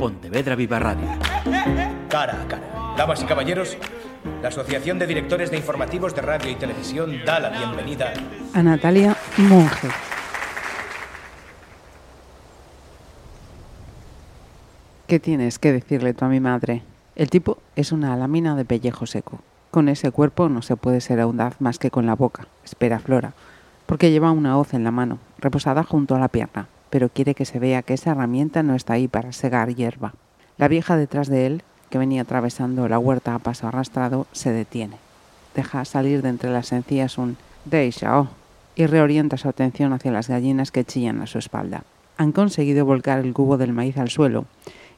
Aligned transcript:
Pontevedra 0.00 0.56
Viva 0.56 0.78
Radio. 0.78 1.06
Cara 2.08 2.40
a 2.40 2.48
cara. 2.48 2.94
Damas 2.96 3.22
y 3.22 3.26
caballeros, 3.26 3.76
la 4.40 4.48
Asociación 4.48 4.98
de 4.98 5.06
Directores 5.06 5.50
de 5.50 5.58
Informativos 5.58 6.14
de 6.14 6.22
Radio 6.22 6.50
y 6.50 6.54
Televisión 6.54 7.20
da 7.26 7.38
la 7.38 7.50
bienvenida 7.50 8.14
a 8.54 8.62
Natalia 8.62 9.14
Monge. 9.36 9.88
¿Qué 15.06 15.20
tienes 15.20 15.58
que 15.58 15.70
decirle 15.70 16.14
tú 16.14 16.24
a 16.24 16.28
mi 16.28 16.40
madre? 16.40 16.82
El 17.14 17.28
tipo 17.28 17.58
es 17.76 17.92
una 17.92 18.16
lámina 18.16 18.56
de 18.56 18.64
pellejo 18.64 19.04
seco. 19.04 19.40
Con 19.70 19.90
ese 19.90 20.10
cuerpo 20.12 20.48
no 20.48 20.62
se 20.62 20.76
puede 20.76 21.02
ser 21.02 21.20
audaz 21.20 21.60
más 21.60 21.78
que 21.78 21.90
con 21.90 22.06
la 22.06 22.14
boca, 22.14 22.46
espera 22.64 23.00
Flora, 23.00 23.34
porque 23.84 24.10
lleva 24.10 24.30
una 24.30 24.56
hoz 24.56 24.72
en 24.72 24.82
la 24.82 24.92
mano, 24.92 25.18
reposada 25.40 25.84
junto 25.84 26.14
a 26.14 26.18
la 26.18 26.28
pierna, 26.28 26.68
pero 26.90 27.08
quiere 27.08 27.34
que 27.34 27.44
se 27.44 27.58
vea 27.58 27.82
que 27.82 27.94
esa 27.94 28.10
herramienta 28.10 28.62
no 28.62 28.74
está 28.74 28.94
ahí 28.94 29.08
para 29.08 29.32
segar 29.32 29.74
hierba. 29.74 30.14
La 30.58 30.68
vieja 30.68 30.96
detrás 30.96 31.28
de 31.28 31.46
él, 31.46 31.62
que 31.88 31.98
venía 31.98 32.22
atravesando 32.22 32.88
la 32.88 32.98
huerta 32.98 33.34
a 33.34 33.38
paso 33.38 33.66
arrastrado, 33.66 34.26
se 34.32 34.52
detiene. 34.52 34.96
Deja 35.54 35.84
salir 35.84 36.22
de 36.22 36.28
entre 36.28 36.50
las 36.50 36.72
encías 36.72 37.18
un 37.18 37.36
Deixa, 37.64 38.26
y 38.74 38.86
reorienta 38.86 39.36
su 39.36 39.48
atención 39.48 39.92
hacia 39.92 40.12
las 40.12 40.28
gallinas 40.28 40.70
que 40.70 40.84
chillan 40.84 41.20
a 41.20 41.26
su 41.26 41.38
espalda. 41.38 41.84
Han 42.16 42.32
conseguido 42.32 42.84
volcar 42.86 43.18
el 43.20 43.32
cubo 43.32 43.58
del 43.58 43.72
maíz 43.72 43.98
al 43.98 44.10
suelo 44.10 44.46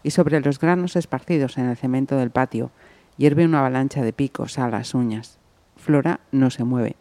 y 0.02 0.10
sobre 0.10 0.40
los 0.40 0.58
granos 0.58 0.96
esparcidos 0.96 1.58
en 1.58 1.66
el 1.66 1.76
cemento 1.76 2.16
del 2.16 2.30
patio 2.30 2.70
hierve 3.16 3.44
una 3.44 3.60
avalancha 3.60 4.02
de 4.02 4.12
picos, 4.12 4.58
alas, 4.58 4.94
uñas. 4.94 5.38
Flora 5.76 6.20
no 6.30 6.50
se 6.50 6.64
mueve, 6.64 6.96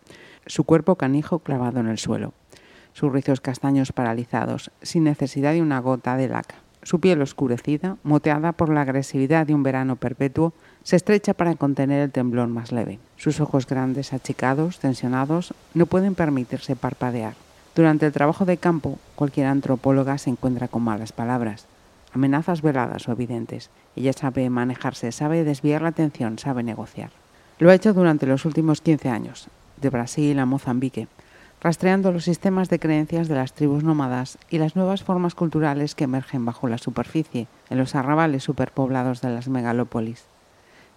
su 0.45 0.63
cuerpo 0.63 0.95
canijo 0.95 1.39
clavado 1.39 1.79
en 1.79 1.87
el 1.87 1.97
suelo, 1.97 2.33
sus 2.93 3.11
rizos 3.11 3.41
castaños 3.41 3.91
paralizados, 3.91 4.71
sin 4.81 5.03
necesidad 5.03 5.53
de 5.53 5.61
una 5.61 5.79
gota 5.79 6.17
de 6.17 6.27
laca. 6.27 6.55
Su 6.83 6.99
piel 6.99 7.21
oscurecida, 7.21 7.97
moteada 8.03 8.53
por 8.53 8.69
la 8.69 8.81
agresividad 8.81 9.45
de 9.45 9.53
un 9.53 9.63
verano 9.63 9.95
perpetuo, 9.95 10.53
se 10.83 10.95
estrecha 10.95 11.33
para 11.33 11.55
contener 11.55 12.01
el 12.01 12.11
temblor 12.11 12.47
más 12.47 12.71
leve. 12.71 12.99
Sus 13.17 13.39
ojos 13.39 13.67
grandes, 13.67 14.13
achicados, 14.13 14.79
tensionados, 14.79 15.53
no 15.73 15.85
pueden 15.85 16.15
permitirse 16.15 16.75
parpadear. 16.75 17.35
Durante 17.75 18.07
el 18.07 18.11
trabajo 18.11 18.45
de 18.45 18.57
campo, 18.57 18.97
cualquier 19.15 19.47
antropóloga 19.47 20.17
se 20.17 20.31
encuentra 20.31 20.67
con 20.67 20.81
malas 20.81 21.11
palabras 21.11 21.67
amenazas 22.13 22.61
veladas 22.61 23.07
o 23.07 23.11
evidentes. 23.11 23.69
Ella 23.95 24.13
sabe 24.13 24.49
manejarse, 24.49 25.11
sabe 25.11 25.43
desviar 25.43 25.81
la 25.81 25.89
atención, 25.89 26.39
sabe 26.39 26.63
negociar. 26.63 27.11
Lo 27.59 27.69
ha 27.69 27.75
hecho 27.75 27.93
durante 27.93 28.25
los 28.25 28.45
últimos 28.45 28.81
15 28.81 29.09
años, 29.09 29.47
de 29.77 29.89
Brasil 29.89 30.37
a 30.39 30.45
Mozambique, 30.45 31.07
rastreando 31.61 32.11
los 32.11 32.23
sistemas 32.23 32.69
de 32.69 32.79
creencias 32.79 33.27
de 33.27 33.35
las 33.35 33.53
tribus 33.53 33.83
nómadas 33.83 34.37
y 34.49 34.57
las 34.57 34.75
nuevas 34.75 35.03
formas 35.03 35.35
culturales 35.35 35.95
que 35.95 36.05
emergen 36.05 36.43
bajo 36.43 36.67
la 36.67 36.77
superficie, 36.77 37.47
en 37.69 37.77
los 37.77 37.95
arrabales 37.95 38.43
superpoblados 38.43 39.21
de 39.21 39.29
las 39.29 39.47
megalópolis. 39.47 40.25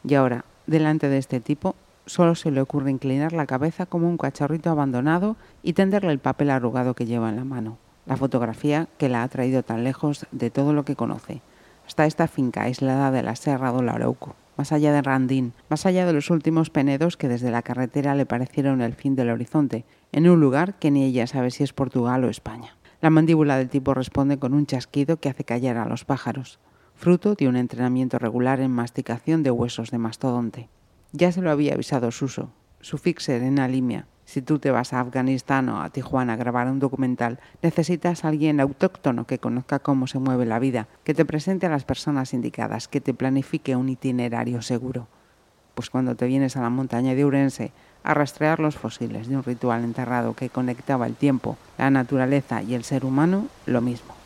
Y 0.03 0.15
ahora, 0.15 0.45
delante 0.67 1.09
de 1.09 1.19
este 1.19 1.41
tipo, 1.41 1.77
solo 2.07 2.35
se 2.35 2.51
le 2.51 2.61
ocurre 2.61 2.91
inclinar 2.91 3.33
la 3.33 3.47
cabeza 3.47 3.87
como 3.87 4.09
un 4.09 4.19
cachorrito 4.19 4.71
abandonado 4.71 5.37
y 5.63 5.75
tenderle 5.75 6.13
el 6.13 6.19
papel 6.19 6.51
arrugado 6.51 6.95
que 6.95 7.07
lleva 7.07 7.29
en 7.29 7.37
la 7.37 7.45
mano 7.45 7.79
la 8.07 8.17
fotografía 8.17 8.89
que 8.99 9.09
la 9.09 9.23
ha 9.23 9.29
traído 9.29 9.63
tan 9.63 9.85
lejos 9.85 10.27
de 10.31 10.51
todo 10.51 10.73
lo 10.73 10.85
que 10.85 10.97
conoce, 10.97 11.41
hasta 11.87 12.07
esta 12.07 12.29
finca 12.29 12.63
aislada 12.63 13.11
de 13.11 13.23
la 13.23 13.37
Serra 13.37 13.73
do 13.73 14.44
más 14.57 14.73
allá 14.73 14.93
de 14.93 15.03
Randín, 15.03 15.53
más 15.69 15.87
allá 15.87 16.07
de 16.07 16.13
los 16.13 16.31
últimos 16.31 16.71
penedos 16.71 17.17
que 17.17 17.29
desde 17.29 17.51
la 17.51 17.63
carretera 17.63 18.15
le 18.15 18.27
parecieron 18.27 18.81
el 18.81 18.95
fin 18.95 19.15
del 19.17 19.31
horizonte, 19.31 19.85
en 20.13 20.29
un 20.29 20.41
lugar 20.41 20.79
que 20.79 20.91
ni 20.91 21.05
ella 21.05 21.27
sabe 21.27 21.51
si 21.51 21.65
es 21.65 21.73
Portugal 21.73 22.25
o 22.25 22.31
España. 22.31 22.77
La 23.01 23.11
mandíbula 23.11 23.59
del 23.59 23.69
tipo 23.69 23.95
responde 23.95 24.39
con 24.39 24.55
un 24.55 24.67
chasquido 24.67 25.19
que 25.19 25.29
hace 25.29 25.45
callar 25.45 25.77
a 25.77 25.89
los 25.89 26.05
pájaros, 26.05 26.59
fruto 26.95 27.35
de 27.35 27.49
un 27.49 27.57
entrenamiento 27.57 28.19
regular 28.19 28.61
en 28.61 28.71
masticación 28.71 29.43
de 29.43 29.51
huesos 29.51 29.91
de 29.91 29.99
mastodonte. 29.99 30.69
Ya 31.13 31.31
se 31.33 31.43
lo 31.43 31.51
había 31.51 31.75
avisado 31.75 32.11
Suso, 32.11 32.51
su 32.81 32.99
fixer 32.99 33.43
en 33.43 33.59
Alimia, 33.59 34.07
si 34.35 34.43
tú 34.43 34.59
te 34.59 34.73
vas 34.73 34.93
a 34.93 34.99
Afganistán 34.99 35.69
o 35.69 35.81
a 35.81 35.91
Tijuana 35.91 36.33
a 36.33 36.37
grabar 36.37 36.67
un 36.67 36.81
documental, 36.81 37.39
necesitas 37.63 38.25
a 38.25 38.29
alguien 38.29 38.59
autóctono 38.59 39.29
que 39.29 39.39
conozca 39.39 39.79
cómo 39.79 40.09
se 40.09 40.19
mueve 40.19 40.45
la 40.45 40.59
vida, 40.59 40.89
que 41.05 41.15
te 41.15 41.25
presente 41.25 41.67
a 41.67 41.71
las 41.71 41.85
personas 41.85 42.35
indicadas, 42.35 42.89
que 42.89 43.01
te 43.01 43.15
planifique 43.15 43.77
un 43.77 43.89
itinerario 43.89 44.61
seguro. 44.61 45.07
Pues 45.77 45.89
cuando 45.89 46.17
te 46.17 46.27
vienes 46.27 46.57
a 46.57 46.63
la 46.63 46.69
montaña 46.69 47.15
de 47.15 47.25
Urense 47.25 47.71
a 48.03 48.13
rastrear 48.13 48.59
los 48.59 48.75
fósiles 48.75 49.29
de 49.29 49.37
un 49.37 49.45
ritual 49.45 49.85
enterrado 49.85 50.35
que 50.35 50.51
conectaba 50.51 51.07
el 51.07 51.15
tiempo, 51.15 51.57
la 51.79 51.91
naturaleza 51.91 52.61
y 52.61 52.75
el 52.75 52.83
ser 52.83 53.05
humano, 53.05 53.47
lo 53.67 53.83
mismo. 53.83 54.17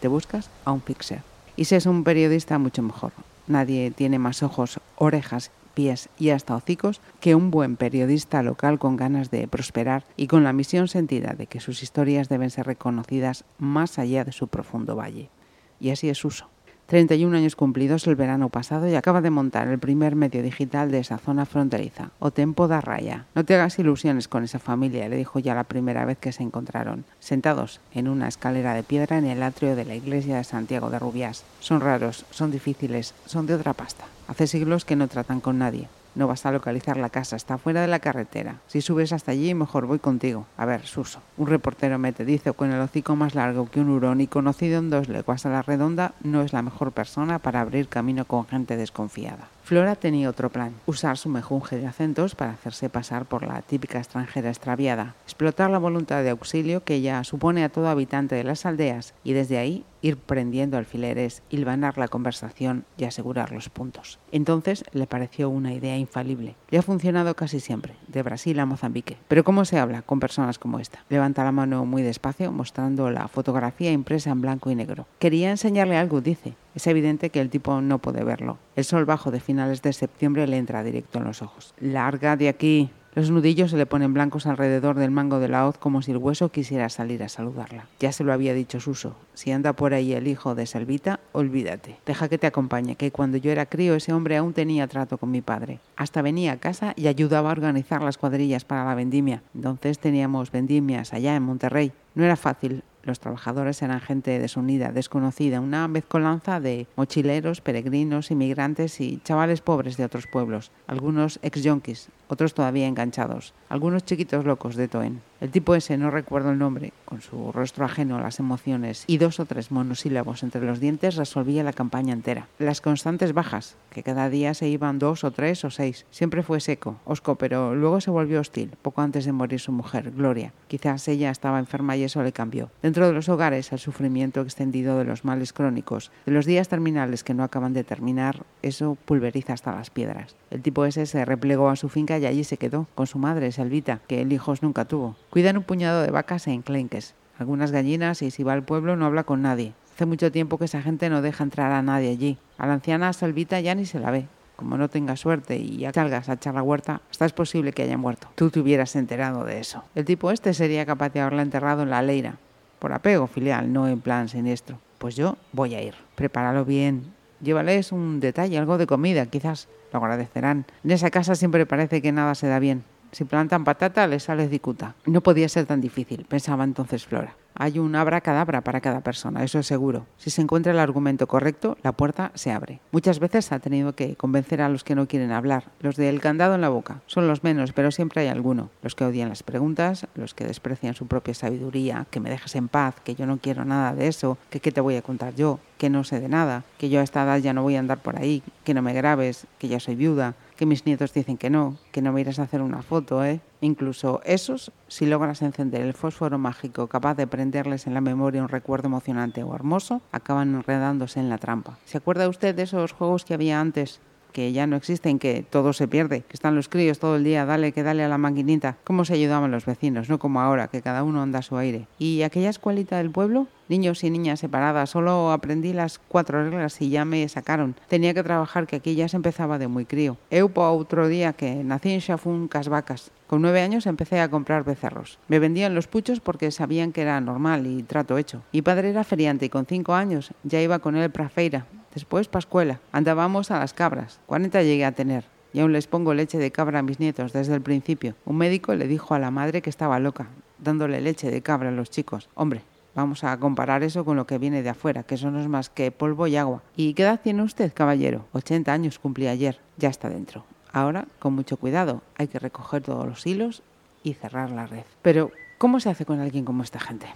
Te 0.00 0.08
buscas 0.08 0.48
a 0.64 0.72
un 0.72 0.80
fixer. 0.80 1.20
Y 1.56 1.66
si 1.66 1.74
es 1.74 1.84
un 1.84 2.04
periodista, 2.04 2.56
mucho 2.56 2.82
mejor. 2.82 3.12
Nadie 3.46 3.90
tiene 3.90 4.18
más 4.18 4.42
ojos, 4.42 4.80
orejas 4.96 5.50
pies 5.78 6.08
y 6.18 6.30
hasta 6.30 6.56
hocicos 6.56 7.00
que 7.20 7.36
un 7.36 7.52
buen 7.52 7.76
periodista 7.76 8.42
local 8.42 8.80
con 8.80 8.96
ganas 8.96 9.30
de 9.30 9.46
prosperar 9.46 10.04
y 10.16 10.26
con 10.26 10.42
la 10.42 10.52
misión 10.52 10.88
sentida 10.88 11.34
de 11.34 11.46
que 11.46 11.60
sus 11.60 11.84
historias 11.84 12.28
deben 12.28 12.50
ser 12.50 12.66
reconocidas 12.66 13.44
más 13.58 14.00
allá 14.00 14.24
de 14.24 14.32
su 14.32 14.48
profundo 14.48 14.96
valle. 14.96 15.30
Y 15.78 15.90
así 15.90 16.08
es 16.08 16.24
uso. 16.24 16.50
31 16.88 17.36
años 17.36 17.54
cumplidos 17.54 18.06
el 18.06 18.16
verano 18.16 18.48
pasado 18.48 18.88
y 18.88 18.94
acaba 18.94 19.20
de 19.20 19.28
montar 19.28 19.68
el 19.68 19.78
primer 19.78 20.16
medio 20.16 20.42
digital 20.42 20.90
de 20.90 21.00
esa 21.00 21.18
zona 21.18 21.44
fronteriza, 21.44 22.12
O 22.18 22.30
Tempo 22.30 22.66
da 22.66 22.80
Raya. 22.80 23.26
No 23.34 23.44
te 23.44 23.54
hagas 23.54 23.78
ilusiones 23.78 24.26
con 24.26 24.42
esa 24.42 24.58
familia, 24.58 25.06
le 25.10 25.16
dijo 25.16 25.38
ya 25.38 25.54
la 25.54 25.64
primera 25.64 26.06
vez 26.06 26.16
que 26.16 26.32
se 26.32 26.42
encontraron, 26.42 27.04
sentados 27.20 27.82
en 27.92 28.08
una 28.08 28.26
escalera 28.26 28.72
de 28.72 28.84
piedra 28.84 29.18
en 29.18 29.26
el 29.26 29.42
atrio 29.42 29.76
de 29.76 29.84
la 29.84 29.96
iglesia 29.96 30.38
de 30.38 30.44
Santiago 30.44 30.88
de 30.88 30.98
Rubiás. 30.98 31.44
Son 31.60 31.82
raros, 31.82 32.24
son 32.30 32.50
difíciles, 32.50 33.12
son 33.26 33.46
de 33.46 33.52
otra 33.52 33.74
pasta. 33.74 34.06
Hace 34.26 34.46
siglos 34.46 34.86
que 34.86 34.96
no 34.96 35.08
tratan 35.08 35.40
con 35.42 35.58
nadie. 35.58 35.88
No 36.18 36.26
vas 36.26 36.44
a 36.46 36.50
localizar 36.50 36.96
la 36.96 37.10
casa, 37.10 37.36
está 37.36 37.58
fuera 37.58 37.80
de 37.80 37.86
la 37.86 38.00
carretera. 38.00 38.56
Si 38.66 38.80
subes 38.80 39.12
hasta 39.12 39.30
allí, 39.30 39.54
mejor 39.54 39.86
voy 39.86 40.00
contigo. 40.00 40.46
A 40.56 40.66
ver, 40.66 40.84
Suso. 40.84 41.22
Un 41.36 41.46
reportero 41.46 41.96
me 41.96 42.12
te 42.12 42.24
dice 42.24 42.52
con 42.54 42.72
el 42.72 42.80
hocico 42.80 43.14
más 43.14 43.36
largo 43.36 43.70
que 43.70 43.78
un 43.78 43.88
hurón 43.88 44.20
y 44.20 44.26
conocido 44.26 44.80
en 44.80 44.90
dos 44.90 45.08
leguas 45.08 45.46
a 45.46 45.50
la 45.50 45.62
redonda, 45.62 46.14
no 46.24 46.42
es 46.42 46.52
la 46.52 46.62
mejor 46.62 46.90
persona 46.90 47.38
para 47.38 47.60
abrir 47.60 47.86
camino 47.86 48.24
con 48.24 48.48
gente 48.48 48.76
desconfiada. 48.76 49.46
Flora 49.68 49.96
tenía 49.96 50.30
otro 50.30 50.48
plan, 50.48 50.72
usar 50.86 51.18
su 51.18 51.28
mejunje 51.28 51.76
de 51.76 51.86
acentos 51.86 52.34
para 52.34 52.52
hacerse 52.52 52.88
pasar 52.88 53.26
por 53.26 53.46
la 53.46 53.60
típica 53.60 53.98
extranjera 53.98 54.48
extraviada, 54.48 55.14
explotar 55.24 55.68
la 55.68 55.76
voluntad 55.76 56.22
de 56.22 56.30
auxilio 56.30 56.84
que 56.84 56.94
ella 56.94 57.22
supone 57.22 57.62
a 57.62 57.68
todo 57.68 57.88
habitante 57.88 58.34
de 58.34 58.44
las 58.44 58.64
aldeas 58.64 59.12
y 59.24 59.34
desde 59.34 59.58
ahí 59.58 59.84
ir 60.00 60.16
prendiendo 60.16 60.78
alfileres, 60.78 61.42
hilvanar 61.50 61.98
la 61.98 62.08
conversación 62.08 62.86
y 62.96 63.04
asegurar 63.04 63.52
los 63.52 63.68
puntos. 63.68 64.18
Entonces 64.32 64.84
le 64.92 65.06
pareció 65.06 65.50
una 65.50 65.74
idea 65.74 65.98
infalible. 65.98 66.54
Le 66.70 66.78
ha 66.78 66.82
funcionado 66.82 67.34
casi 67.34 67.60
siempre, 67.60 67.94
de 68.06 68.22
Brasil 68.22 68.58
a 68.60 68.64
Mozambique. 68.64 69.18
Pero 69.28 69.44
¿cómo 69.44 69.66
se 69.66 69.78
habla 69.78 70.00
con 70.00 70.20
personas 70.20 70.58
como 70.58 70.78
esta? 70.78 71.04
Levanta 71.10 71.44
la 71.44 71.52
mano 71.52 71.84
muy 71.84 72.02
despacio, 72.02 72.52
mostrando 72.52 73.10
la 73.10 73.28
fotografía 73.28 73.92
impresa 73.92 74.30
en 74.30 74.40
blanco 74.40 74.70
y 74.70 74.74
negro. 74.74 75.06
Quería 75.18 75.50
enseñarle 75.50 75.96
algo, 75.96 76.20
dice, 76.20 76.54
es 76.74 76.86
evidente 76.86 77.30
que 77.30 77.40
el 77.40 77.50
tipo 77.50 77.80
no 77.80 77.98
puede 77.98 78.24
verlo. 78.24 78.58
El 78.76 78.84
sol 78.84 79.04
bajo 79.04 79.30
de 79.30 79.40
finales 79.40 79.82
de 79.82 79.92
septiembre 79.92 80.46
le 80.46 80.58
entra 80.58 80.84
directo 80.84 81.18
en 81.18 81.24
los 81.24 81.42
ojos. 81.42 81.74
Larga 81.80 82.36
de 82.36 82.48
aquí. 82.48 82.90
Los 83.14 83.32
nudillos 83.32 83.72
se 83.72 83.76
le 83.76 83.86
ponen 83.86 84.14
blancos 84.14 84.46
alrededor 84.46 84.96
del 84.96 85.10
mango 85.10 85.40
de 85.40 85.48
la 85.48 85.66
hoz 85.66 85.76
como 85.76 86.02
si 86.02 86.12
el 86.12 86.18
hueso 86.18 86.50
quisiera 86.50 86.88
salir 86.88 87.22
a 87.24 87.28
saludarla. 87.28 87.88
Ya 87.98 88.12
se 88.12 88.22
lo 88.22 88.32
había 88.32 88.54
dicho 88.54 88.78
Suso. 88.78 89.16
Si 89.34 89.50
anda 89.50 89.72
por 89.72 89.92
ahí 89.92 90.12
el 90.12 90.28
hijo 90.28 90.54
de 90.54 90.66
Selvita, 90.66 91.18
olvídate. 91.32 91.96
Deja 92.06 92.28
que 92.28 92.38
te 92.38 92.46
acompañe, 92.46 92.94
que 92.94 93.10
cuando 93.10 93.36
yo 93.36 93.50
era 93.50 93.66
crío 93.66 93.96
ese 93.96 94.12
hombre 94.12 94.36
aún 94.36 94.52
tenía 94.52 94.86
trato 94.86 95.18
con 95.18 95.32
mi 95.32 95.40
padre. 95.40 95.80
Hasta 95.96 96.22
venía 96.22 96.52
a 96.52 96.56
casa 96.58 96.92
y 96.94 97.08
ayudaba 97.08 97.48
a 97.48 97.52
organizar 97.52 98.02
las 98.02 98.18
cuadrillas 98.18 98.64
para 98.64 98.84
la 98.84 98.94
vendimia. 98.94 99.42
Entonces 99.52 99.98
teníamos 99.98 100.52
vendimias 100.52 101.12
allá 101.12 101.34
en 101.34 101.42
Monterrey. 101.42 101.92
No 102.14 102.24
era 102.24 102.36
fácil, 102.36 102.82
los 103.02 103.20
trabajadores 103.20 103.80
eran 103.82 104.00
gente 104.00 104.38
desunida, 104.38 104.92
desconocida, 104.92 105.60
una 105.60 105.88
mezcolanza 105.88 106.60
de 106.60 106.86
mochileros, 106.96 107.60
peregrinos, 107.60 108.30
inmigrantes 108.30 109.00
y 109.00 109.20
chavales 109.24 109.60
pobres 109.60 109.96
de 109.96 110.04
otros 110.04 110.26
pueblos, 110.26 110.70
algunos 110.86 111.38
ex-yonkis, 111.42 112.08
otros 112.28 112.54
todavía 112.54 112.86
enganchados, 112.86 113.54
algunos 113.68 114.04
chiquitos 114.04 114.44
locos 114.44 114.76
de 114.76 114.88
Toen. 114.88 115.22
El 115.40 115.50
tipo 115.50 115.76
ese, 115.76 115.96
no 115.96 116.10
recuerdo 116.10 116.50
el 116.50 116.58
nombre, 116.58 116.92
con 117.04 117.22
su 117.22 117.52
rostro 117.52 117.84
ajeno 117.84 118.16
a 118.16 118.20
las 118.20 118.40
emociones 118.40 119.04
y 119.06 119.18
dos 119.18 119.38
o 119.38 119.46
tres 119.46 119.70
monosílabos 119.70 120.42
entre 120.42 120.62
los 120.62 120.80
dientes, 120.80 121.14
resolvía 121.14 121.62
la 121.62 121.72
campaña 121.72 122.12
entera. 122.12 122.48
Las 122.58 122.80
constantes 122.80 123.32
bajas, 123.32 123.76
que 123.90 124.02
cada 124.02 124.28
día 124.30 124.52
se 124.54 124.68
iban 124.68 124.98
dos 124.98 125.22
o 125.22 125.30
tres 125.30 125.64
o 125.64 125.70
seis. 125.70 126.06
Siempre 126.10 126.42
fue 126.42 126.60
seco, 126.60 126.96
osco, 127.04 127.36
pero 127.36 127.74
luego 127.76 128.00
se 128.00 128.10
volvió 128.10 128.40
hostil, 128.40 128.72
poco 128.82 129.00
antes 129.00 129.24
de 129.24 129.32
morir 129.32 129.60
su 129.60 129.70
mujer, 129.70 130.10
Gloria. 130.10 130.52
Quizás 130.66 131.06
ella 131.06 131.30
estaba 131.30 131.60
enferma 131.60 131.96
y 131.96 132.02
eso 132.08 132.22
le 132.22 132.32
cambió. 132.32 132.70
Dentro 132.82 133.06
de 133.06 133.12
los 133.12 133.28
hogares, 133.28 133.72
el 133.72 133.78
sufrimiento 133.78 134.40
extendido 134.40 134.98
de 134.98 135.04
los 135.04 135.24
males 135.24 135.52
crónicos, 135.52 136.10
de 136.26 136.32
los 136.32 136.44
días 136.44 136.68
terminales 136.68 137.22
que 137.22 137.34
no 137.34 137.44
acaban 137.44 137.72
de 137.72 137.84
terminar, 137.84 138.44
eso 138.62 138.98
pulveriza 139.04 139.52
hasta 139.52 139.74
las 139.74 139.90
piedras. 139.90 140.34
El 140.50 140.62
tipo 140.62 140.84
ese 140.84 141.06
se 141.06 141.24
replegó 141.24 141.68
a 141.68 141.76
su 141.76 141.88
finca 141.88 142.18
y 142.18 142.26
allí 142.26 142.44
se 142.44 142.56
quedó, 142.56 142.88
con 142.94 143.06
su 143.06 143.18
madre, 143.18 143.52
Selvita, 143.52 144.00
que 144.08 144.22
él 144.22 144.32
hijos 144.32 144.62
nunca 144.62 144.84
tuvo. 144.84 145.16
Cuidan 145.30 145.56
un 145.56 145.62
puñado 145.62 146.02
de 146.02 146.10
vacas 146.10 146.46
e 146.46 146.52
enclenques, 146.52 147.14
algunas 147.38 147.70
gallinas 147.70 148.22
y 148.22 148.30
si 148.30 148.42
va 148.42 148.54
al 148.54 148.64
pueblo 148.64 148.96
no 148.96 149.06
habla 149.06 149.24
con 149.24 149.42
nadie. 149.42 149.74
Hace 149.94 150.06
mucho 150.06 150.32
tiempo 150.32 150.58
que 150.58 150.66
esa 150.66 150.82
gente 150.82 151.10
no 151.10 151.22
deja 151.22 151.44
entrar 151.44 151.72
a 151.72 151.82
nadie 151.82 152.10
allí. 152.10 152.38
A 152.56 152.66
la 152.66 152.74
anciana 152.74 153.12
Salvita 153.12 153.60
ya 153.60 153.74
ni 153.74 153.84
se 153.84 153.98
la 153.98 154.10
ve. 154.10 154.28
Como 154.58 154.76
no 154.76 154.88
tengas 154.88 155.20
suerte 155.20 155.56
y 155.56 155.76
ya 155.76 155.92
salgas 155.92 156.28
a 156.28 156.32
echar 156.32 156.52
la 156.52 156.64
huerta, 156.64 157.00
hasta 157.12 157.24
es 157.24 157.32
posible 157.32 157.72
que 157.72 157.84
haya 157.84 157.96
muerto. 157.96 158.26
Tú 158.34 158.50
te 158.50 158.58
hubieras 158.58 158.96
enterado 158.96 159.44
de 159.44 159.60
eso. 159.60 159.84
El 159.94 160.04
tipo 160.04 160.32
este 160.32 160.52
sería 160.52 160.84
capaz 160.84 161.10
de 161.10 161.20
haberla 161.20 161.42
enterrado 161.42 161.84
en 161.84 161.90
la 161.90 162.02
leira. 162.02 162.38
Por 162.80 162.92
apego 162.92 163.28
filial, 163.28 163.72
no 163.72 163.86
en 163.86 164.00
plan 164.00 164.28
siniestro. 164.28 164.80
Pues 164.98 165.14
yo 165.14 165.36
voy 165.52 165.76
a 165.76 165.82
ir. 165.82 165.94
Prepáralo 166.16 166.64
bien. 166.64 167.14
Llévales 167.40 167.92
un 167.92 168.18
detalle, 168.18 168.58
algo 168.58 168.78
de 168.78 168.88
comida, 168.88 169.26
quizás 169.26 169.68
lo 169.92 170.00
agradecerán. 170.00 170.66
En 170.82 170.90
esa 170.90 171.10
casa 171.10 171.36
siempre 171.36 171.64
parece 171.64 172.02
que 172.02 172.10
nada 172.10 172.34
se 172.34 172.48
da 172.48 172.58
bien. 172.58 172.82
Si 173.12 173.24
plantan 173.24 173.64
patata, 173.64 174.06
les 174.06 174.24
sale 174.24 174.48
cicuta. 174.48 174.94
No 175.06 175.22
podía 175.22 175.48
ser 175.48 175.66
tan 175.66 175.80
difícil, 175.80 176.26
pensaba 176.28 176.64
entonces 176.64 177.06
Flora. 177.06 177.34
Hay 177.60 177.80
un 177.80 177.96
abracadabra 177.96 178.60
para 178.60 178.80
cada 178.80 179.00
persona, 179.00 179.42
eso 179.42 179.58
es 179.58 179.66
seguro. 179.66 180.06
Si 180.16 180.30
se 180.30 180.40
encuentra 180.40 180.70
el 180.70 180.78
argumento 180.78 181.26
correcto, 181.26 181.76
la 181.82 181.90
puerta 181.90 182.30
se 182.34 182.52
abre. 182.52 182.80
Muchas 182.92 183.18
veces 183.18 183.50
ha 183.50 183.58
tenido 183.58 183.94
que 183.94 184.14
convencer 184.14 184.62
a 184.62 184.68
los 184.68 184.84
que 184.84 184.94
no 184.94 185.08
quieren 185.08 185.32
hablar, 185.32 185.64
los 185.80 185.96
del 185.96 186.20
candado 186.20 186.54
en 186.54 186.60
la 186.60 186.68
boca. 186.68 187.00
Son 187.06 187.26
los 187.26 187.42
menos, 187.42 187.72
pero 187.72 187.90
siempre 187.90 188.22
hay 188.22 188.28
alguno. 188.28 188.70
Los 188.82 188.94
que 188.94 189.04
odian 189.04 189.28
las 189.28 189.42
preguntas, 189.42 190.06
los 190.14 190.34
que 190.34 190.44
desprecian 190.44 190.94
su 190.94 191.08
propia 191.08 191.34
sabiduría, 191.34 192.06
que 192.12 192.20
me 192.20 192.30
dejes 192.30 192.54
en 192.54 192.68
paz, 192.68 192.94
que 193.02 193.16
yo 193.16 193.26
no 193.26 193.38
quiero 193.38 193.64
nada 193.64 193.92
de 193.92 194.06
eso, 194.06 194.38
que 194.50 194.60
qué 194.60 194.70
te 194.70 194.80
voy 194.80 194.94
a 194.94 195.02
contar 195.02 195.34
yo, 195.34 195.58
que 195.78 195.90
no 195.90 196.04
sé 196.04 196.20
de 196.20 196.28
nada, 196.28 196.62
que 196.78 196.90
yo 196.90 197.00
a 197.00 197.02
esta 197.02 197.24
edad 197.24 197.38
ya 197.38 197.54
no 197.54 197.64
voy 197.64 197.74
a 197.74 197.80
andar 197.80 197.98
por 197.98 198.16
ahí, 198.16 198.44
que 198.62 198.74
no 198.74 198.82
me 198.82 198.92
grabes, 198.92 199.48
que 199.58 199.66
ya 199.66 199.80
soy 199.80 199.96
viuda, 199.96 200.36
que 200.58 200.66
mis 200.66 200.84
nietos 200.84 201.12
dicen 201.12 201.38
que 201.38 201.50
no, 201.50 201.76
que 201.92 202.02
no 202.02 202.12
me 202.12 202.20
irás 202.20 202.40
a 202.40 202.42
hacer 202.42 202.62
una 202.62 202.82
foto, 202.82 203.24
¿eh? 203.24 203.40
Incluso 203.60 204.20
esos, 204.24 204.72
si 204.88 205.06
logras 205.06 205.40
encender 205.40 205.82
el 205.82 205.94
fósforo 205.94 206.36
mágico 206.36 206.88
capaz 206.88 207.14
de 207.14 207.28
prenderles 207.28 207.86
en 207.86 207.94
la 207.94 208.00
memoria 208.00 208.42
un 208.42 208.48
recuerdo 208.48 208.88
emocionante 208.88 209.44
o 209.44 209.54
hermoso, 209.54 210.02
acaban 210.10 210.56
enredándose 210.56 211.20
en 211.20 211.28
la 211.28 211.38
trampa. 211.38 211.78
¿Se 211.84 211.98
acuerda 211.98 212.28
usted 212.28 212.56
de 212.56 212.62
esos 212.62 212.90
juegos 212.90 213.24
que 213.24 213.34
había 213.34 213.60
antes? 213.60 214.00
Que 214.32 214.52
ya 214.52 214.66
no 214.66 214.76
existen, 214.76 215.18
que 215.18 215.44
todo 215.48 215.72
se 215.72 215.88
pierde, 215.88 216.22
que 216.22 216.34
están 216.34 216.54
los 216.54 216.68
críos 216.68 216.98
todo 216.98 217.16
el 217.16 217.24
día, 217.24 217.44
dale 217.44 217.72
que 217.72 217.82
dale 217.82 218.04
a 218.04 218.08
la 218.08 218.18
maquinita. 218.18 218.76
¿Cómo 218.84 219.04
se 219.04 219.14
ayudaban 219.14 219.50
los 219.50 219.66
vecinos? 219.66 220.08
No 220.08 220.18
como 220.18 220.40
ahora, 220.40 220.68
que 220.68 220.82
cada 220.82 221.02
uno 221.02 221.22
anda 221.22 221.40
a 221.40 221.42
su 221.42 221.56
aire. 221.56 221.86
¿Y 221.98 222.22
aquella 222.22 222.50
escuelita 222.50 222.98
del 222.98 223.10
pueblo? 223.10 223.48
Niños 223.68 224.02
y 224.02 224.08
niñas 224.08 224.40
separadas, 224.40 224.88
solo 224.88 225.30
aprendí 225.30 225.74
las 225.74 225.98
cuatro 225.98 226.42
reglas 226.42 226.80
y 226.80 226.88
ya 226.88 227.04
me 227.04 227.28
sacaron. 227.28 227.74
Tenía 227.88 228.14
que 228.14 228.22
trabajar 228.22 228.66
que 228.66 228.76
aquí 228.76 228.94
ya 228.94 229.08
se 229.08 229.16
empezaba 229.16 229.58
de 229.58 229.68
muy 229.68 229.84
crío. 229.84 230.16
Eupo 230.30 230.62
otro 230.70 231.06
día 231.06 231.34
que 231.34 231.62
nací 231.64 231.92
en 231.92 232.00
Xafún 232.00 232.48
Casvacas. 232.48 233.10
Con 233.26 233.42
nueve 233.42 233.60
años 233.60 233.86
empecé 233.86 234.20
a 234.20 234.30
comprar 234.30 234.64
becerros. 234.64 235.18
Me 235.28 235.38
vendían 235.38 235.74
los 235.74 235.86
puchos 235.86 236.20
porque 236.20 236.50
sabían 236.50 236.92
que 236.92 237.02
era 237.02 237.20
normal 237.20 237.66
y 237.66 237.82
trato 237.82 238.16
hecho. 238.16 238.42
Mi 238.54 238.62
padre 238.62 238.88
era 238.88 239.04
feriante 239.04 239.44
y 239.44 239.50
con 239.50 239.66
cinco 239.66 239.92
años 239.92 240.32
ya 240.44 240.62
iba 240.62 240.78
con 240.78 240.96
él 240.96 241.10
para 241.10 241.28
feira, 241.28 241.66
Después 241.98 242.28
Pascuela. 242.28 242.78
Andábamos 242.92 243.50
a 243.50 243.58
las 243.58 243.74
cabras. 243.74 244.20
40 244.26 244.62
llegué 244.62 244.84
a 244.84 244.92
tener. 244.92 245.24
Y 245.52 245.58
aún 245.58 245.72
les 245.72 245.88
pongo 245.88 246.14
leche 246.14 246.38
de 246.38 246.52
cabra 246.52 246.78
a 246.78 246.82
mis 246.82 247.00
nietos 247.00 247.32
desde 247.32 247.56
el 247.56 247.60
principio. 247.60 248.14
Un 248.24 248.36
médico 248.36 248.72
le 248.76 248.86
dijo 248.86 249.14
a 249.14 249.18
la 249.18 249.32
madre 249.32 249.62
que 249.62 249.70
estaba 249.70 249.98
loca, 249.98 250.28
dándole 250.60 251.00
leche 251.00 251.28
de 251.28 251.42
cabra 251.42 251.70
a 251.70 251.72
los 251.72 251.90
chicos. 251.90 252.28
Hombre, 252.36 252.62
vamos 252.94 253.24
a 253.24 253.36
comparar 253.40 253.82
eso 253.82 254.04
con 254.04 254.16
lo 254.16 254.28
que 254.28 254.38
viene 254.38 254.62
de 254.62 254.68
afuera, 254.68 255.02
que 255.02 255.16
eso 255.16 255.32
no 255.32 255.40
es 255.40 255.48
más 255.48 255.70
que 255.70 255.90
polvo 255.90 256.28
y 256.28 256.36
agua. 256.36 256.62
¿Y 256.76 256.94
qué 256.94 257.02
edad 257.02 257.20
tiene 257.20 257.42
usted, 257.42 257.72
caballero? 257.74 258.26
80 258.32 258.72
años 258.72 259.00
cumplí 259.00 259.26
ayer. 259.26 259.58
Ya 259.76 259.88
está 259.88 260.08
dentro. 260.08 260.44
Ahora, 260.72 261.08
con 261.18 261.32
mucho 261.34 261.56
cuidado, 261.56 262.02
hay 262.16 262.28
que 262.28 262.38
recoger 262.38 262.84
todos 262.84 263.08
los 263.08 263.26
hilos 263.26 263.64
y 264.04 264.14
cerrar 264.14 264.50
la 264.50 264.68
red. 264.68 264.84
Pero, 265.02 265.32
¿cómo 265.58 265.80
se 265.80 265.90
hace 265.90 266.04
con 266.04 266.20
alguien 266.20 266.44
como 266.44 266.62
esta 266.62 266.78
gente? 266.78 267.08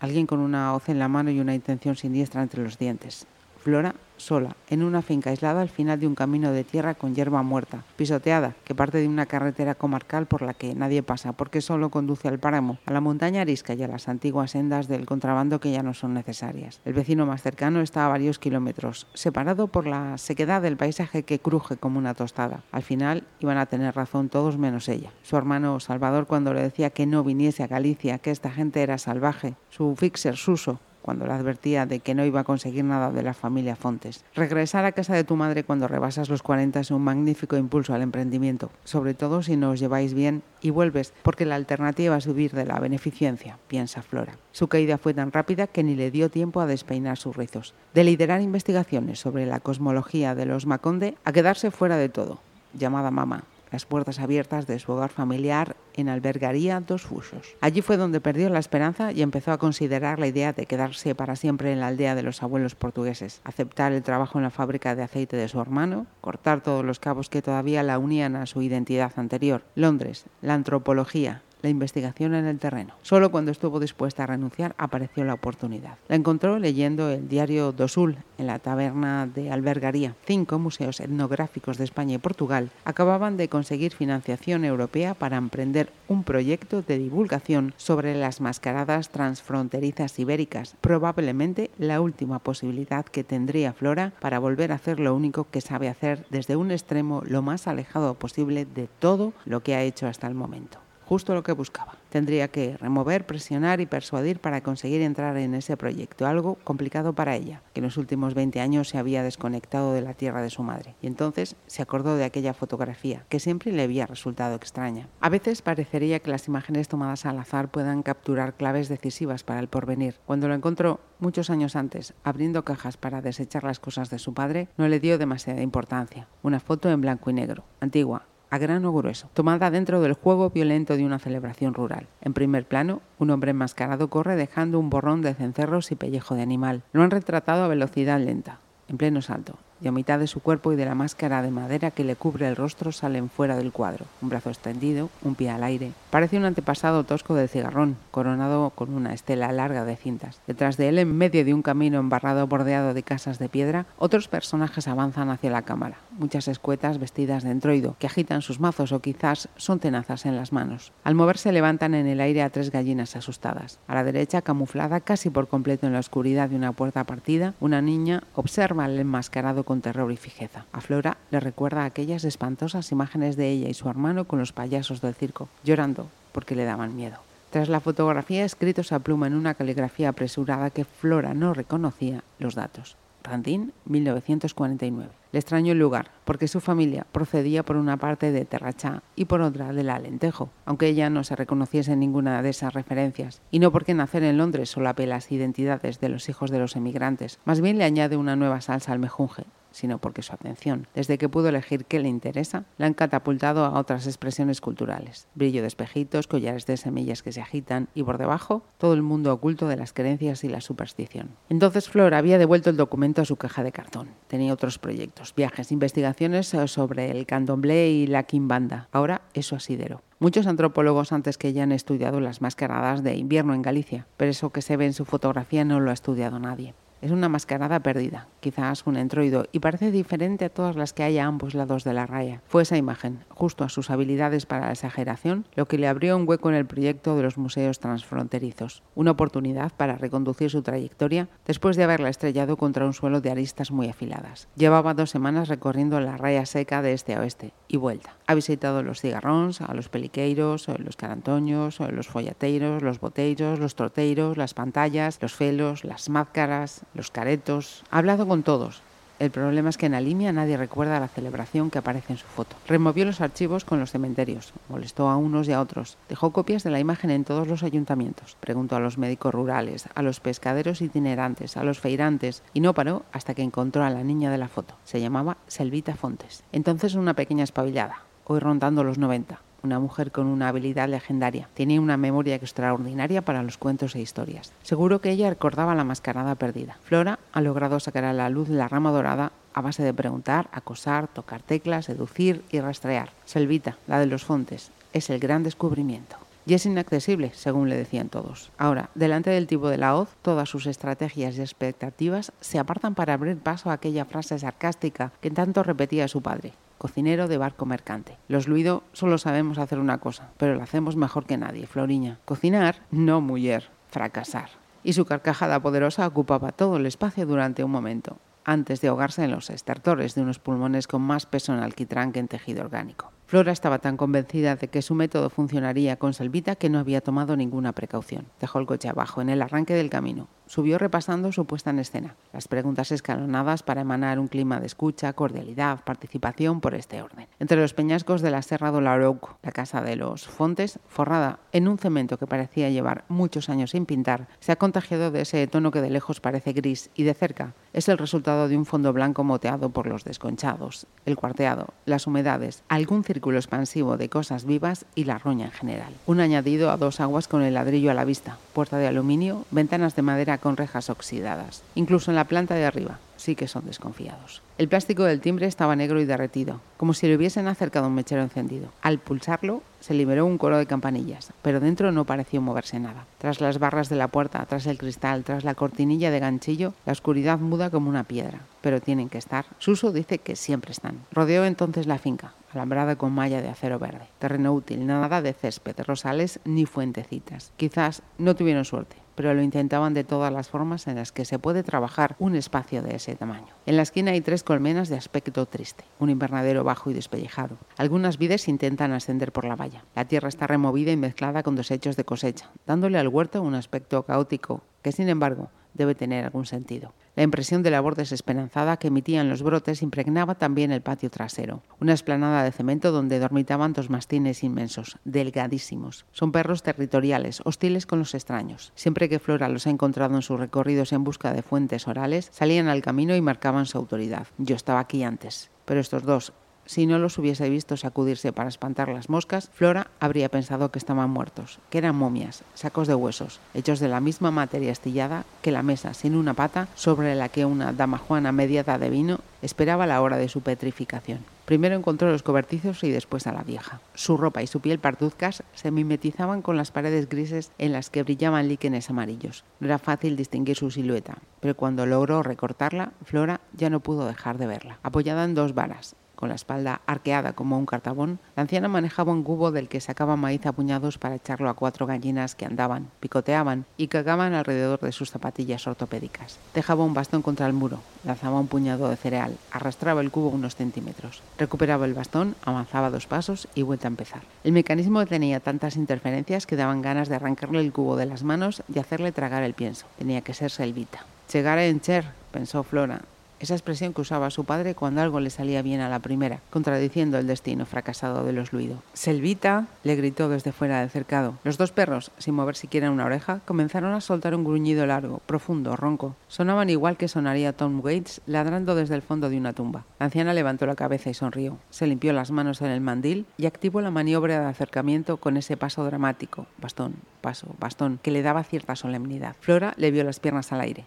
Alguien 0.00 0.26
con 0.26 0.40
una 0.40 0.74
hoz 0.74 0.88
en 0.88 0.98
la 0.98 1.08
mano 1.08 1.30
y 1.30 1.40
una 1.40 1.54
intención 1.54 1.94
siniestra 1.94 2.42
entre 2.42 2.62
los 2.62 2.78
dientes. 2.78 3.26
Flora 3.62 3.94
sola, 4.16 4.56
en 4.68 4.82
una 4.82 5.02
finca 5.02 5.30
aislada 5.30 5.60
al 5.60 5.68
final 5.68 6.00
de 6.00 6.06
un 6.06 6.14
camino 6.14 6.52
de 6.52 6.64
tierra 6.64 6.94
con 6.94 7.14
hierba 7.14 7.42
muerta, 7.42 7.84
pisoteada, 7.96 8.54
que 8.64 8.74
parte 8.74 8.98
de 8.98 9.08
una 9.08 9.26
carretera 9.26 9.74
comarcal 9.74 10.26
por 10.26 10.42
la 10.42 10.54
que 10.54 10.74
nadie 10.74 11.02
pasa, 11.02 11.32
porque 11.32 11.60
solo 11.60 11.90
conduce 11.90 12.28
al 12.28 12.38
páramo, 12.38 12.78
a 12.86 12.92
la 12.92 13.00
montaña 13.00 13.42
arisca 13.42 13.74
y 13.74 13.82
a 13.82 13.88
las 13.88 14.08
antiguas 14.08 14.52
sendas 14.52 14.88
del 14.88 15.06
contrabando 15.06 15.60
que 15.60 15.72
ya 15.72 15.82
no 15.82 15.94
son 15.94 16.14
necesarias. 16.14 16.80
El 16.84 16.94
vecino 16.94 17.26
más 17.26 17.42
cercano 17.42 17.80
está 17.80 18.06
a 18.06 18.08
varios 18.08 18.38
kilómetros, 18.38 19.06
separado 19.14 19.68
por 19.68 19.86
la 19.86 20.18
sequedad 20.18 20.62
del 20.62 20.76
paisaje 20.76 21.22
que 21.22 21.38
cruje 21.38 21.76
como 21.76 21.98
una 21.98 22.14
tostada. 22.14 22.62
Al 22.72 22.82
final 22.82 23.24
iban 23.40 23.58
a 23.58 23.66
tener 23.66 23.94
razón 23.94 24.28
todos 24.28 24.58
menos 24.58 24.88
ella. 24.88 25.10
Su 25.22 25.36
hermano 25.36 25.80
Salvador 25.80 26.26
cuando 26.26 26.54
le 26.54 26.62
decía 26.62 26.90
que 26.90 27.06
no 27.06 27.24
viniese 27.24 27.62
a 27.62 27.68
Galicia, 27.68 28.18
que 28.18 28.30
esta 28.30 28.50
gente 28.50 28.82
era 28.82 28.98
salvaje, 28.98 29.54
su 29.70 29.94
fixer 29.96 30.36
Suso, 30.36 30.80
cuando 31.04 31.26
le 31.26 31.34
advertía 31.34 31.84
de 31.84 32.00
que 32.00 32.14
no 32.14 32.24
iba 32.24 32.40
a 32.40 32.44
conseguir 32.44 32.82
nada 32.82 33.10
de 33.10 33.22
la 33.22 33.34
familia 33.34 33.76
Fontes. 33.76 34.24
Regresar 34.34 34.86
a 34.86 34.92
casa 34.92 35.14
de 35.14 35.22
tu 35.22 35.36
madre 35.36 35.62
cuando 35.62 35.86
rebasas 35.86 36.30
los 36.30 36.42
40 36.42 36.80
es 36.80 36.90
un 36.90 37.02
magnífico 37.02 37.58
impulso 37.58 37.92
al 37.92 38.00
emprendimiento, 38.00 38.70
sobre 38.84 39.12
todo 39.12 39.42
si 39.42 39.58
no 39.58 39.72
os 39.72 39.80
lleváis 39.80 40.14
bien 40.14 40.42
y 40.62 40.70
vuelves, 40.70 41.12
porque 41.22 41.44
la 41.44 41.56
alternativa 41.56 42.16
es 42.16 42.24
subir 42.24 42.52
de 42.52 42.64
la 42.64 42.80
beneficencia, 42.80 43.58
piensa 43.68 44.00
Flora. 44.00 44.38
Su 44.52 44.68
caída 44.68 44.96
fue 44.96 45.12
tan 45.12 45.30
rápida 45.30 45.66
que 45.66 45.82
ni 45.82 45.94
le 45.94 46.10
dio 46.10 46.30
tiempo 46.30 46.62
a 46.62 46.66
despeinar 46.66 47.18
sus 47.18 47.36
rizos. 47.36 47.74
De 47.92 48.02
liderar 48.02 48.40
investigaciones 48.40 49.20
sobre 49.20 49.44
la 49.44 49.60
cosmología 49.60 50.34
de 50.34 50.46
los 50.46 50.64
Maconde 50.64 51.16
a 51.24 51.32
quedarse 51.32 51.70
fuera 51.70 51.98
de 51.98 52.08
todo. 52.08 52.40
Llamada 52.72 53.10
mamá, 53.10 53.44
las 53.74 53.86
puertas 53.86 54.20
abiertas 54.20 54.68
de 54.68 54.78
su 54.78 54.92
hogar 54.92 55.10
familiar 55.10 55.74
en 55.94 56.08
Albergaría 56.08 56.78
Dos 56.78 57.02
Fusos. 57.02 57.56
Allí 57.60 57.82
fue 57.82 57.96
donde 57.96 58.20
perdió 58.20 58.48
la 58.48 58.60
esperanza 58.60 59.10
y 59.10 59.20
empezó 59.20 59.50
a 59.50 59.58
considerar 59.58 60.20
la 60.20 60.28
idea 60.28 60.52
de 60.52 60.66
quedarse 60.66 61.16
para 61.16 61.34
siempre 61.34 61.72
en 61.72 61.80
la 61.80 61.88
aldea 61.88 62.14
de 62.14 62.22
los 62.22 62.40
abuelos 62.44 62.76
portugueses, 62.76 63.40
aceptar 63.42 63.90
el 63.90 64.04
trabajo 64.04 64.38
en 64.38 64.44
la 64.44 64.50
fábrica 64.50 64.94
de 64.94 65.02
aceite 65.02 65.36
de 65.36 65.48
su 65.48 65.60
hermano, 65.60 66.06
cortar 66.20 66.62
todos 66.62 66.84
los 66.84 67.00
cabos 67.00 67.28
que 67.28 67.42
todavía 67.42 67.82
la 67.82 67.98
unían 67.98 68.36
a 68.36 68.46
su 68.46 68.62
identidad 68.62 69.10
anterior, 69.16 69.64
Londres, 69.74 70.26
la 70.40 70.54
antropología, 70.54 71.42
la 71.64 71.70
investigación 71.70 72.34
en 72.34 72.44
el 72.44 72.58
terreno. 72.58 72.94
Solo 73.02 73.30
cuando 73.30 73.50
estuvo 73.50 73.80
dispuesta 73.80 74.22
a 74.22 74.26
renunciar 74.26 74.74
apareció 74.78 75.24
la 75.24 75.34
oportunidad. 75.34 75.96
La 76.08 76.16
encontró 76.16 76.58
leyendo 76.58 77.10
el 77.10 77.28
diario 77.28 77.72
Dosul 77.72 78.18
en 78.38 78.46
la 78.46 78.58
taberna 78.58 79.26
de 79.26 79.50
Albergaría. 79.50 80.14
Cinco 80.26 80.58
museos 80.58 81.00
etnográficos 81.00 81.78
de 81.78 81.84
España 81.84 82.16
y 82.16 82.18
Portugal 82.18 82.70
acababan 82.84 83.36
de 83.36 83.48
conseguir 83.48 83.92
financiación 83.92 84.64
europea 84.64 85.14
para 85.14 85.38
emprender 85.38 85.90
un 86.06 86.22
proyecto 86.22 86.82
de 86.82 86.98
divulgación 86.98 87.72
sobre 87.78 88.14
las 88.14 88.42
mascaradas 88.42 89.08
transfronterizas 89.08 90.18
ibéricas, 90.18 90.76
probablemente 90.82 91.70
la 91.78 92.02
última 92.02 92.40
posibilidad 92.40 93.06
que 93.06 93.24
tendría 93.24 93.72
Flora 93.72 94.12
para 94.20 94.38
volver 94.38 94.70
a 94.70 94.76
hacer 94.76 95.00
lo 95.00 95.14
único 95.14 95.48
que 95.50 95.62
sabe 95.62 95.88
hacer 95.88 96.26
desde 96.28 96.56
un 96.56 96.70
extremo 96.70 97.22
lo 97.26 97.40
más 97.40 97.66
alejado 97.66 98.14
posible 98.14 98.66
de 98.66 98.86
todo 98.98 99.32
lo 99.46 99.62
que 99.62 99.74
ha 99.74 99.82
hecho 99.82 100.06
hasta 100.06 100.26
el 100.26 100.34
momento 100.34 100.83
justo 101.06 101.34
lo 101.34 101.42
que 101.42 101.52
buscaba. 101.52 101.96
Tendría 102.10 102.48
que 102.48 102.76
remover, 102.76 103.26
presionar 103.26 103.80
y 103.80 103.86
persuadir 103.86 104.38
para 104.38 104.62
conseguir 104.62 105.02
entrar 105.02 105.36
en 105.36 105.54
ese 105.54 105.76
proyecto, 105.76 106.26
algo 106.26 106.56
complicado 106.64 107.12
para 107.12 107.36
ella, 107.36 107.62
que 107.72 107.80
en 107.80 107.86
los 107.86 107.96
últimos 107.96 108.34
20 108.34 108.60
años 108.60 108.88
se 108.88 108.98
había 108.98 109.22
desconectado 109.22 109.92
de 109.92 110.02
la 110.02 110.14
tierra 110.14 110.42
de 110.42 110.50
su 110.50 110.62
madre. 110.62 110.94
Y 111.02 111.06
entonces 111.06 111.56
se 111.66 111.82
acordó 111.82 112.16
de 112.16 112.24
aquella 112.24 112.54
fotografía, 112.54 113.24
que 113.28 113.40
siempre 113.40 113.72
le 113.72 113.82
había 113.82 114.06
resultado 114.06 114.54
extraña. 114.54 115.08
A 115.20 115.28
veces 115.28 115.62
parecería 115.62 116.20
que 116.20 116.30
las 116.30 116.48
imágenes 116.48 116.88
tomadas 116.88 117.26
al 117.26 117.38
azar 117.38 117.70
puedan 117.70 118.02
capturar 118.02 118.54
claves 118.54 118.88
decisivas 118.88 119.42
para 119.42 119.60
el 119.60 119.68
porvenir. 119.68 120.16
Cuando 120.26 120.48
lo 120.48 120.54
encontró, 120.54 121.00
muchos 121.18 121.50
años 121.50 121.76
antes, 121.76 122.14
abriendo 122.22 122.64
cajas 122.64 122.96
para 122.96 123.22
desechar 123.22 123.64
las 123.64 123.80
cosas 123.80 124.10
de 124.10 124.18
su 124.18 124.34
padre, 124.34 124.68
no 124.76 124.88
le 124.88 125.00
dio 125.00 125.18
demasiada 125.18 125.62
importancia. 125.62 126.28
Una 126.42 126.60
foto 126.60 126.90
en 126.90 127.00
blanco 127.00 127.30
y 127.30 127.34
negro, 127.34 127.64
antigua, 127.80 128.26
a 128.54 128.58
grano 128.58 128.92
grueso, 128.92 129.28
tomada 129.34 129.72
dentro 129.72 130.00
del 130.00 130.12
juego 130.12 130.50
violento 130.50 130.96
de 130.96 131.04
una 131.04 131.18
celebración 131.18 131.74
rural. 131.74 132.06
En 132.20 132.34
primer 132.34 132.66
plano, 132.66 133.02
un 133.18 133.30
hombre 133.30 133.50
enmascarado 133.50 134.08
corre 134.08 134.36
dejando 134.36 134.78
un 134.78 134.90
borrón 134.90 135.22
de 135.22 135.34
cencerros 135.34 135.90
y 135.90 135.96
pellejo 135.96 136.36
de 136.36 136.42
animal. 136.42 136.84
Lo 136.92 137.02
han 137.02 137.10
retratado 137.10 137.64
a 137.64 137.68
velocidad 137.68 138.20
lenta, 138.20 138.60
en 138.86 138.96
pleno 138.96 139.22
salto, 139.22 139.58
y 139.84 139.88
a 139.88 139.92
mitad 139.92 140.18
de 140.18 140.26
su 140.26 140.40
cuerpo 140.40 140.72
y 140.72 140.76
de 140.76 140.86
la 140.86 140.94
máscara 140.94 141.42
de 141.42 141.50
madera 141.50 141.90
que 141.90 142.04
le 142.04 142.16
cubre 142.16 142.48
el 142.48 142.56
rostro 142.56 142.90
salen 142.90 143.28
fuera 143.28 143.56
del 143.56 143.70
cuadro. 143.70 144.06
Un 144.22 144.30
brazo 144.30 144.48
extendido, 144.48 145.10
un 145.22 145.34
pie 145.34 145.50
al 145.50 145.62
aire. 145.62 145.92
Parece 146.10 146.38
un 146.38 146.46
antepasado 146.46 147.04
tosco 147.04 147.34
del 147.34 147.50
cigarrón, 147.50 147.96
coronado 148.10 148.70
con 148.70 148.94
una 148.94 149.12
estela 149.12 149.52
larga 149.52 149.84
de 149.84 149.96
cintas. 149.96 150.40
Detrás 150.46 150.78
de 150.78 150.88
él, 150.88 150.98
en 150.98 151.14
medio 151.14 151.44
de 151.44 151.52
un 151.52 151.60
camino 151.60 151.98
embarrado 151.98 152.46
bordeado 152.46 152.94
de 152.94 153.02
casas 153.02 153.38
de 153.38 153.50
piedra, 153.50 153.84
otros 153.98 154.26
personajes 154.28 154.88
avanzan 154.88 155.28
hacia 155.28 155.50
la 155.50 155.62
cámara. 155.62 155.98
Muchas 156.18 156.48
escuetas 156.48 156.98
vestidas 156.98 157.42
de 157.42 157.50
entroido, 157.50 157.96
que 157.98 158.06
agitan 158.06 158.40
sus 158.40 158.60
mazos 158.60 158.92
o 158.92 159.00
quizás 159.00 159.48
son 159.56 159.80
tenazas 159.80 160.24
en 160.24 160.36
las 160.36 160.52
manos. 160.52 160.92
Al 161.02 161.14
moverse 161.14 161.52
levantan 161.52 161.94
en 161.94 162.06
el 162.06 162.20
aire 162.20 162.42
a 162.42 162.50
tres 162.50 162.70
gallinas 162.70 163.16
asustadas. 163.16 163.78
A 163.86 163.94
la 163.94 164.04
derecha, 164.04 164.40
camuflada 164.40 165.00
casi 165.00 165.28
por 165.28 165.48
completo 165.48 165.86
en 165.86 165.92
la 165.92 165.98
oscuridad 165.98 166.48
de 166.48 166.56
una 166.56 166.72
puerta 166.72 167.04
partida, 167.04 167.54
una 167.60 167.82
niña 167.82 168.22
observa 168.34 168.84
al 168.84 168.98
enmascarado 168.98 169.64
con 169.64 169.73
terror 169.80 170.10
y 170.12 170.16
fijeza. 170.16 170.66
A 170.72 170.80
Flora 170.80 171.18
le 171.30 171.40
recuerda 171.40 171.84
aquellas 171.84 172.24
espantosas 172.24 172.92
imágenes 172.92 173.36
de 173.36 173.50
ella 173.50 173.68
y 173.68 173.74
su 173.74 173.88
hermano 173.88 174.24
con 174.26 174.38
los 174.38 174.52
payasos 174.52 175.00
del 175.00 175.14
circo, 175.14 175.48
llorando 175.64 176.08
porque 176.32 176.56
le 176.56 176.64
daban 176.64 176.96
miedo. 176.96 177.18
Tras 177.50 177.68
la 177.68 177.80
fotografía 177.80 178.44
escritos 178.44 178.90
a 178.90 178.98
pluma 178.98 179.28
en 179.28 179.34
una 179.34 179.54
caligrafía 179.54 180.08
apresurada 180.08 180.70
que 180.70 180.84
Flora 180.84 181.34
no 181.34 181.54
reconocía 181.54 182.24
los 182.40 182.56
datos. 182.56 182.96
Randín, 183.22 183.72
1949. 183.86 185.10
Le 185.32 185.38
extrañó 185.38 185.72
el 185.72 185.78
lugar, 185.78 186.10
porque 186.24 186.46
su 186.46 186.60
familia 186.60 187.06
procedía 187.10 187.62
por 187.62 187.76
una 187.76 187.96
parte 187.96 188.30
de 188.32 188.44
Terrachá 188.44 189.02
y 189.16 189.24
por 189.24 189.40
otra 189.40 189.72
del 189.72 189.88
Alentejo, 189.88 190.50
aunque 190.66 190.88
ella 190.88 191.08
no 191.10 191.24
se 191.24 191.34
reconociese 191.34 191.92
en 191.92 192.00
ninguna 192.00 192.42
de 192.42 192.50
esas 192.50 192.74
referencias, 192.74 193.40
y 193.50 193.60
no 193.60 193.72
porque 193.72 193.94
nacer 193.94 194.24
en 194.24 194.36
Londres 194.36 194.70
solape 194.70 195.06
las 195.06 195.32
identidades 195.32 196.00
de 196.00 196.08
los 196.08 196.28
hijos 196.28 196.50
de 196.50 196.58
los 196.58 196.76
emigrantes, 196.76 197.38
más 197.44 197.60
bien 197.60 197.78
le 197.78 197.84
añade 197.84 198.16
una 198.16 198.36
nueva 198.36 198.60
salsa 198.60 198.92
al 198.92 198.98
mejunje, 198.98 199.44
sino 199.74 199.98
porque 199.98 200.22
su 200.22 200.32
atención, 200.32 200.86
desde 200.94 201.18
que 201.18 201.28
pudo 201.28 201.48
elegir 201.48 201.84
qué 201.84 201.98
le 201.98 202.08
interesa, 202.08 202.64
la 202.78 202.86
han 202.86 202.94
catapultado 202.94 203.64
a 203.64 203.78
otras 203.78 204.06
expresiones 204.06 204.60
culturales. 204.60 205.26
Brillo 205.34 205.60
de 205.62 205.68
espejitos, 205.68 206.28
collares 206.28 206.64
de 206.66 206.76
semillas 206.76 207.22
que 207.22 207.32
se 207.32 207.40
agitan 207.40 207.88
y 207.94 208.04
por 208.04 208.16
debajo 208.16 208.62
todo 208.78 208.94
el 208.94 209.02
mundo 209.02 209.32
oculto 209.32 209.68
de 209.68 209.76
las 209.76 209.92
creencias 209.92 210.44
y 210.44 210.48
la 210.48 210.60
superstición. 210.60 211.30
Entonces 211.48 211.88
Flor 211.88 212.14
había 212.14 212.38
devuelto 212.38 212.70
el 212.70 212.76
documento 212.76 213.20
a 213.22 213.24
su 213.24 213.36
caja 213.36 213.64
de 213.64 213.72
cartón. 213.72 214.08
Tenía 214.28 214.52
otros 214.52 214.78
proyectos, 214.78 215.34
viajes, 215.34 215.72
investigaciones 215.72 216.54
sobre 216.66 217.10
el 217.10 217.26
candomblé 217.26 217.90
y 217.90 218.06
la 218.06 218.22
quimbanda. 218.22 218.88
Ahora 218.92 219.22
eso 219.34 219.56
asidero. 219.56 220.02
Muchos 220.20 220.46
antropólogos 220.46 221.12
antes 221.12 221.36
que 221.36 221.48
ella 221.48 221.64
han 221.64 221.72
estudiado 221.72 222.20
las 222.20 222.40
mascaradas 222.40 223.02
de 223.02 223.16
invierno 223.16 223.52
en 223.52 223.62
Galicia, 223.62 224.06
pero 224.16 224.30
eso 224.30 224.50
que 224.50 224.62
se 224.62 224.76
ve 224.76 224.86
en 224.86 224.92
su 224.92 225.04
fotografía 225.04 225.64
no 225.64 225.80
lo 225.80 225.90
ha 225.90 225.94
estudiado 225.94 226.38
nadie. 226.38 226.74
Es 227.04 227.10
una 227.10 227.28
mascarada 227.28 227.80
perdida, 227.80 228.28
quizás 228.40 228.86
un 228.86 228.96
entroido, 228.96 229.44
y 229.52 229.58
parece 229.58 229.90
diferente 229.90 230.46
a 230.46 230.48
todas 230.48 230.74
las 230.74 230.94
que 230.94 231.02
hay 231.02 231.18
a 231.18 231.26
ambos 231.26 231.52
lados 231.52 231.84
de 231.84 231.92
la 231.92 232.06
raya. 232.06 232.40
Fue 232.46 232.62
esa 232.62 232.78
imagen, 232.78 233.22
justo 233.28 233.62
a 233.62 233.68
sus 233.68 233.90
habilidades 233.90 234.46
para 234.46 234.64
la 234.64 234.72
exageración, 234.72 235.44
lo 235.54 235.66
que 235.66 235.76
le 235.76 235.86
abrió 235.86 236.16
un 236.16 236.26
hueco 236.26 236.48
en 236.48 236.54
el 236.54 236.64
proyecto 236.64 237.14
de 237.14 237.22
los 237.22 237.36
museos 237.36 237.78
transfronterizos, 237.78 238.82
una 238.94 239.10
oportunidad 239.10 239.70
para 239.76 239.98
reconducir 239.98 240.48
su 240.48 240.62
trayectoria 240.62 241.28
después 241.44 241.76
de 241.76 241.84
haberla 241.84 242.08
estrellado 242.08 242.56
contra 242.56 242.86
un 242.86 242.94
suelo 242.94 243.20
de 243.20 243.30
aristas 243.30 243.70
muy 243.70 243.90
afiladas. 243.90 244.48
Llevaba 244.56 244.94
dos 244.94 245.10
semanas 245.10 245.48
recorriendo 245.48 246.00
la 246.00 246.16
raya 246.16 246.46
seca 246.46 246.80
de 246.80 246.94
este 246.94 247.16
a 247.16 247.20
oeste 247.20 247.52
y 247.68 247.76
vuelta. 247.76 248.14
Ha 248.26 248.34
visitado 248.34 248.82
los 248.82 249.02
cigarrons, 249.02 249.60
a 249.60 249.74
los 249.74 249.90
peliqueiros, 249.90 250.68
los 250.78 250.96
carantoños, 250.96 251.80
los 251.80 252.08
follateiros, 252.08 252.82
los 252.82 252.98
boteiros, 252.98 253.58
los 253.58 253.74
troteiros, 253.74 254.38
las 254.38 254.54
pantallas, 254.54 255.18
los 255.20 255.34
felos, 255.34 255.84
las 255.84 256.08
máscaras, 256.08 256.86
los 256.94 257.10
caretos. 257.10 257.82
Ha 257.90 257.98
hablado 257.98 258.26
con 258.26 258.42
todos. 258.42 258.82
El 259.20 259.30
problema 259.30 259.70
es 259.70 259.78
que 259.78 259.86
en 259.86 259.94
Alimia 259.94 260.32
nadie 260.32 260.56
recuerda 260.56 260.98
la 260.98 261.06
celebración 261.06 261.70
que 261.70 261.78
aparece 261.78 262.14
en 262.14 262.18
su 262.18 262.26
foto. 262.26 262.56
Removió 262.66 263.04
los 263.04 263.20
archivos 263.20 263.64
con 263.64 263.78
los 263.78 263.92
cementerios, 263.92 264.52
molestó 264.68 265.08
a 265.08 265.16
unos 265.16 265.46
y 265.46 265.52
a 265.52 265.60
otros, 265.60 265.96
dejó 266.08 266.32
copias 266.32 266.64
de 266.64 266.70
la 266.70 266.80
imagen 266.80 267.10
en 267.10 267.24
todos 267.24 267.46
los 267.46 267.62
ayuntamientos, 267.62 268.36
preguntó 268.40 268.74
a 268.74 268.80
los 268.80 268.98
médicos 268.98 269.32
rurales, 269.32 269.88
a 269.94 270.02
los 270.02 270.18
pescaderos 270.18 270.82
itinerantes, 270.82 271.56
a 271.56 271.62
los 271.62 271.78
feirantes 271.78 272.42
y 272.54 272.60
no 272.60 272.74
paró 272.74 273.04
hasta 273.12 273.34
que 273.34 273.42
encontró 273.42 273.84
a 273.84 273.90
la 273.90 274.02
niña 274.02 274.32
de 274.32 274.38
la 274.38 274.48
foto. 274.48 274.74
Se 274.82 275.00
llamaba 275.00 275.36
Selvita 275.46 275.94
Fontes. 275.94 276.42
Entonces 276.50 276.96
una 276.96 277.14
pequeña 277.14 277.44
espabillada, 277.44 278.00
hoy 278.24 278.40
rondando 278.40 278.82
los 278.82 278.98
90 278.98 279.38
una 279.64 279.80
mujer 279.80 280.12
con 280.12 280.26
una 280.26 280.48
habilidad 280.48 280.88
legendaria. 280.88 281.48
Tenía 281.54 281.80
una 281.80 281.96
memoria 281.96 282.36
extraordinaria 282.36 283.22
para 283.22 283.42
los 283.42 283.58
cuentos 283.58 283.94
e 283.96 284.00
historias. 284.00 284.52
Seguro 284.62 285.00
que 285.00 285.10
ella 285.10 285.30
recordaba 285.30 285.74
la 285.74 285.84
mascarada 285.84 286.34
perdida. 286.34 286.76
Flora 286.84 287.18
ha 287.32 287.40
logrado 287.40 287.80
sacar 287.80 288.04
a 288.04 288.12
la 288.12 288.28
luz 288.28 288.48
la 288.48 288.68
rama 288.68 288.92
dorada 288.92 289.32
a 289.54 289.60
base 289.60 289.82
de 289.82 289.94
preguntar, 289.94 290.48
acosar, 290.52 291.08
tocar 291.08 291.42
teclas, 291.42 291.86
seducir 291.86 292.44
y 292.50 292.60
rastrear. 292.60 293.10
Selvita, 293.24 293.76
la 293.86 293.98
de 293.98 294.06
los 294.06 294.24
fontes, 294.24 294.70
es 294.92 295.10
el 295.10 295.18
gran 295.18 295.42
descubrimiento. 295.42 296.16
Y 296.46 296.52
es 296.52 296.66
inaccesible, 296.66 297.30
según 297.32 297.70
le 297.70 297.76
decían 297.76 298.10
todos. 298.10 298.50
Ahora, 298.58 298.90
delante 298.94 299.30
del 299.30 299.46
tipo 299.46 299.70
de 299.70 299.78
la 299.78 299.96
hoz, 299.96 300.10
todas 300.20 300.50
sus 300.50 300.66
estrategias 300.66 301.38
y 301.38 301.40
expectativas 301.40 302.32
se 302.42 302.58
apartan 302.58 302.94
para 302.94 303.14
abrir 303.14 303.38
paso 303.38 303.70
a 303.70 303.74
aquella 303.74 304.04
frase 304.04 304.38
sarcástica 304.38 305.12
que 305.22 305.30
tanto 305.30 305.62
repetía 305.62 306.06
su 306.06 306.20
padre 306.20 306.52
cocinero 306.84 307.28
de 307.28 307.38
barco 307.38 307.64
mercante. 307.64 308.18
Los 308.28 308.46
Luido 308.46 308.82
solo 308.92 309.16
sabemos 309.16 309.56
hacer 309.56 309.78
una 309.78 310.00
cosa, 310.00 310.32
pero 310.36 310.54
lo 310.54 310.62
hacemos 310.62 310.96
mejor 310.96 311.24
que 311.24 311.38
nadie, 311.38 311.66
Floriña. 311.66 312.18
Cocinar, 312.26 312.82
no 312.90 313.22
muller, 313.22 313.70
fracasar. 313.88 314.50
Y 314.82 314.92
su 314.92 315.06
carcajada 315.06 315.62
poderosa 315.62 316.06
ocupaba 316.06 316.52
todo 316.52 316.76
el 316.76 316.84
espacio 316.84 317.24
durante 317.24 317.64
un 317.64 317.70
momento, 317.70 318.18
antes 318.44 318.82
de 318.82 318.88
ahogarse 318.88 319.24
en 319.24 319.30
los 319.30 319.48
estertores 319.48 320.14
de 320.14 320.20
unos 320.20 320.38
pulmones 320.38 320.86
con 320.86 321.00
más 321.00 321.24
peso 321.24 321.54
en 321.54 321.60
alquitrán 321.60 322.12
que 322.12 322.20
en 322.20 322.28
tejido 322.28 322.62
orgánico. 322.62 323.10
Flora 323.24 323.52
estaba 323.52 323.78
tan 323.78 323.96
convencida 323.96 324.56
de 324.56 324.68
que 324.68 324.82
su 324.82 324.94
método 324.94 325.30
funcionaría 325.30 325.96
con 325.96 326.12
Salvita 326.12 326.54
que 326.54 326.68
no 326.68 326.78
había 326.78 327.00
tomado 327.00 327.34
ninguna 327.34 327.72
precaución. 327.72 328.26
Dejó 328.40 328.58
el 328.58 328.66
coche 328.66 328.90
abajo 328.90 329.22
en 329.22 329.30
el 329.30 329.40
arranque 329.40 329.72
del 329.72 329.88
camino. 329.88 330.28
Subió 330.46 330.78
repasando 330.78 331.32
su 331.32 331.46
puesta 331.46 331.70
en 331.70 331.78
escena, 331.78 332.14
las 332.32 332.48
preguntas 332.48 332.92
escalonadas 332.92 333.62
para 333.62 333.80
emanar 333.80 334.18
un 334.18 334.28
clima 334.28 334.60
de 334.60 334.66
escucha, 334.66 335.12
cordialidad, 335.12 335.82
participación 335.84 336.60
por 336.60 336.74
este 336.74 337.00
orden. 337.00 337.26
Entre 337.40 337.60
los 337.60 337.74
peñascos 337.74 338.20
de 338.20 338.30
la 338.30 338.42
Serra 338.42 338.70
do 338.70 338.80
Larouc, 338.80 339.36
la 339.42 339.52
casa 339.52 339.80
de 339.80 339.96
los 339.96 340.26
Fontes, 340.28 340.78
forrada 340.88 341.38
en 341.52 341.66
un 341.66 341.78
cemento 341.78 342.18
que 342.18 342.26
parecía 342.26 342.70
llevar 342.70 343.04
muchos 343.08 343.48
años 343.48 343.70
sin 343.70 343.86
pintar, 343.86 344.28
se 344.40 344.52
ha 344.52 344.56
contagiado 344.56 345.10
de 345.10 345.22
ese 345.22 345.46
tono 345.46 345.70
que 345.70 345.80
de 345.80 345.90
lejos 345.90 346.20
parece 346.20 346.52
gris 346.52 346.90
y 346.94 347.04
de 347.04 347.14
cerca 347.14 347.54
es 347.74 347.88
el 347.88 347.98
resultado 347.98 348.48
de 348.48 348.56
un 348.56 348.66
fondo 348.66 348.92
blanco 348.92 349.24
moteado 349.24 349.70
por 349.70 349.86
los 349.86 350.04
desconchados, 350.04 350.86
el 351.06 351.16
cuarteado, 351.16 351.74
las 351.86 352.06
humedades, 352.06 352.62
algún 352.68 353.02
círculo 353.02 353.38
expansivo 353.38 353.96
de 353.96 354.08
cosas 354.08 354.44
vivas 354.44 354.86
y 354.94 355.04
la 355.04 355.18
roña 355.18 355.46
en 355.46 355.52
general. 355.52 355.92
Un 356.06 356.20
añadido 356.20 356.70
a 356.70 356.76
dos 356.76 357.00
aguas 357.00 357.26
con 357.26 357.42
el 357.42 357.54
ladrillo 357.54 357.90
a 357.90 357.94
la 357.94 358.04
vista, 358.04 358.38
puerta 358.52 358.78
de 358.78 358.86
aluminio, 358.86 359.44
ventanas 359.50 359.96
de 359.96 360.02
madera 360.02 360.33
con 360.38 360.56
rejas 360.56 360.90
oxidadas. 360.90 361.62
Incluso 361.74 362.10
en 362.10 362.16
la 362.16 362.24
planta 362.24 362.54
de 362.54 362.64
arriba, 362.64 362.98
sí 363.16 363.34
que 363.34 363.48
son 363.48 363.64
desconfiados. 363.66 364.42
El 364.58 364.68
plástico 364.68 365.04
del 365.04 365.20
timbre 365.20 365.46
estaba 365.46 365.76
negro 365.76 366.00
y 366.00 366.04
derretido, 366.04 366.60
como 366.76 366.94
si 366.94 367.06
le 367.06 367.16
hubiesen 367.16 367.48
acercado 367.48 367.88
un 367.88 367.94
mechero 367.94 368.22
encendido. 368.22 368.68
Al 368.82 368.98
pulsarlo, 368.98 369.62
se 369.80 369.94
liberó 369.94 370.26
un 370.26 370.38
coro 370.38 370.58
de 370.58 370.66
campanillas, 370.66 371.32
pero 371.42 371.60
dentro 371.60 371.90
no 371.90 372.04
pareció 372.04 372.40
moverse 372.40 372.78
nada. 372.78 373.06
Tras 373.18 373.40
las 373.40 373.58
barras 373.58 373.88
de 373.88 373.96
la 373.96 374.08
puerta, 374.08 374.44
tras 374.46 374.66
el 374.66 374.78
cristal, 374.78 375.24
tras 375.24 375.44
la 375.44 375.54
cortinilla 375.54 376.10
de 376.10 376.20
ganchillo, 376.20 376.74
la 376.86 376.92
oscuridad 376.92 377.38
muda 377.38 377.70
como 377.70 377.90
una 377.90 378.04
piedra. 378.04 378.40
Pero 378.60 378.80
tienen 378.80 379.08
que 379.08 379.18
estar. 379.18 379.46
Suso 379.58 379.92
dice 379.92 380.18
que 380.18 380.36
siempre 380.36 380.72
están. 380.72 381.00
Rodeó 381.10 381.44
entonces 381.44 381.86
la 381.86 381.98
finca, 381.98 382.34
alambrada 382.52 382.96
con 382.96 383.12
malla 383.12 383.42
de 383.42 383.48
acero 383.48 383.78
verde. 383.78 384.06
Terreno 384.18 384.52
útil, 384.52 384.86
nada 384.86 385.20
de 385.20 385.32
césped, 385.32 385.74
rosales 385.84 386.40
ni 386.44 386.64
fuentecitas. 386.64 387.52
Quizás 387.56 388.02
no 388.18 388.36
tuvieron 388.36 388.64
suerte 388.64 389.03
pero 389.14 389.34
lo 389.34 389.42
intentaban 389.42 389.94
de 389.94 390.04
todas 390.04 390.32
las 390.32 390.48
formas 390.48 390.86
en 390.86 390.96
las 390.96 391.12
que 391.12 391.24
se 391.24 391.38
puede 391.38 391.62
trabajar 391.62 392.16
un 392.18 392.34
espacio 392.34 392.82
de 392.82 392.96
ese 392.96 393.16
tamaño. 393.16 393.48
En 393.66 393.76
la 393.76 393.82
esquina 393.82 394.12
hay 394.12 394.20
tres 394.20 394.42
colmenas 394.42 394.88
de 394.88 394.96
aspecto 394.96 395.46
triste, 395.46 395.84
un 395.98 396.10
invernadero 396.10 396.64
bajo 396.64 396.90
y 396.90 396.94
despellejado. 396.94 397.56
Algunas 397.76 398.18
vides 398.18 398.48
intentan 398.48 398.92
ascender 398.92 399.32
por 399.32 399.44
la 399.44 399.56
valla. 399.56 399.84
La 399.94 400.06
tierra 400.06 400.28
está 400.28 400.46
removida 400.46 400.92
y 400.92 400.96
mezclada 400.96 401.42
con 401.42 401.56
desechos 401.56 401.96
de 401.96 402.04
cosecha, 402.04 402.50
dándole 402.66 402.98
al 402.98 403.08
huerto 403.08 403.42
un 403.42 403.54
aspecto 403.54 404.04
caótico 404.04 404.62
que, 404.82 404.92
sin 404.92 405.08
embargo, 405.08 405.50
debe 405.74 405.94
tener 405.94 406.24
algún 406.24 406.46
sentido. 406.46 406.94
La 407.16 407.22
impresión 407.22 407.62
de 407.62 407.70
labor 407.70 407.94
desesperanzada 407.94 408.76
que 408.76 408.88
emitían 408.88 409.28
los 409.28 409.42
brotes 409.42 409.82
impregnaba 409.82 410.34
también 410.34 410.72
el 410.72 410.80
patio 410.80 411.10
trasero, 411.10 411.62
una 411.80 411.92
esplanada 411.92 412.42
de 412.42 412.50
cemento 412.50 412.90
donde 412.90 413.18
dormitaban 413.18 413.72
dos 413.72 413.90
mastines 413.90 414.42
inmensos, 414.42 414.98
delgadísimos. 415.04 416.06
Son 416.12 416.32
perros 416.32 416.62
territoriales, 416.62 417.40
hostiles 417.44 417.86
con 417.86 417.98
los 417.98 418.14
extraños. 418.14 418.72
Siempre 418.74 419.08
que 419.08 419.18
Flora 419.18 419.48
los 419.48 419.66
ha 419.66 419.70
encontrado 419.70 420.16
en 420.16 420.22
sus 420.22 420.40
recorridos 420.40 420.92
en 420.92 421.04
busca 421.04 421.32
de 421.32 421.42
fuentes 421.42 421.86
orales, 421.86 422.30
salían 422.32 422.68
al 422.68 422.82
camino 422.82 423.14
y 423.14 423.20
marcaban 423.20 423.66
su 423.66 423.78
autoridad. 423.78 424.26
Yo 424.38 424.56
estaba 424.56 424.80
aquí 424.80 425.04
antes. 425.04 425.50
Pero 425.64 425.80
estos 425.80 426.02
dos, 426.02 426.32
si 426.66 426.86
no 426.86 426.98
los 426.98 427.18
hubiese 427.18 427.48
visto 427.50 427.76
sacudirse 427.76 428.32
para 428.32 428.48
espantar 428.48 428.88
las 428.88 429.08
moscas, 429.08 429.50
Flora 429.52 429.88
habría 430.00 430.28
pensado 430.28 430.70
que 430.70 430.78
estaban 430.78 431.10
muertos, 431.10 431.58
que 431.70 431.78
eran 431.78 431.96
momias, 431.96 432.42
sacos 432.54 432.88
de 432.88 432.94
huesos, 432.94 433.40
hechos 433.54 433.80
de 433.80 433.88
la 433.88 434.00
misma 434.00 434.30
materia 434.30 434.72
estillada 434.72 435.24
que 435.42 435.52
la 435.52 435.62
mesa 435.62 435.94
sin 435.94 436.16
una 436.16 436.34
pata 436.34 436.68
sobre 436.74 437.14
la 437.14 437.28
que 437.28 437.44
una 437.44 437.72
dama 437.72 437.98
juana 437.98 438.32
mediada 438.32 438.78
de 438.78 438.90
vino 438.90 439.20
esperaba 439.42 439.86
la 439.86 440.00
hora 440.00 440.16
de 440.16 440.28
su 440.28 440.40
petrificación. 440.40 441.20
Primero 441.44 441.76
encontró 441.76 442.10
los 442.10 442.22
cobertizos 442.22 442.82
y 442.84 442.90
después 442.90 443.26
a 443.26 443.32
la 443.32 443.42
vieja. 443.42 443.80
Su 443.94 444.16
ropa 444.16 444.42
y 444.42 444.46
su 444.46 444.60
piel 444.60 444.78
parduzcas 444.78 445.42
se 445.54 445.70
mimetizaban 445.70 446.40
con 446.40 446.56
las 446.56 446.70
paredes 446.70 447.08
grises 447.08 447.50
en 447.58 447.72
las 447.72 447.90
que 447.90 448.02
brillaban 448.02 448.48
líquenes 448.48 448.88
amarillos. 448.88 449.44
No 449.60 449.66
era 449.66 449.78
fácil 449.78 450.16
distinguir 450.16 450.56
su 450.56 450.70
silueta, 450.70 451.18
pero 451.40 451.54
cuando 451.54 451.84
logró 451.84 452.22
recortarla, 452.22 452.92
Flora 453.04 453.42
ya 453.52 453.68
no 453.68 453.80
pudo 453.80 454.06
dejar 454.06 454.38
de 454.38 454.46
verla. 454.46 454.78
Apoyada 454.82 455.24
en 455.24 455.34
dos 455.34 455.54
varas, 455.54 455.96
con 456.14 456.28
la 456.28 456.34
espalda 456.34 456.80
arqueada 456.86 457.32
como 457.32 457.58
un 457.58 457.66
cartabón, 457.66 458.18
la 458.36 458.42
anciana 458.42 458.68
manejaba 458.68 459.12
un 459.12 459.22
cubo 459.22 459.50
del 459.50 459.68
que 459.68 459.80
sacaba 459.80 460.16
maíz 460.16 460.46
a 460.46 460.52
puñados 460.52 460.98
para 460.98 461.16
echarlo 461.16 461.48
a 461.48 461.54
cuatro 461.54 461.86
gallinas 461.86 462.34
que 462.34 462.46
andaban, 462.46 462.90
picoteaban 463.00 463.64
y 463.76 463.88
cagaban 463.88 464.34
alrededor 464.34 464.80
de 464.80 464.92
sus 464.92 465.10
zapatillas 465.10 465.66
ortopédicas. 465.66 466.38
Dejaba 466.54 466.84
un 466.84 466.94
bastón 466.94 467.22
contra 467.22 467.46
el 467.46 467.52
muro, 467.52 467.80
lanzaba 468.04 468.40
un 468.40 468.48
puñado 468.48 468.88
de 468.88 468.96
cereal, 468.96 469.36
arrastraba 469.50 470.00
el 470.00 470.10
cubo 470.10 470.28
unos 470.28 470.56
centímetros, 470.56 471.22
recuperaba 471.38 471.86
el 471.86 471.94
bastón, 471.94 472.36
avanzaba 472.44 472.90
dos 472.90 473.06
pasos 473.06 473.48
y 473.54 473.62
vuelta 473.62 473.88
a 473.88 473.90
empezar. 473.90 474.22
El 474.44 474.52
mecanismo 474.52 475.04
tenía 475.06 475.40
tantas 475.40 475.76
interferencias 475.76 476.46
que 476.46 476.56
daban 476.56 476.82
ganas 476.82 477.08
de 477.08 477.16
arrancarle 477.16 477.60
el 477.60 477.72
cubo 477.72 477.96
de 477.96 478.06
las 478.06 478.22
manos 478.22 478.62
y 478.72 478.78
hacerle 478.78 479.12
tragar 479.12 479.42
el 479.42 479.54
pienso. 479.54 479.86
Tenía 479.98 480.22
que 480.22 480.34
ser 480.34 480.50
Selvita. 480.50 481.04
Llegar 481.32 481.58
en 481.58 481.80
Cher, 481.80 482.04
pensó 482.30 482.62
Flora, 482.62 483.00
esa 483.40 483.54
expresión 483.54 483.92
que 483.92 484.00
usaba 484.00 484.30
su 484.30 484.44
padre 484.44 484.74
cuando 484.74 485.00
algo 485.00 485.20
le 485.20 485.30
salía 485.30 485.62
bien 485.62 485.80
a 485.80 485.88
la 485.88 485.98
primera, 485.98 486.40
contradiciendo 486.50 487.18
el 487.18 487.26
destino 487.26 487.66
fracasado 487.66 488.24
de 488.24 488.32
los 488.32 488.52
Luido. 488.52 488.82
Selvita, 488.92 489.66
le 489.82 489.96
gritó 489.96 490.28
desde 490.28 490.52
fuera 490.52 490.80
del 490.80 490.90
cercado. 490.90 491.34
Los 491.44 491.58
dos 491.58 491.72
perros, 491.72 492.10
sin 492.18 492.34
mover 492.34 492.56
siquiera 492.56 492.90
una 492.90 493.04
oreja, 493.04 493.40
comenzaron 493.44 493.92
a 493.92 494.00
soltar 494.00 494.34
un 494.34 494.44
gruñido 494.44 494.86
largo, 494.86 495.20
profundo, 495.26 495.76
ronco. 495.76 496.16
Sonaban 496.28 496.70
igual 496.70 496.96
que 496.96 497.08
sonaría 497.08 497.52
Tom 497.52 497.80
Waits 497.82 498.20
ladrando 498.26 498.74
desde 498.74 498.94
el 498.94 499.02
fondo 499.02 499.30
de 499.30 499.38
una 499.38 499.52
tumba. 499.52 499.84
La 499.98 500.06
anciana 500.06 500.34
levantó 500.34 500.66
la 500.66 500.76
cabeza 500.76 501.10
y 501.10 501.14
sonrió. 501.14 501.58
Se 501.70 501.86
limpió 501.86 502.12
las 502.12 502.30
manos 502.30 502.60
en 502.62 502.70
el 502.70 502.80
mandil 502.80 503.26
y 503.36 503.46
activó 503.46 503.80
la 503.80 503.90
maniobra 503.90 504.40
de 504.40 504.46
acercamiento 504.46 505.16
con 505.16 505.36
ese 505.36 505.56
paso 505.56 505.84
dramático, 505.84 506.46
bastón, 506.58 506.94
paso, 507.20 507.54
bastón, 507.58 507.98
que 508.02 508.10
le 508.10 508.22
daba 508.22 508.44
cierta 508.44 508.76
solemnidad. 508.76 509.36
Flora 509.40 509.74
le 509.76 509.90
vio 509.90 510.04
las 510.04 510.20
piernas 510.20 510.52
al 510.52 510.60
aire 510.60 510.84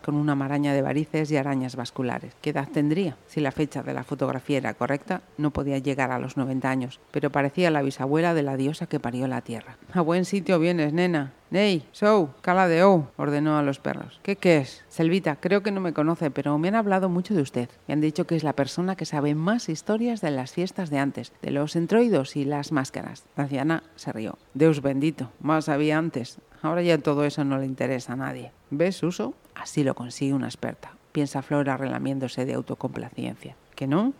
con 0.00 0.14
una 0.14 0.34
maraña 0.34 0.72
de 0.72 0.82
varices 0.82 1.30
y 1.30 1.36
arañas 1.36 1.76
vasculares. 1.76 2.34
¿Qué 2.40 2.50
edad 2.50 2.68
tendría? 2.72 3.16
Si 3.26 3.40
la 3.40 3.50
fecha 3.50 3.82
de 3.82 3.94
la 3.94 4.04
fotografía 4.04 4.58
era 4.58 4.74
correcta, 4.74 5.22
no 5.36 5.50
podía 5.50 5.78
llegar 5.78 6.10
a 6.10 6.18
los 6.18 6.36
90 6.36 6.68
años, 6.68 7.00
pero 7.10 7.30
parecía 7.30 7.70
la 7.70 7.82
bisabuela 7.82 8.34
de 8.34 8.42
la 8.42 8.56
diosa 8.56 8.86
que 8.86 9.00
parió 9.00 9.26
la 9.26 9.40
tierra. 9.40 9.76
A 9.92 10.00
buen 10.00 10.24
sitio 10.24 10.58
vienes, 10.58 10.92
nena. 10.92 11.32
Ney, 11.50 11.88
Sou, 11.92 12.28
cala 12.42 12.68
de 12.68 12.84
O, 12.84 13.08
ordenó 13.16 13.56
a 13.56 13.62
los 13.62 13.78
perros. 13.78 14.20
¿Qué 14.22 14.36
qué 14.36 14.58
es? 14.58 14.84
Selvita, 14.88 15.36
creo 15.36 15.62
que 15.62 15.70
no 15.70 15.80
me 15.80 15.94
conoce, 15.94 16.30
pero 16.30 16.58
me 16.58 16.68
han 16.68 16.74
hablado 16.74 17.08
mucho 17.08 17.34
de 17.34 17.40
usted. 17.40 17.70
Me 17.86 17.94
han 17.94 18.02
dicho 18.02 18.26
que 18.26 18.36
es 18.36 18.44
la 18.44 18.52
persona 18.52 18.96
que 18.96 19.06
sabe 19.06 19.34
más 19.34 19.70
historias 19.70 20.20
de 20.20 20.30
las 20.30 20.52
fiestas 20.52 20.90
de 20.90 20.98
antes, 20.98 21.32
de 21.40 21.50
los 21.50 21.74
entroidos 21.74 22.36
y 22.36 22.44
las 22.44 22.70
máscaras. 22.70 23.24
La 23.34 23.44
anciana 23.44 23.82
se 23.96 24.12
rió. 24.12 24.36
Deus 24.52 24.82
bendito, 24.82 25.30
más 25.40 25.64
sabía 25.64 25.96
antes. 25.96 26.38
Ahora 26.60 26.82
ya 26.82 26.98
todo 26.98 27.24
eso 27.24 27.44
no 27.44 27.56
le 27.56 27.64
interesa 27.64 28.12
a 28.12 28.16
nadie. 28.16 28.52
¿Ves, 28.68 29.02
Uso? 29.02 29.32
Así 29.54 29.84
lo 29.84 29.94
consigue 29.94 30.34
una 30.34 30.48
experta. 30.48 30.92
Piensa 31.12 31.40
Flora 31.40 31.78
relamiéndose 31.78 32.44
de 32.44 32.54
autocomplacencia. 32.54 33.56
¿Que 33.74 33.86
no? 33.86 34.12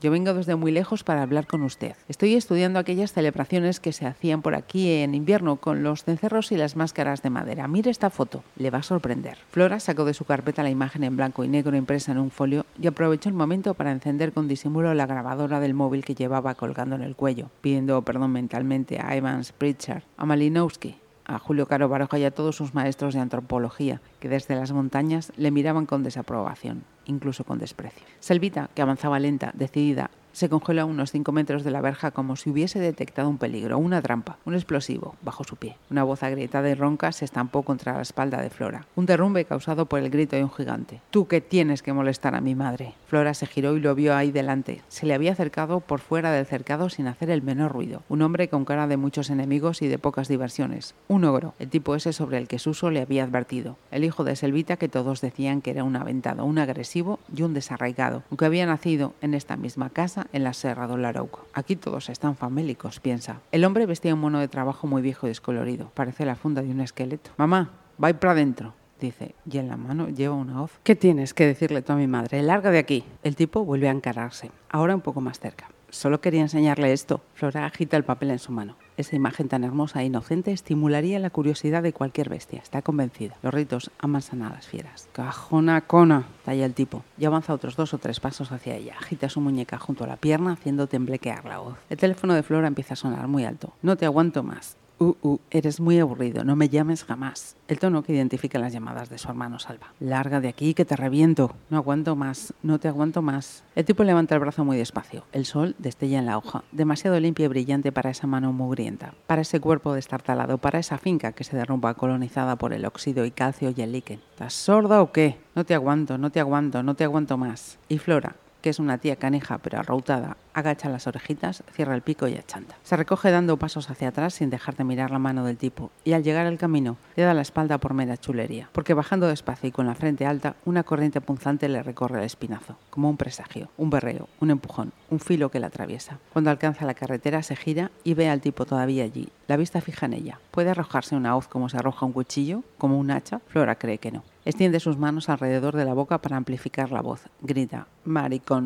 Yo 0.00 0.12
vengo 0.12 0.32
desde 0.32 0.54
muy 0.54 0.70
lejos 0.70 1.02
para 1.02 1.22
hablar 1.22 1.48
con 1.48 1.62
usted. 1.62 1.96
Estoy 2.08 2.34
estudiando 2.34 2.78
aquellas 2.78 3.12
celebraciones 3.12 3.80
que 3.80 3.92
se 3.92 4.06
hacían 4.06 4.42
por 4.42 4.54
aquí 4.54 4.92
en 4.92 5.12
invierno 5.12 5.56
con 5.56 5.82
los 5.82 6.04
cencerros 6.04 6.52
y 6.52 6.56
las 6.56 6.76
máscaras 6.76 7.20
de 7.22 7.30
madera. 7.30 7.66
Mire 7.66 7.90
esta 7.90 8.08
foto, 8.08 8.44
le 8.56 8.70
va 8.70 8.78
a 8.78 8.82
sorprender. 8.84 9.38
Flora 9.50 9.80
sacó 9.80 10.04
de 10.04 10.14
su 10.14 10.24
carpeta 10.24 10.62
la 10.62 10.70
imagen 10.70 11.02
en 11.02 11.16
blanco 11.16 11.42
y 11.42 11.48
negro 11.48 11.76
impresa 11.76 12.12
en 12.12 12.18
un 12.18 12.30
folio 12.30 12.64
y 12.80 12.86
aprovechó 12.86 13.28
el 13.28 13.34
momento 13.34 13.74
para 13.74 13.90
encender 13.90 14.32
con 14.32 14.46
disimulo 14.46 14.94
la 14.94 15.06
grabadora 15.06 15.58
del 15.58 15.74
móvil 15.74 16.04
que 16.04 16.14
llevaba 16.14 16.54
colgando 16.54 16.94
en 16.94 17.02
el 17.02 17.16
cuello, 17.16 17.50
pidiendo 17.60 18.00
perdón 18.02 18.30
mentalmente 18.30 19.00
a 19.00 19.16
Evans 19.16 19.50
Pritchard, 19.50 20.04
a 20.16 20.24
Malinowski, 20.24 20.94
a 21.28 21.38
Julio 21.38 21.66
Caro 21.66 21.88
Baroja 21.88 22.18
y 22.18 22.24
a 22.24 22.32
todos 22.32 22.56
sus 22.56 22.74
maestros 22.74 23.14
de 23.14 23.20
antropología, 23.20 24.00
que 24.18 24.28
desde 24.28 24.56
las 24.56 24.72
montañas 24.72 25.30
le 25.36 25.50
miraban 25.50 25.86
con 25.86 26.02
desaprobación, 26.02 26.82
incluso 27.04 27.44
con 27.44 27.58
desprecio. 27.58 28.04
Selvita, 28.18 28.70
que 28.74 28.82
avanzaba 28.82 29.20
lenta, 29.20 29.52
decidida, 29.54 30.10
se 30.38 30.48
congeló 30.48 30.82
a 30.82 30.84
unos 30.84 31.10
cinco 31.10 31.32
metros 31.32 31.64
de 31.64 31.72
la 31.72 31.80
verja 31.80 32.12
como 32.12 32.36
si 32.36 32.50
hubiese 32.50 32.78
detectado 32.78 33.28
un 33.28 33.38
peligro, 33.38 33.76
una 33.76 34.00
trampa, 34.00 34.38
un 34.44 34.54
explosivo, 34.54 35.16
bajo 35.20 35.42
su 35.42 35.56
pie. 35.56 35.76
Una 35.90 36.04
voz 36.04 36.22
agrietada 36.22 36.70
y 36.70 36.74
ronca 36.74 37.10
se 37.10 37.24
estampó 37.24 37.64
contra 37.64 37.94
la 37.94 38.02
espalda 38.02 38.40
de 38.40 38.48
Flora. 38.48 38.86
Un 38.94 39.06
derrumbe 39.06 39.44
causado 39.44 39.86
por 39.86 39.98
el 39.98 40.10
grito 40.10 40.36
de 40.36 40.44
un 40.44 40.52
gigante. 40.52 41.00
Tú 41.10 41.26
que 41.26 41.40
tienes 41.40 41.82
que 41.82 41.92
molestar 41.92 42.36
a 42.36 42.40
mi 42.40 42.54
madre. 42.54 42.94
Flora 43.08 43.34
se 43.34 43.46
giró 43.46 43.76
y 43.76 43.80
lo 43.80 43.96
vio 43.96 44.14
ahí 44.14 44.30
delante. 44.30 44.82
Se 44.86 45.06
le 45.06 45.14
había 45.14 45.32
acercado 45.32 45.80
por 45.80 45.98
fuera 45.98 46.30
del 46.30 46.46
cercado 46.46 46.88
sin 46.88 47.08
hacer 47.08 47.30
el 47.30 47.42
menor 47.42 47.72
ruido. 47.72 48.04
Un 48.08 48.22
hombre 48.22 48.48
con 48.48 48.64
cara 48.64 48.86
de 48.86 48.96
muchos 48.96 49.30
enemigos 49.30 49.82
y 49.82 49.88
de 49.88 49.98
pocas 49.98 50.28
diversiones. 50.28 50.94
Un 51.08 51.24
ogro, 51.24 51.54
el 51.58 51.68
tipo 51.68 51.96
ese 51.96 52.12
sobre 52.12 52.38
el 52.38 52.46
que 52.46 52.60
Suso 52.60 52.92
le 52.92 53.02
había 53.02 53.24
advertido. 53.24 53.76
El 53.90 54.04
hijo 54.04 54.22
de 54.22 54.36
Selvita 54.36 54.76
que 54.76 54.88
todos 54.88 55.20
decían 55.20 55.62
que 55.62 55.72
era 55.72 55.82
un 55.82 55.96
aventado, 55.96 56.44
un 56.44 56.58
agresivo 56.58 57.18
y 57.34 57.42
un 57.42 57.54
desarraigado, 57.54 58.22
aunque 58.30 58.46
había 58.46 58.66
nacido 58.66 59.14
en 59.20 59.34
esta 59.34 59.56
misma 59.56 59.90
casa 59.90 60.27
en 60.32 60.44
la 60.44 60.52
Serra 60.52 60.86
do 60.86 60.96
Larouco. 60.96 61.46
Aquí 61.52 61.76
todos 61.76 62.08
están 62.08 62.36
famélicos, 62.36 63.00
piensa. 63.00 63.40
El 63.52 63.64
hombre 63.64 63.86
vestía 63.86 64.14
un 64.14 64.20
mono 64.20 64.40
de 64.40 64.48
trabajo 64.48 64.86
muy 64.86 65.02
viejo 65.02 65.26
y 65.26 65.30
descolorido. 65.30 65.90
Parece 65.94 66.26
la 66.26 66.36
funda 66.36 66.62
de 66.62 66.70
un 66.70 66.80
esqueleto. 66.80 67.30
Mamá, 67.36 67.70
va 68.02 68.12
para 68.12 68.32
adentro 68.32 68.74
dice, 69.00 69.34
y 69.50 69.58
en 69.58 69.68
la 69.68 69.76
mano 69.76 70.08
lleva 70.08 70.34
una 70.34 70.62
hoz. 70.62 70.72
¿Qué 70.82 70.96
tienes 70.96 71.34
que 71.34 71.46
decirle 71.46 71.82
tú 71.82 71.92
a 71.92 71.96
mi 71.96 72.06
madre? 72.06 72.42
Larga 72.42 72.70
de 72.70 72.78
aquí. 72.78 73.04
El 73.22 73.36
tipo 73.36 73.64
vuelve 73.64 73.88
a 73.88 73.92
encararse, 73.92 74.50
ahora 74.68 74.94
un 74.94 75.00
poco 75.00 75.20
más 75.20 75.38
cerca. 75.38 75.68
Solo 75.90 76.20
quería 76.20 76.42
enseñarle 76.42 76.92
esto. 76.92 77.22
Flora 77.34 77.64
agita 77.64 77.96
el 77.96 78.04
papel 78.04 78.30
en 78.30 78.38
su 78.38 78.52
mano. 78.52 78.76
Esa 78.96 79.16
imagen 79.16 79.48
tan 79.48 79.64
hermosa 79.64 80.02
e 80.02 80.06
inocente 80.06 80.52
estimularía 80.52 81.18
la 81.18 81.30
curiosidad 81.30 81.82
de 81.82 81.92
cualquier 81.92 82.28
bestia. 82.28 82.60
Está 82.60 82.82
convencida. 82.82 83.36
Los 83.42 83.54
ritos 83.54 83.90
amansan 83.98 84.42
a 84.42 84.50
las 84.50 84.66
fieras. 84.66 85.08
Cajona 85.12 85.80
cona, 85.82 86.26
talla 86.44 86.66
el 86.66 86.74
tipo. 86.74 87.04
Y 87.16 87.24
avanza 87.24 87.54
otros 87.54 87.76
dos 87.76 87.94
o 87.94 87.98
tres 87.98 88.20
pasos 88.20 88.52
hacia 88.52 88.76
ella. 88.76 88.96
Agita 88.98 89.28
su 89.28 89.40
muñeca 89.40 89.78
junto 89.78 90.04
a 90.04 90.08
la 90.08 90.16
pierna, 90.16 90.52
haciendo 90.52 90.88
temblequear 90.88 91.44
la 91.44 91.58
voz. 91.58 91.78
El 91.88 91.96
teléfono 91.96 92.34
de 92.34 92.42
Flora 92.42 92.68
empieza 92.68 92.94
a 92.94 92.96
sonar 92.96 93.28
muy 93.28 93.44
alto. 93.44 93.72
No 93.82 93.96
te 93.96 94.04
aguanto 94.04 94.42
más. 94.42 94.76
Uh, 95.00 95.14
uh, 95.22 95.38
eres 95.52 95.78
muy 95.78 96.00
aburrido, 96.00 96.42
no 96.42 96.56
me 96.56 96.68
llames 96.68 97.04
jamás. 97.04 97.54
El 97.68 97.78
tono 97.78 98.02
que 98.02 98.12
identifica 98.12 98.58
las 98.58 98.72
llamadas 98.72 99.08
de 99.08 99.18
su 99.18 99.28
hermano 99.28 99.60
Salva. 99.60 99.92
Larga 100.00 100.40
de 100.40 100.48
aquí, 100.48 100.74
que 100.74 100.84
te 100.84 100.96
reviento. 100.96 101.54
No 101.70 101.76
aguanto 101.76 102.16
más, 102.16 102.52
no 102.64 102.80
te 102.80 102.88
aguanto 102.88 103.22
más. 103.22 103.62
El 103.76 103.84
tipo 103.84 104.02
levanta 104.02 104.34
el 104.34 104.40
brazo 104.40 104.64
muy 104.64 104.76
despacio. 104.76 105.22
El 105.32 105.44
sol 105.44 105.76
destella 105.78 106.18
en 106.18 106.26
la 106.26 106.36
hoja, 106.36 106.64
demasiado 106.72 107.20
limpia 107.20 107.44
y 107.44 107.48
brillante 107.48 107.92
para 107.92 108.10
esa 108.10 108.26
mano 108.26 108.52
mugrienta, 108.52 109.14
para 109.28 109.42
ese 109.42 109.60
cuerpo 109.60 109.92
destartalado, 109.94 110.58
para 110.58 110.80
esa 110.80 110.98
finca 110.98 111.30
que 111.30 111.44
se 111.44 111.56
derrumba 111.56 111.94
colonizada 111.94 112.56
por 112.56 112.72
el 112.72 112.84
óxido 112.84 113.24
y 113.24 113.30
calcio 113.30 113.72
y 113.76 113.80
el 113.80 113.92
líquen. 113.92 114.18
¿Estás 114.32 114.54
sorda 114.54 115.00
o 115.00 115.12
qué? 115.12 115.38
No 115.54 115.64
te 115.64 115.74
aguanto, 115.74 116.18
no 116.18 116.30
te 116.30 116.40
aguanto, 116.40 116.82
no 116.82 116.96
te 116.96 117.04
aguanto 117.04 117.36
más. 117.36 117.78
Y 117.88 117.98
Flora, 117.98 118.34
que 118.60 118.70
es 118.70 118.78
una 118.78 118.98
tía 118.98 119.16
caneja 119.16 119.58
pero 119.58 119.78
arrautada, 119.78 120.36
agacha 120.54 120.88
las 120.88 121.06
orejitas, 121.06 121.62
cierra 121.72 121.94
el 121.94 122.02
pico 122.02 122.28
y 122.28 122.36
achanta. 122.36 122.76
Se 122.82 122.96
recoge 122.96 123.30
dando 123.30 123.56
pasos 123.56 123.90
hacia 123.90 124.08
atrás 124.08 124.34
sin 124.34 124.50
dejar 124.50 124.76
de 124.76 124.84
mirar 124.84 125.10
la 125.10 125.18
mano 125.18 125.44
del 125.44 125.56
tipo, 125.56 125.90
y 126.04 126.12
al 126.12 126.24
llegar 126.24 126.46
al 126.46 126.58
camino 126.58 126.96
le 127.16 127.22
da 127.22 127.34
la 127.34 127.42
espalda 127.42 127.78
por 127.78 127.94
mera 127.94 128.16
chulería, 128.16 128.68
porque 128.72 128.94
bajando 128.94 129.28
despacio 129.28 129.68
y 129.68 129.72
con 129.72 129.86
la 129.86 129.94
frente 129.94 130.26
alta, 130.26 130.56
una 130.64 130.82
corriente 130.82 131.20
punzante 131.20 131.68
le 131.68 131.82
recorre 131.82 132.18
el 132.18 132.24
espinazo, 132.24 132.76
como 132.90 133.08
un 133.08 133.16
presagio, 133.16 133.70
un 133.76 133.90
berreo, 133.90 134.28
un 134.40 134.50
empujón, 134.50 134.92
un 135.10 135.20
filo 135.20 135.50
que 135.50 135.60
la 135.60 135.68
atraviesa. 135.68 136.18
Cuando 136.32 136.50
alcanza 136.50 136.84
la 136.84 136.94
carretera 136.94 137.42
se 137.42 137.56
gira 137.56 137.90
y 138.04 138.14
ve 138.14 138.28
al 138.28 138.40
tipo 138.40 138.66
todavía 138.66 139.04
allí, 139.04 139.28
la 139.46 139.56
vista 139.56 139.80
fija 139.80 140.06
en 140.06 140.14
ella. 140.14 140.40
¿Puede 140.50 140.70
arrojarse 140.70 141.16
una 141.16 141.36
hoz 141.36 141.48
como 141.48 141.68
se 141.68 141.76
arroja 141.76 142.06
un 142.06 142.12
cuchillo, 142.12 142.62
como 142.76 142.98
un 142.98 143.10
hacha? 143.10 143.40
Flora 143.48 143.76
cree 143.76 143.98
que 143.98 144.12
no. 144.12 144.22
Extiende 144.48 144.80
sus 144.80 144.96
manos 144.96 145.28
alrededor 145.28 145.76
de 145.76 145.84
la 145.84 145.92
boca 145.92 146.22
para 146.22 146.38
amplificar 146.38 146.90
la 146.90 147.02
voz. 147.02 147.28
Grita, 147.42 147.86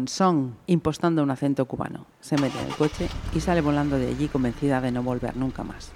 son, 0.07 0.55
impostando 0.67 1.25
un 1.25 1.31
acento 1.33 1.65
cubano. 1.65 2.07
Se 2.21 2.37
mete 2.37 2.57
en 2.61 2.67
el 2.69 2.77
coche 2.77 3.09
y 3.35 3.41
sale 3.41 3.63
volando 3.63 3.99
de 3.99 4.07
allí 4.07 4.29
convencida 4.29 4.81
de 4.81 4.93
no 4.93 5.03
volver 5.03 5.37
nunca 5.37 5.65
más. 5.65 5.91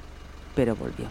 Pero 0.57 0.75
volvió. 0.75 1.07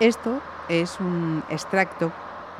Esto 0.00 0.40
es 0.68 0.98
un 0.98 1.44
extracto 1.48 2.10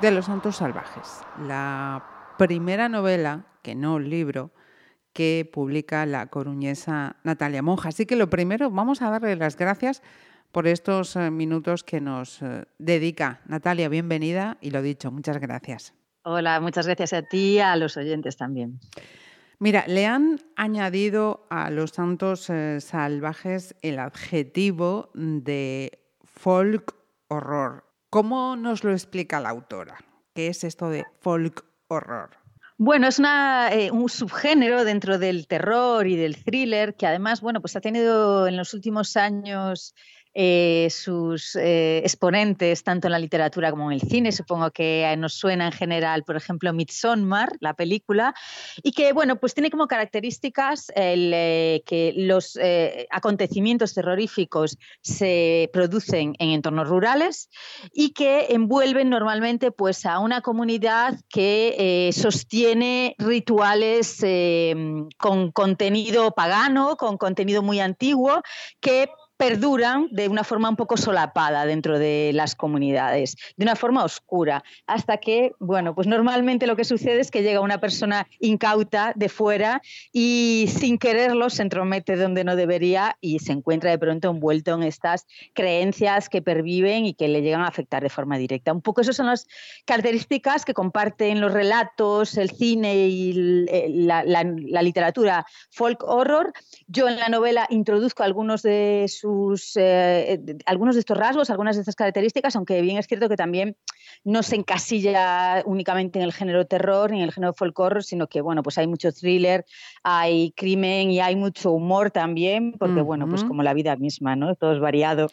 de 0.01 0.13
Los 0.13 0.27
Santos 0.27 0.55
Salvajes, 0.55 1.23
la 1.45 2.18
primera 2.39 2.89
novela, 2.89 3.47
que 3.63 3.75
no 3.75 3.99
libro, 3.99 4.53
que 5.13 5.51
publica 5.53 6.07
la 6.07 6.29
coruñesa 6.29 7.17
Natalia 7.25 7.61
Monja. 7.61 7.91
Así 7.91 8.07
que 8.07 8.17
lo 8.17 8.31
primero, 8.31 8.71
vamos 8.71 9.03
a 9.03 9.11
darle 9.11 9.37
las 9.37 9.57
gracias 9.57 10.03
por 10.53 10.67
estos 10.67 11.17
eh, 11.17 11.31
minutos 11.31 11.85
que 11.85 12.01
nos 12.01 12.41
eh, 12.41 12.65
dedica. 12.79 13.43
Natalia, 13.47 13.89
bienvenida 13.89 14.57
y 14.61 14.71
lo 14.71 14.81
dicho, 14.81 15.11
muchas 15.11 15.39
gracias. 15.39 15.93
Hola, 16.23 16.61
muchas 16.61 16.87
gracias 16.87 17.13
a 17.13 17.23
ti 17.23 17.55
y 17.55 17.59
a 17.59 17.77
los 17.77 17.97
oyentes 17.97 18.37
también. 18.37 18.81
Mira, 19.59 19.85
le 19.89 20.07
han 20.07 20.41
añadido 20.55 21.47
a 21.51 21.71
los 21.71 21.91
santos 21.91 22.49
eh, 22.49 22.81
salvajes 22.81 23.75
el 23.83 23.99
adjetivo 23.99 25.11
de 25.15 25.99
folk 26.23 26.95
horror. 27.27 27.85
¿Cómo 28.09 28.55
nos 28.57 28.85
lo 28.85 28.93
explica 28.93 29.41
la 29.41 29.49
autora? 29.49 29.99
¿Qué 30.35 30.47
es 30.47 30.63
esto 30.63 30.89
de 30.89 31.05
folk 31.21 31.68
horror? 31.89 32.31
Bueno, 32.77 33.09
es 33.09 33.19
eh, 33.19 33.91
un 33.91 34.09
subgénero 34.09 34.85
dentro 34.85 35.19
del 35.19 35.49
terror 35.49 36.07
y 36.07 36.15
del 36.15 36.43
thriller 36.43 36.95
que 36.95 37.09
además, 37.09 37.41
bueno, 37.41 37.61
pues 37.61 37.75
ha 37.75 37.81
tenido 37.81 38.47
en 38.47 38.57
los 38.57 38.73
últimos 38.73 39.17
años 39.17 39.95
eh, 40.35 40.89
sus 40.91 41.57
eh, 41.57 41.99
exponentes 41.99 42.85
tanto 42.85 43.09
en 43.09 43.13
la 43.13 43.19
literatura 43.19 43.71
como 43.71 43.91
en 43.91 44.01
el 44.01 44.09
cine. 44.09 44.31
Supongo 44.31 44.71
que 44.71 45.15
nos 45.19 45.35
suena 45.35 45.67
en 45.67 45.73
general, 45.73 46.25
por 46.25 46.37
ejemplo, 46.37 46.73
Midsommar, 46.73 47.51
la 47.61 47.75
película, 47.75 48.35
y 48.83 48.93
que, 48.93 49.13
bueno, 49.13 49.37
pues 49.37 49.55
tiene 49.55 49.71
como 49.71 49.89
características 49.89 50.93
eh, 50.95 51.83
que 51.87 52.13
los 52.17 52.59
acontecimientos 53.11 53.95
terroríficos 53.95 54.79
se 55.03 55.71
producen 55.73 56.35
en 56.39 56.51
entornos 56.51 56.89
rurales 56.89 57.49
y 57.93 58.11
que 58.11 58.47
envuelven 58.51 59.11
normalmente 59.11 59.71
pues, 59.71 60.07
a 60.07 60.19
una 60.19 60.41
comunidad 60.41 61.19
que 61.29 62.11
sostiene 62.15 63.15
rituales 63.19 64.19
con 65.19 65.53
contenido 65.53 66.31
pagano, 66.33 66.97
con 66.97 67.17
contenido 67.19 67.63
muy 67.63 67.81
antiguo, 67.81 68.43
que 68.81 69.09
perduran 69.39 70.09
de 70.11 70.29
una 70.29 70.43
forma 70.43 70.69
un 70.69 70.77
poco 70.77 70.97
solapada 70.97 71.65
dentro 71.65 71.99
de 71.99 72.33
las 72.35 72.57
comunidades, 72.57 73.37
de 73.57 73.65
una 73.65 73.77
forma 73.77 74.05
oscura, 74.05 74.65
hasta 74.87 75.19
que, 75.19 75.53
bueno, 75.61 75.95
pues 75.95 76.09
normalmente 76.09 76.67
lo 76.67 76.75
que 76.75 76.85
sucede 76.85 77.21
es 77.21 77.31
que 77.31 77.43
llega 77.43 77.61
una 77.61 77.79
persona 77.79 78.27
incauta 78.41 79.13
de 79.15 79.29
fuera 79.29 79.81
y 80.13 80.67
sin 80.69 80.99
quererlo 80.99 81.51
se 81.51 81.63
entromete 81.63 82.17
donde 82.17 82.43
no 82.43 82.57
debería 82.57 83.17
y 83.21 83.39
se 83.39 83.53
encuentra 83.53 83.91
de 83.91 83.99
pronto 83.99 84.29
envuelto 84.29 84.75
en 84.75 84.83
estas 84.83 85.25
creencias 85.55 86.29
que 86.29 86.43
perviven 86.43 87.07
y 87.07 87.15
que 87.15 87.29
le 87.29 87.41
llegan 87.41 87.61
a 87.61 87.69
afectar 87.69 88.03
de 88.03 88.11
forma 88.11 88.39
directa. 88.39 88.73
Un 88.73 88.83
poco 88.83 89.03
esas 89.03 89.15
son 89.15 89.27
las 89.27 89.47
características 89.85 90.65
que 90.65 90.75
comparten 90.75 91.41
los 91.41 91.53
relatos, 91.53 92.37
el 92.37 92.51
cine 92.51 93.07
y 93.07 93.33
la, 94.05 94.25
la 94.25 94.83
literatura 94.83 95.47
folk 95.71 96.03
horror. 96.03 96.53
Yo 96.89 97.09
en 97.09 97.21
la 97.21 97.29
novela 97.29 97.69
introduzco 97.71 98.25
algunos 98.25 98.63
de 98.63 99.07
sus 99.09 99.28
eh, 99.77 100.41
algunos 100.67 100.95
de 100.95 101.01
estos 101.01 101.17
rasgos, 101.17 101.51
algunas 101.51 101.77
de 101.77 101.83
estas 101.83 101.97
características, 101.97 102.57
aunque 102.57 102.81
bien 102.83 102.99
es 102.99 103.07
cierto 103.07 103.29
que 103.29 103.37
también 103.37 103.77
no 104.25 104.43
se 104.43 104.57
encasilla 104.57 105.63
únicamente 105.65 106.19
en 106.19 106.25
el 106.25 106.33
género 106.33 106.67
terror 106.67 107.11
ni 107.11 107.19
en 107.19 107.25
el 107.25 107.33
género 107.33 107.53
folk 107.53 107.79
horror, 107.79 108.05
sino 108.05 108.27
que 108.27 108.41
bueno, 108.41 108.63
pues 108.63 108.79
hay 108.79 108.87
mucho 108.87 109.13
thriller, 109.13 109.65
hay 110.03 110.53
crimen 110.53 111.11
y 111.11 111.21
hay 111.21 111.37
mucho 111.37 111.73
humor 111.73 112.11
también, 112.11 112.73
porque 112.73 113.01
bueno, 113.01 113.29
pues 113.29 113.45
como 113.45 113.63
la 113.63 113.75
vida 113.75 113.97
misma, 113.97 114.37
¿no? 114.37 114.55
Todo 114.55 114.73
es 114.73 114.81
variado. 114.81 115.29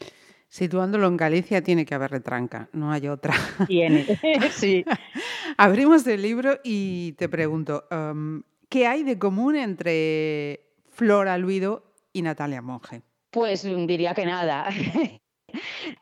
Situándolo 0.50 1.08
en 1.08 1.18
Galicia 1.18 1.62
tiene 1.64 1.86
que 1.86 1.96
haber 1.96 2.12
retranca, 2.12 2.70
no 2.72 2.92
hay 2.92 3.08
otra. 3.08 3.34
Tiene, 3.68 4.06
sí. 4.52 4.86
Abrimos 5.58 6.06
el 6.08 6.22
libro 6.22 6.60
y 6.64 7.14
te 7.14 7.28
pregunto, 7.28 7.86
um, 7.92 8.44
¿qué 8.70 8.88
hay 8.88 9.04
de 9.04 9.20
común 9.20 9.56
entre 9.56 10.62
Flora 10.92 11.38
Luido 11.38 11.84
y 12.14 12.22
Natalia 12.22 12.62
Monge? 12.62 13.02
Pues 13.36 13.66
mm, 13.66 13.86
diría 13.86 14.14
que 14.16 14.26
nada. 14.26 14.70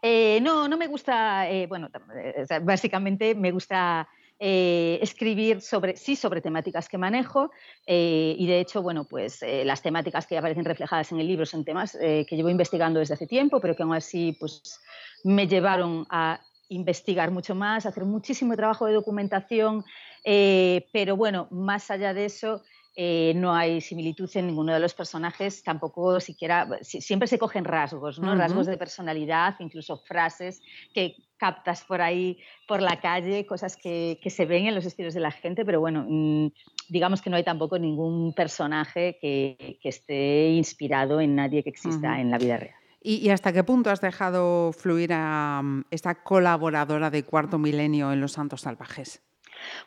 Eh, 0.01 0.39
no, 0.41 0.67
no 0.67 0.77
me 0.77 0.87
gusta, 0.87 1.47
eh, 1.47 1.67
bueno, 1.67 1.87
eh, 2.17 2.45
básicamente 2.63 3.35
me 3.35 3.51
gusta 3.51 4.07
escribir 4.39 5.61
sobre, 5.61 5.95
sí, 5.95 6.15
sobre 6.15 6.41
temáticas 6.41 6.89
que 6.89 6.97
manejo 6.97 7.51
y 7.85 8.47
de 8.47 8.59
hecho, 8.59 8.81
bueno, 8.81 9.05
pues 9.05 9.41
las 9.63 9.81
temáticas 9.83 10.25
que 10.25 10.37
aparecen 10.37 10.65
reflejadas 10.65 11.11
en 11.11 11.19
el 11.19 11.27
libro 11.27 11.45
son 11.45 11.63
temas 11.63 11.95
que 11.99 12.25
llevo 12.31 12.49
investigando 12.49 12.99
desde 12.99 13.13
hace 13.13 13.27
tiempo, 13.27 13.61
pero 13.61 13.75
que 13.75 13.83
aún 13.83 13.93
así, 13.93 14.35
pues 14.39 14.81
me 15.23 15.47
llevaron 15.47 16.05
a 16.09 16.41
investigar 16.69 17.29
mucho 17.31 17.53
más, 17.53 17.85
a 17.85 17.89
hacer 17.89 18.05
muchísimo 18.05 18.55
trabajo 18.55 18.87
de 18.87 18.93
documentación, 18.93 19.85
pero 20.23 21.15
bueno, 21.15 21.47
más 21.51 21.91
allá 21.91 22.13
de 22.13 22.25
eso, 22.25 22.63
eh, 22.95 23.33
no 23.35 23.55
hay 23.55 23.81
similitud 23.81 24.29
en 24.35 24.45
ninguno 24.47 24.71
de 24.71 24.79
los 24.79 24.93
personajes, 24.93 25.63
tampoco 25.63 26.19
siquiera, 26.19 26.67
siempre 26.81 27.27
se 27.27 27.39
cogen 27.39 27.65
rasgos, 27.65 28.19
¿no? 28.19 28.35
rasgos 28.35 28.67
de 28.67 28.77
personalidad, 28.77 29.55
incluso 29.59 29.97
frases 29.97 30.61
que 30.93 31.15
captas 31.37 31.83
por 31.85 32.01
ahí, 32.01 32.37
por 32.67 32.83
la 32.83 33.01
calle, 33.01 33.47
cosas 33.47 33.77
que, 33.77 34.19
se 34.23 34.45
ven 34.45 34.67
en 34.67 34.75
los 34.75 34.85
estilos 34.85 35.15
de 35.15 35.21
la 35.21 35.31
gente, 35.31 35.65
pero 35.65 35.79
bueno, 35.79 36.05
mm, 36.07 36.51
digamos 36.87 37.23
que 37.23 37.31
no 37.31 37.35
hay 37.35 37.43
tampoco 37.43 37.79
ningún 37.79 38.33
personaje 38.33 39.17
que, 39.19 39.79
esté 39.83 40.49
inspirado 40.49 41.19
en 41.19 41.35
nadie 41.35 41.63
que 41.63 41.69
exista 41.69 42.21
en 42.21 42.29
la 42.29 42.37
vida 42.37 42.57
real. 42.57 42.75
¿Y, 43.01 43.29
hasta 43.29 43.51
qué 43.51 43.63
punto 43.63 43.89
has 43.89 43.99
dejado 43.99 44.71
fluir 44.71 45.11
a 45.13 45.61
mm, 45.63 45.85
esta 45.89 46.23
colaboradora 46.23 47.09
de 47.09 47.23
Cuarto 47.23 47.57
Milenio 47.57 48.13
en 48.13 48.21
Los 48.21 48.33
Santos 48.33 48.61
Salvajes? 48.61 49.21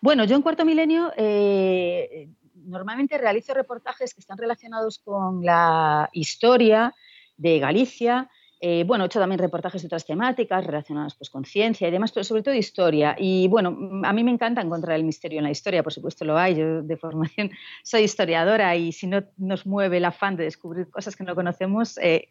Bueno, 0.01 0.25
yo 0.25 0.37
en 0.37 0.42
Cuarto 0.42 0.64
Milenio 0.64 1.12
eh, 1.16 2.29
normalmente 2.66 3.18
realizo 3.18 3.55
reportajes 3.55 4.14
que 4.14 4.20
están 4.20 4.38
relacionados 4.38 4.98
con 4.98 5.44
la 5.44 6.09
historia 6.12 6.94
de 7.37 7.59
Galicia, 7.59 8.31
eh, 8.59 8.85
bueno, 8.87 9.05
he 9.05 9.07
hecho 9.07 9.20
también 9.20 9.38
reportajes 9.38 9.83
de 9.83 9.87
otras 9.87 10.07
temáticas 10.07 10.64
relacionadas 10.64 11.14
pues, 11.14 11.29
con 11.29 11.44
ciencia 11.44 11.87
y 11.87 11.90
demás, 11.90 12.12
pero 12.12 12.24
sobre 12.24 12.42
todo 12.42 12.55
historia. 12.55 13.14
Y 13.18 13.48
bueno, 13.48 13.76
a 14.02 14.12
mí 14.12 14.24
me 14.24 14.31
encanta 14.31 14.62
encontrar 14.62 14.96
el 14.96 15.05
misterio 15.05 15.38
en 15.38 15.44
la 15.44 15.50
historia, 15.50 15.83
por 15.83 15.92
supuesto 15.92 16.24
lo 16.24 16.38
hay. 16.38 16.57
Yo 16.57 16.83
de 16.83 16.96
formación 16.96 17.50
soy 17.85 18.02
historiadora 18.02 18.74
y 18.74 18.92
si 18.92 19.07
no 19.07 19.22
nos 19.37 19.66
mueve 19.66 19.98
el 19.98 20.07
afán 20.07 20.37
de 20.37 20.44
descubrir 20.44 20.88
cosas 20.88 21.16
que 21.16 21.24
no 21.24 21.35
conocemos, 21.35 21.98
eh, 21.98 22.29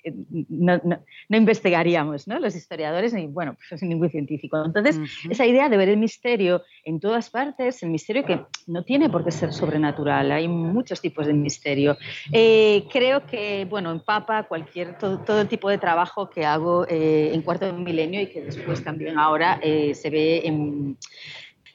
no, 0.50 0.82
investigaríamos, 1.30 2.28
¿no? 2.28 2.39
Los 2.39 2.56
historiadores, 2.56 3.13
ni 3.13 3.28
bueno, 3.28 3.56
pues 3.69 3.84
ningún 3.84 4.10
científico. 4.10 4.63
Entonces, 4.65 5.00
esa 5.30 5.45
idea 5.45 5.69
de 5.69 5.78
ver 5.78 5.89
el 5.89 5.98
misterio 5.98 6.63
en 6.86 7.00
todas 7.00 7.32
partes, 7.32 7.82
el 7.82 7.89
misterio 7.89 8.24
que 8.24 8.45
no 8.67 8.84
tiene 8.84 9.10
por 9.10 9.26
qué 9.26 9.32
ser 9.32 9.52
sobrenatural, 9.52 10.32
hay 10.32 10.48
muchos 10.48 11.02
tipos 11.02 11.26
de 11.26 11.34
misterio. 11.34 11.98
Eh, 12.32 12.86
creo 12.91 13.26
que, 13.26 13.65
bueno, 13.65 13.91
empapa 13.91 14.43
cualquier, 14.43 14.98
todo, 14.98 15.19
todo 15.19 15.48
tipo 15.48 15.67
de 15.69 15.80
trabajo 15.80 16.30
que 16.30 16.45
hago 16.45 16.86
eh, 16.88 17.32
en 17.34 17.41
cuarto 17.41 17.74
milenio 17.74 18.21
y 18.21 18.28
que 18.28 18.41
después 18.43 18.84
también 18.84 19.17
ahora 19.17 19.60
eh, 19.63 19.95
se 19.95 20.12
ve 20.12 20.43
en, 20.45 20.98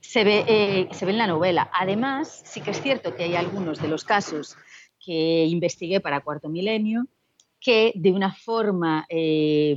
se 0.00 0.22
ve, 0.22 0.44
eh, 0.46 0.88
se 0.92 1.04
ve 1.04 1.12
en 1.12 1.18
la 1.18 1.26
novela. 1.26 1.70
Además, 1.72 2.42
sí 2.44 2.60
que 2.60 2.70
es 2.70 2.80
cierto 2.80 3.14
que 3.16 3.24
hay 3.24 3.34
algunos 3.34 3.82
de 3.82 3.88
los 3.88 4.04
casos 4.04 4.56
que 5.04 5.44
investigué 5.46 6.00
para 6.00 6.20
Cuarto 6.20 6.48
Milenio 6.48 7.06
que 7.60 7.92
de 7.94 8.12
una 8.12 8.32
forma, 8.32 9.06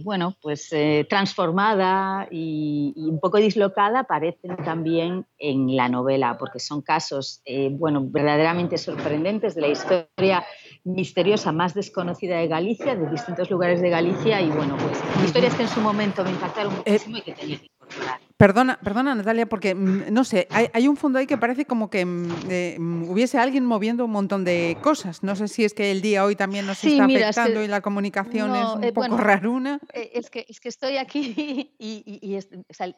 bueno, 0.03 0.35
pues 0.41 0.69
transformada 1.09 2.27
y, 2.31 2.93
y, 2.95 3.09
un 3.09 3.19
poco 3.19 3.37
dislocada 3.37 3.99
aparecen 3.99 4.55
también 4.63 5.25
en 5.37 5.75
la 5.75 5.89
novela, 5.89 6.37
porque 6.37 6.59
son 6.59 6.81
casos, 6.81 7.41
bueno, 7.71 8.05
verdaderamente 8.05 8.77
sorprendentes 8.77 9.55
de 9.55 9.61
la 9.61 9.67
historia 9.67 10.45
misteriosa 10.83 11.51
más 11.51 11.73
desconocida 11.73 12.37
de 12.37 12.47
Galicia, 12.47 12.95
de 12.95 13.09
distintos 13.09 13.49
lugares 13.49 13.81
de 13.81 13.89
Galicia 13.89 14.41
y 14.41 14.49
bueno, 14.49 14.77
pues 14.77 14.99
historias 15.25 15.55
que 15.55 15.63
en 15.63 15.69
su 15.69 15.81
momento 15.81 16.23
me 16.23 16.31
impactaron 16.31 16.73
eh, 16.85 16.91
muchísimo 16.91 17.17
y 17.17 17.21
que 17.21 17.33
tenía 17.33 17.57
que 17.57 17.65
incorporar. 17.65 18.19
Perdona, 18.37 18.79
perdona 18.83 19.13
Natalia, 19.13 19.45
porque 19.45 19.75
mm, 19.75 20.11
no 20.11 20.23
sé, 20.23 20.47
hay, 20.49 20.87
un 20.87 20.97
fondo 20.97 21.19
ahí 21.19 21.27
que 21.27 21.37
parece 21.37 21.65
como 21.65 21.89
que 21.89 22.03
mm, 22.03 23.09
hubiese 23.09 23.37
alguien 23.37 23.63
moviendo 23.65 24.05
un 24.05 24.11
montón 24.11 24.43
de 24.43 24.75
cosas. 24.81 25.23
No 25.23 25.35
sé 25.35 25.47
si 25.47 25.63
es 25.63 25.73
que 25.73 25.91
el 25.91 26.01
día 26.01 26.25
hoy 26.25 26.35
también 26.35 26.65
nos 26.65 26.83
está 26.83 27.05
afectando 27.05 27.63
y 27.63 27.67
la 27.67 27.81
comunicación 27.81 28.55
es 28.55 28.65
un 28.65 28.83
eh, 28.83 28.91
poco 28.91 29.17
raruna. 29.17 29.79
Eh, 29.93 30.11
es, 30.15 30.29
que, 30.31 30.45
es 30.49 30.59
que 30.59 30.69
estoy 30.69 30.97
aquí 30.97 31.73
y, 31.79 32.39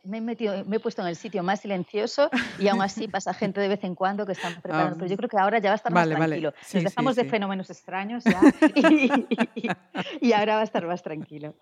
me, 0.04 0.18
he 0.18 0.22
metido, 0.22 0.64
me 0.66 0.78
he 0.78 0.80
puesto 0.80 1.02
en 1.02 1.10
el 1.10 1.16
sitio 1.18 1.44
más 1.44 1.60
silencioso 1.60 2.30
y 2.58 2.70
aún 2.70 2.82
así 2.82 3.08
pasa 3.10 3.34
gente 3.34 3.60
de 3.60 3.68
vez 3.68 3.84
en 3.84 3.94
cuando 3.94 4.26
que 4.26 4.32
están 4.32 4.54
preparando. 4.62 4.96
Ah, 4.96 4.98
pero 4.98 5.08
yo 5.10 5.18
creo 5.18 5.30
que 5.30 5.38
ahora 5.38 5.60
ya 5.60 5.70
va 5.70 5.74
a 5.74 5.76
estar 5.76 5.92
más 5.92 6.08
tranquilo. 6.08 6.54
Nos 6.74 6.84
dejamos 6.84 7.16
de 7.18 7.26
fenómenos 7.26 7.70
extraños 7.70 8.24
ya 8.24 8.42
y, 10.22 10.32
ahora 10.32 10.56
va 10.56 10.62
a 10.62 10.64
estar 10.64 10.88
más 10.88 11.04
tranquilo. 11.04 11.56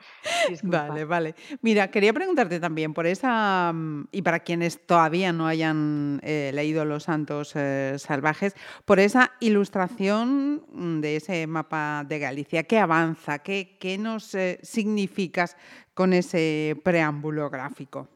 Vale, 0.61 1.05
vale. 1.05 1.35
Mira, 1.61 1.89
quería 1.89 2.13
preguntarte 2.13 2.59
también 2.59 2.93
por 2.93 3.07
esa 3.07 3.62
y 4.11 4.21
para 4.21 4.39
quienes 4.39 4.85
todavía 4.85 5.31
no 5.31 5.47
hayan 5.47 6.19
eh, 6.23 6.51
leído 6.53 6.85
Los 6.85 7.03
Santos 7.03 7.53
eh, 7.55 7.95
Salvajes, 7.97 8.55
por 8.85 8.99
esa 8.99 9.31
ilustración 9.39 10.65
mm, 10.71 10.99
de 11.01 11.15
ese 11.17 11.47
mapa 11.47 12.03
de 12.07 12.19
Galicia. 12.19 12.63
¿Qué 12.63 12.79
avanza? 12.79 13.39
¿Qué, 13.39 13.77
qué 13.79 13.97
nos 13.97 14.33
eh, 14.35 14.59
significas 14.63 15.55
con 15.93 16.13
ese 16.13 16.79
preámbulo 16.83 17.49
gráfico? 17.49 18.09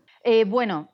bueno, 0.48 0.90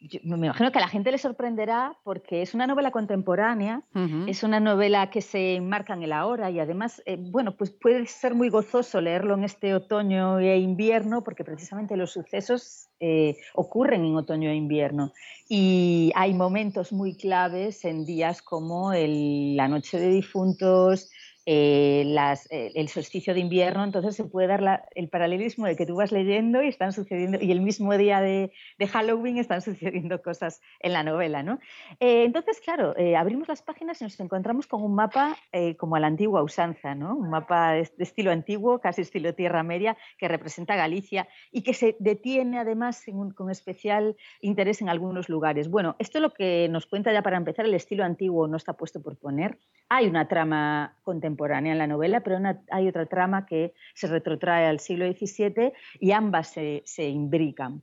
mm, 0.00 0.34
me 0.38 0.46
imagino 0.46 0.72
que 0.72 0.78
a 0.78 0.82
la 0.82 0.88
gente 0.88 1.10
le 1.10 1.18
sorprenderá 1.18 1.96
porque 2.04 2.42
es 2.42 2.54
una 2.54 2.66
novela 2.66 2.90
contemporánea, 2.90 3.82
es 4.26 4.42
una 4.42 4.60
novela 4.60 5.10
que 5.10 5.22
se 5.22 5.56
enmarca 5.56 5.94
en 5.94 6.02
el 6.02 6.12
ahora 6.12 6.50
y 6.50 6.60
además, 6.60 7.02
eh, 7.06 7.16
bueno, 7.18 7.56
pues 7.56 7.70
puede 7.70 8.06
ser 8.06 8.34
muy 8.34 8.48
gozoso 8.48 9.00
leerlo 9.00 9.34
en 9.34 9.44
este 9.44 9.74
otoño 9.74 10.38
e 10.38 10.58
invierno 10.58 11.22
porque 11.24 11.44
precisamente 11.44 11.96
los 11.96 12.12
sucesos 12.12 12.88
eh, 13.00 13.36
ocurren 13.54 14.04
en 14.04 14.16
otoño 14.16 14.50
e 14.50 14.54
invierno. 14.54 15.12
Y 15.48 16.12
hay 16.14 16.34
momentos 16.34 16.92
muy 16.92 17.14
claves 17.14 17.84
en 17.84 18.04
días 18.04 18.42
como 18.42 18.92
la 18.92 19.68
noche 19.68 19.98
de 19.98 20.08
difuntos, 20.08 21.10
eh, 21.48 22.02
las, 22.06 22.50
eh, 22.50 22.72
el 22.74 22.88
solsticio 22.88 23.32
de 23.32 23.38
invierno, 23.38 23.84
entonces 23.84 24.16
se 24.16 24.24
puede 24.24 24.48
dar 24.48 24.88
el 24.96 25.08
paralelismo 25.08 25.66
de 25.66 25.76
que 25.76 25.86
tú 25.86 25.94
vas 25.94 26.10
leyendo 26.10 26.60
y 26.60 26.66
están 26.66 26.92
sucediendo, 26.92 27.38
y 27.40 27.52
el 27.52 27.60
mismo 27.60 27.96
día 27.96 28.20
de, 28.20 28.50
Halloween 28.90 29.38
están 29.38 29.62
sucediendo 29.62 30.20
cosas 30.22 30.60
en 30.80 30.92
la 30.92 31.04
novela, 31.04 31.44
¿no? 31.44 31.60
Eh, 32.00 32.24
entonces, 32.24 32.60
claro, 32.60 32.94
abrimos 33.16 33.46
las 33.46 33.62
páginas 33.62 34.00
y 34.00 34.04
nos 34.04 34.18
encontramos 34.18 34.66
con 34.66 34.82
un 34.82 34.96
mapa 34.96 35.36
como 35.78 35.94
a 35.94 36.00
la 36.00 36.08
antigua 36.08 36.42
usanza, 36.42 36.96
¿no? 36.96 37.14
Un 37.14 37.30
mapa 37.30 37.72
de, 37.72 37.88
estilo 37.98 38.32
antiguo, 38.32 38.80
casi 38.80 39.02
estilo 39.02 39.32
Tierra 39.32 39.62
Media, 39.62 39.96
que 40.18 40.26
representa 40.26 40.74
Galicia 40.74 41.28
y 41.52 41.62
que 41.62 41.74
se 41.74 41.96
detiene 42.00 42.58
además 42.58 43.04
con 43.36 43.50
especial 43.50 44.16
interés 44.40 44.82
en 44.82 44.88
algunos 44.88 45.28
lugares. 45.28 45.70
Bueno, 45.70 45.94
esto 46.00 46.18
es 46.18 46.22
lo 46.22 46.30
que 46.30 46.68
nos 46.68 46.86
cuenta 46.86 47.12
ya 47.12 47.22
para 47.22 47.36
empezar, 47.36 47.66
el 47.66 47.74
estilo 47.74 48.02
antiguo 48.02 48.48
no 48.48 48.56
está 48.56 48.72
puesto 48.72 49.00
por 49.00 49.16
poner. 49.16 49.58
Hay 49.88 50.08
una 50.08 50.26
trama 50.26 50.96
contemporánea 51.02 51.35
en 51.38 51.78
la 51.78 51.86
novela, 51.86 52.20
pero 52.20 52.38
hay 52.70 52.88
otra 52.88 53.06
trama 53.06 53.46
que 53.46 53.74
se 53.94 54.06
retrotrae 54.06 54.66
al 54.66 54.80
siglo 54.80 55.06
XVII 55.06 55.72
y 56.00 56.12
ambas 56.12 56.48
se, 56.48 57.08
imbrican. 57.08 57.82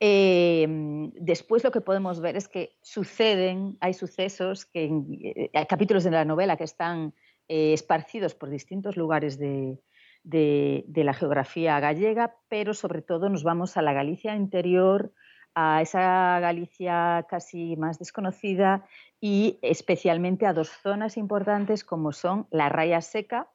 Eh, 0.00 0.66
después 1.14 1.64
lo 1.64 1.70
que 1.70 1.80
podemos 1.80 2.20
ver 2.20 2.36
es 2.36 2.48
que 2.48 2.76
suceden, 2.82 3.76
hay 3.80 3.94
sucesos, 3.94 4.66
que 4.66 4.84
eh, 4.84 5.50
hay 5.52 5.66
capítulos 5.66 6.04
de 6.04 6.10
la 6.10 6.24
novela 6.24 6.56
que 6.56 6.64
están 6.64 7.14
eh, 7.48 7.72
esparcidos 7.72 8.34
por 8.34 8.50
distintos 8.50 8.96
lugares 8.96 9.38
de, 9.38 9.78
de, 10.24 11.04
la 11.04 11.12
geografía 11.12 11.78
gallega, 11.80 12.36
pero 12.48 12.74
sobre 12.74 13.02
todo 13.02 13.28
nos 13.28 13.44
vamos 13.44 13.76
a 13.76 13.82
la 13.82 13.92
Galicia 13.92 14.34
interior, 14.34 15.12
a 15.54 15.82
esa 15.82 16.40
Galicia 16.40 17.26
casi 17.28 17.76
más 17.76 17.98
desconocida 17.98 18.86
y 19.20 19.58
especialmente 19.62 20.46
a 20.46 20.52
dos 20.52 20.68
zonas 20.68 21.16
importantes 21.16 21.84
como 21.84 22.12
son 22.12 22.46
la 22.50 22.68
raya 22.68 23.00
seca, 23.00 23.48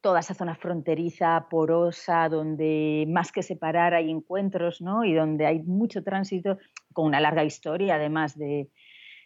toda 0.00 0.20
esa 0.20 0.34
zona 0.34 0.54
fronteriza, 0.54 1.46
porosa, 1.48 2.28
donde 2.28 3.06
más 3.08 3.32
que 3.32 3.42
separar 3.42 3.94
hay 3.94 4.10
encuentros 4.10 4.82
¿no? 4.82 5.04
y 5.04 5.14
donde 5.14 5.46
hay 5.46 5.62
mucho 5.62 6.02
tránsito, 6.02 6.58
con 6.92 7.06
una 7.06 7.20
larga 7.20 7.42
historia 7.44 7.94
además 7.94 8.36
de, 8.36 8.68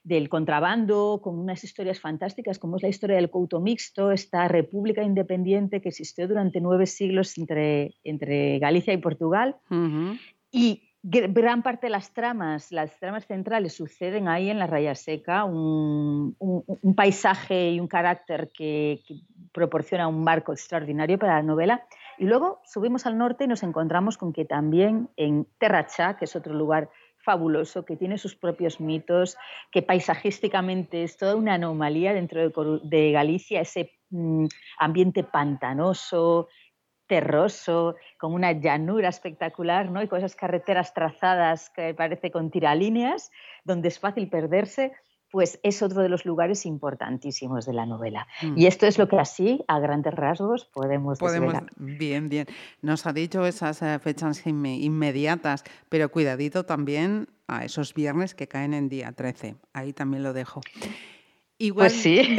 del 0.05 0.29
contrabando, 0.29 1.21
con 1.23 1.39
unas 1.39 1.65
historias 1.65 2.01
fantásticas, 2.01 2.59
como 2.59 2.77
es 2.77 2.83
la 2.83 2.89
historia 2.89 3.17
del 3.17 3.31
Couto 3.31 3.61
Mixto, 3.61 4.13
esta 4.13 4.49
república 4.49 5.03
independiente 5.03 5.81
que 5.81 5.89
existió 5.89 6.29
durante 6.29 6.61
nueve 6.61 6.87
siglos 6.87 7.37
entre, 7.37 7.95
entre 8.05 8.59
Galicia 8.59 8.93
y 8.93 8.99
Portugal. 8.99 9.57
Y 10.51 10.88
gran 11.03 11.63
parte 11.63 11.87
de 11.87 11.91
las 11.91 12.13
tramas, 12.13 12.73
las 12.73 12.99
tramas 12.99 13.27
centrales 13.27 13.75
suceden 13.75 14.29
ahí 14.29 14.51
en 14.51 14.59
la 14.59 14.67
raya 14.67 14.95
seca, 14.95 15.45
un, 15.45 16.37
paisaje 16.97 17.71
y 17.71 17.81
un 17.81 17.89
carácter 17.89 18.51
que, 18.53 19.01
proporciona 19.53 20.09
un 20.09 20.23
marco 20.23 20.53
extraordinario 20.53 21.19
para 21.19 21.37
la 21.37 21.43
novela. 21.43 21.83
Y 22.19 22.27
luego 22.27 22.61
subimos 22.65 23.07
al 23.07 23.17
norte 23.17 23.45
y 23.45 23.49
nos 23.49 23.63
encontramos 23.63 24.19
con 24.19 24.33
que 24.33 24.45
también 24.45 25.09
en 25.17 25.47
Terrachá, 25.59 26.17
que 26.17 26.27
es 26.27 26.37
otro 26.37 26.55
lugar 26.55 26.91
fabuloso, 27.19 27.85
que 27.85 27.97
tiene 27.97 28.19
sus 28.19 28.37
propios 28.37 28.81
mitos, 28.81 29.37
que 29.73 29.83
paisajísticamente 29.83 31.03
es 31.03 31.17
toda 31.17 31.35
una 31.35 31.55
anomalía 31.55 32.13
dentro 32.13 32.51
de, 32.83 33.13
Galicia, 33.13 33.61
ese 33.61 33.93
mm, 34.11 34.47
ambiente 34.79 35.25
pantanoso, 35.25 36.49
terroso, 37.09 37.97
con 38.19 38.33
una 38.33 38.53
llanura 38.53 39.09
espectacular, 39.09 39.91
¿no? 39.91 40.03
Y 40.03 40.09
con 40.09 40.19
esas 40.19 40.37
carreteras 40.37 40.95
trazadas 40.95 41.71
que 41.71 41.95
parece 41.95 42.31
con 42.31 42.51
tiralíneas, 42.51 43.33
donde 43.65 43.89
es 43.89 43.99
fácil 43.99 44.29
perderse, 44.29 44.93
pues 45.31 45.59
es 45.63 45.83
otro 45.83 46.03
de 46.03 46.09
los 46.09 46.25
lugares 46.25 46.65
importantísimos 46.65 47.67
de 47.67 47.73
la 47.73 47.87
novela. 47.87 48.27
Mm. 48.43 48.59
Y 48.59 48.67
esto 48.67 48.87
es 48.87 48.99
lo 48.99 49.09
que 49.09 49.19
así, 49.19 49.63
a 49.69 49.79
grandes 49.79 50.15
rasgos, 50.15 50.65
podemos, 50.67 51.19
podemos 51.19 51.55
Bien, 51.77 52.29
bien. 52.29 52.47
Nos 52.81 53.07
ha 53.07 53.13
dicho 53.13 53.45
esas 53.47 53.83
eh, 53.83 53.99
fechas 53.99 54.47
inmediatas, 54.47 55.65
pero 55.89 56.11
cuidadito 56.11 56.65
también 56.65 57.29
a 57.47 57.65
esos 57.65 57.95
viernes 57.95 58.35
que 58.35 58.49
caen 58.49 58.75
en 58.75 58.89
día 58.89 59.13
13. 59.13 59.57
Ahí 59.73 59.93
también 59.93 60.23
lo 60.23 60.33
dejo. 60.33 60.61
Igual, 61.59 61.89
pues 61.89 62.01
sí. 62.01 62.39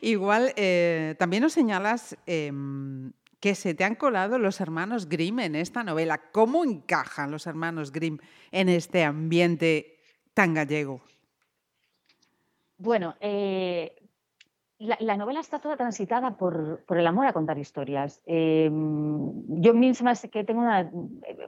igual 0.00 0.52
eh, 0.56 1.14
también 1.18 1.42
nos 1.42 1.52
señalas 1.52 2.16
em, 2.26 3.12
que 3.40 3.54
se 3.54 3.74
te 3.74 3.84
han 3.84 3.94
colado 3.94 4.38
los 4.38 4.60
hermanos 4.60 5.08
Grimm 5.08 5.40
en 5.40 5.54
esta 5.54 5.84
novela. 5.84 6.30
¿Cómo 6.32 6.64
encajan 6.64 7.30
los 7.30 7.46
hermanos 7.46 7.92
Grimm 7.92 8.18
en 8.50 8.68
este 8.68 9.04
ambiente 9.04 9.98
tan 10.34 10.54
gallego? 10.54 11.02
Bueno, 12.78 13.16
eh, 13.20 13.94
la, 14.78 15.16
novela 15.16 15.40
está 15.40 15.58
toda 15.58 15.76
transitada 15.76 16.36
por, 16.36 16.84
el 16.88 17.06
amor 17.06 17.26
a 17.26 17.32
contar 17.32 17.58
historias. 17.58 18.20
Em, 18.26 19.32
yo 19.60 19.72
misma 19.72 20.14
sé 20.14 20.28
que 20.28 20.44
tengo 20.44 20.60
una, 20.60 20.80
eh, 20.80 20.90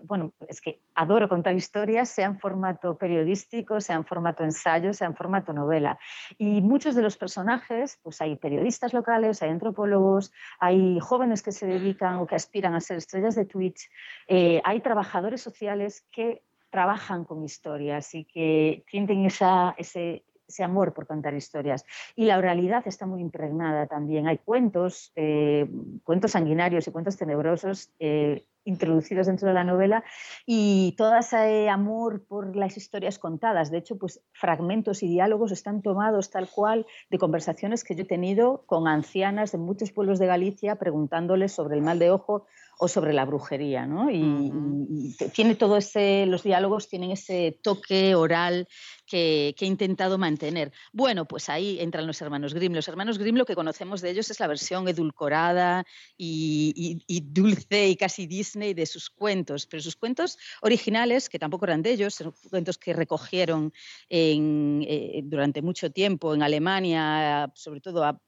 bueno, 0.03 0.33
es 0.49 0.61
que 0.62 0.81
adoro 0.95 1.29
contar 1.29 1.55
historias, 1.55 2.09
sea 2.09 2.27
en 2.27 2.38
formato 2.38 2.97
periodístico, 2.97 3.81
sea 3.81 3.97
en 3.97 4.07
formato 4.07 4.45
ensayo, 4.45 4.95
sea 4.95 5.09
en 5.09 5.14
formato 5.14 5.53
novela. 5.53 5.99
Y 6.38 6.62
muchos 6.62 6.95
de 6.95 7.03
los 7.03 7.19
personajes, 7.19 7.99
pues 8.03 8.21
hay 8.23 8.37
periodistas 8.37 8.95
locales, 8.95 9.43
hay 9.43 9.51
antropólogos, 9.51 10.33
hay 10.59 10.99
jóvenes 11.01 11.43
que 11.43 11.53
se 11.53 11.67
dedican 11.67 12.17
o 12.17 12.27
que 12.27 12.35
aspiran 12.35 12.75
a 12.75 12.81
ser 12.81 12.97
estrellas 12.97 13.35
de 13.35 13.45
Twitch, 13.45 13.91
eh, 14.27 14.62
hay 14.64 14.81
trabajadores 14.81 15.43
sociales 15.43 16.07
que 16.11 16.43
trabajan 16.71 17.25
con 17.25 17.45
historias 17.45 18.14
y 18.14 18.25
que 18.25 18.85
tienen 18.91 19.25
esa, 19.25 19.75
ese, 19.79 20.25
ese 20.48 20.64
amor 20.64 20.94
por 20.94 21.06
contar 21.06 21.34
historias. 21.34 21.84
Y 22.16 22.24
la 22.24 22.38
oralidad 22.38 22.82
está 22.87 23.06
muy 23.06 23.20
impregnada 23.20 23.87
también. 23.87 24.26
Hay 24.26 24.38
cuentos, 24.38 25.12
eh, 25.14 25.68
cuentos 26.04 26.32
sanguinarios 26.32 26.88
y 26.88 26.90
cuentos 26.90 27.16
tenebrosos 27.16 27.90
eh, 27.98 28.46
introducidos 28.64 29.26
dentro 29.26 29.48
de 29.48 29.54
la 29.54 29.64
novela 29.64 30.04
y 30.44 30.94
todo 30.98 31.16
ese 31.16 31.68
amor 31.68 32.24
por 32.26 32.54
las 32.54 32.76
historias 32.76 33.18
contadas. 33.18 33.70
De 33.70 33.78
hecho, 33.78 33.96
pues 33.96 34.20
fragmentos 34.32 35.02
y 35.02 35.08
diálogos 35.08 35.52
están 35.52 35.80
tomados 35.80 36.30
tal 36.30 36.48
cual 36.48 36.87
de 37.11 37.18
conversaciones 37.18 37.82
que 37.82 37.94
yo 37.94 38.02
he 38.02 38.06
tenido 38.06 38.64
con 38.66 38.87
ancianas 38.87 39.52
de 39.52 39.58
muchos 39.58 39.92
pueblos 39.92 40.18
de 40.18 40.26
Galicia 40.26 40.76
preguntándoles 40.76 41.52
sobre 41.52 41.76
el 41.76 41.82
mal 41.82 41.98
de 41.98 42.11
ojo 42.11 42.46
o 42.79 42.87
sobre 42.87 43.12
la 43.12 43.25
brujería, 43.25 43.87
¿no? 43.87 44.11
Y, 44.11 45.17
tiene 45.35 45.57
todo 45.57 45.77
ese, 45.77 46.27
los 46.27 46.45
diálogos 46.45 46.88
tienen 46.88 47.11
ese 47.11 47.59
toque 47.62 48.14
oral 48.14 48.69
que, 49.05 49.55
he 49.59 49.67
intentado 49.67 50.17
mantener. 50.17 50.73
Bueno, 50.93 51.27
pues 51.27 51.49
ahí 51.49 51.81
entran 51.81 52.07
los 52.07 52.23
hermanos 52.23 52.55
Grimm. 52.55 52.75
Los 52.75 52.87
hermanos 52.87 53.19
Grimm 53.19 53.37
lo 53.37 53.47
que 53.47 53.57
conocemos 53.57 54.01
de 54.01 54.11
ellos 54.11 54.31
es 54.31 54.38
la 54.38 54.47
versión 54.47 54.87
edulcorada 54.87 55.85
y, 56.17 57.03
dulce 57.33 57.88
y 57.88 57.97
casi 57.97 58.27
Disney 58.27 58.75
de 58.75 58.87
sus 58.87 59.11
cuentos, 59.11 59.67
pero 59.67 59.83
sus 59.83 59.97
cuentos 59.97 60.38
originales, 60.62 61.29
que 61.29 61.38
tampoco 61.38 61.64
eran 61.64 61.83
de 61.83 61.91
ellos, 61.91 62.14
son 62.14 62.33
cuentos 62.49 62.79
que 62.79 62.93
recogieron 62.93 63.73
eh, 64.09 65.21
durante 65.25 65.62
mucho 65.62 65.91
tiempo 65.91 66.33
en 66.33 66.43
Alemania, 66.43 67.51
sobre 67.55 67.81
todo 67.81 68.05
a 68.05 68.21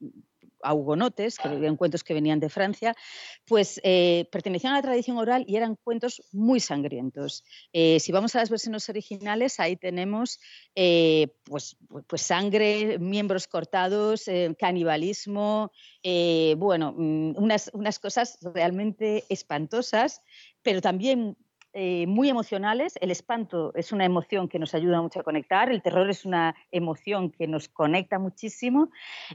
a 0.63 0.73
hugonotes, 0.73 1.37
que 1.37 1.47
eran 1.47 1.77
cuentos 1.77 2.03
que 2.03 2.13
venían 2.13 2.39
de 2.39 2.49
Francia, 2.49 2.95
pues 3.45 3.79
eh, 3.83 4.27
pertenecían 4.31 4.73
a 4.73 4.77
la 4.77 4.81
tradición 4.81 5.17
oral 5.17 5.43
y 5.47 5.55
eran 5.55 5.75
cuentos 5.83 6.21
muy 6.31 6.59
sangrientos. 6.59 7.43
Eh, 7.73 7.99
si 7.99 8.11
vamos 8.11 8.35
a 8.35 8.39
las 8.39 8.49
versiones 8.49 8.87
originales, 8.89 9.59
ahí 9.59 9.75
tenemos 9.75 10.39
eh, 10.75 11.27
pues, 11.43 11.77
pues, 12.07 12.21
sangre, 12.21 12.97
miembros 12.99 13.47
cortados, 13.47 14.29
canibalismo, 14.59 15.71
bueno, 16.57 16.93
mm, 16.95 17.37
unas, 17.37 17.69
unas 17.73 17.99
cosas 17.99 18.37
realmente 18.41 19.23
espantosas, 19.29 20.21
pero 20.61 20.81
también 20.81 21.37
eh, 21.73 22.05
muy 22.05 22.29
emocionales. 22.29 22.97
El 23.01 23.11
espanto 23.11 23.71
es 23.75 23.91
una 23.91 24.03
emoción 24.03 24.49
que 24.49 24.59
nos 24.59 24.75
ayuda 24.75 25.01
mucho 25.01 25.21
a 25.21 25.23
conectar, 25.23 25.71
el 25.71 25.81
terror 25.81 26.09
es 26.09 26.25
una 26.25 26.53
emoción 26.71 27.31
que 27.31 27.47
nos 27.47 27.69
conecta 27.69 28.19
muchísimo 28.19 28.89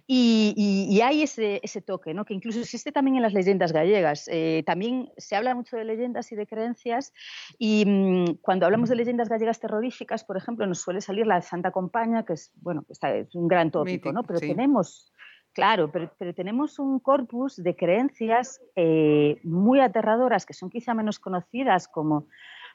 y, 0.07 1.01
hay 1.03 1.23
ese, 1.23 1.61
toque, 1.85 2.13
¿no? 2.13 2.25
que 2.25 2.35
incluso 2.35 2.61
existe 2.61 2.93
también 2.93 3.17
en 3.17 3.23
las 3.23 3.33
leyendas 3.33 3.73
gallegas. 3.73 4.29
Eh, 4.31 4.63
también 4.67 5.11
se 5.17 5.37
habla 5.37 5.55
mucho 5.55 5.77
de 5.77 5.85
leyendas 5.85 6.31
y 6.33 6.37
de 6.37 6.47
creencias 6.47 7.15
y 7.59 7.85
mm, 7.87 8.39
cuando 8.43 8.67
hablamos 8.67 8.91
de 8.91 8.97
leyendas 8.97 9.29
gallegas 9.29 9.59
terroríficas, 9.59 10.25
por 10.25 10.37
ejemplo, 10.37 10.67
nos 10.67 10.81
suele 10.81 11.01
salir 11.01 11.27
la 11.27 11.41
Santa 11.41 11.71
Compaña, 11.71 12.25
que 12.25 12.35
es, 12.35 12.53
bueno, 12.57 12.85
es 12.89 13.35
un 13.35 13.49
gran 13.49 13.71
tópico, 13.71 14.13
¿no? 14.13 14.25
pero 14.25 14.41
tenemos 14.41 15.13
Claro, 15.57 15.91
pero, 15.91 16.35
tenemos 16.35 16.79
un 16.79 17.01
corpus 17.01 17.57
de 17.57 17.75
creencias 17.75 18.61
eh, 18.77 19.41
muy 19.43 19.81
aterradoras 19.81 20.45
que 20.45 20.53
son 20.53 20.69
quizá 20.69 20.93
menos 20.93 21.19
conocidas, 21.19 21.89
como 21.89 22.27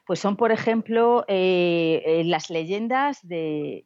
pues 0.04 0.18
son, 0.18 0.36
por 0.36 0.50
ejemplo, 0.50 1.24
eh, 1.28 2.02
eh, 2.04 2.24
las 2.24 2.50
leyendas 2.50 3.20
de, 3.22 3.84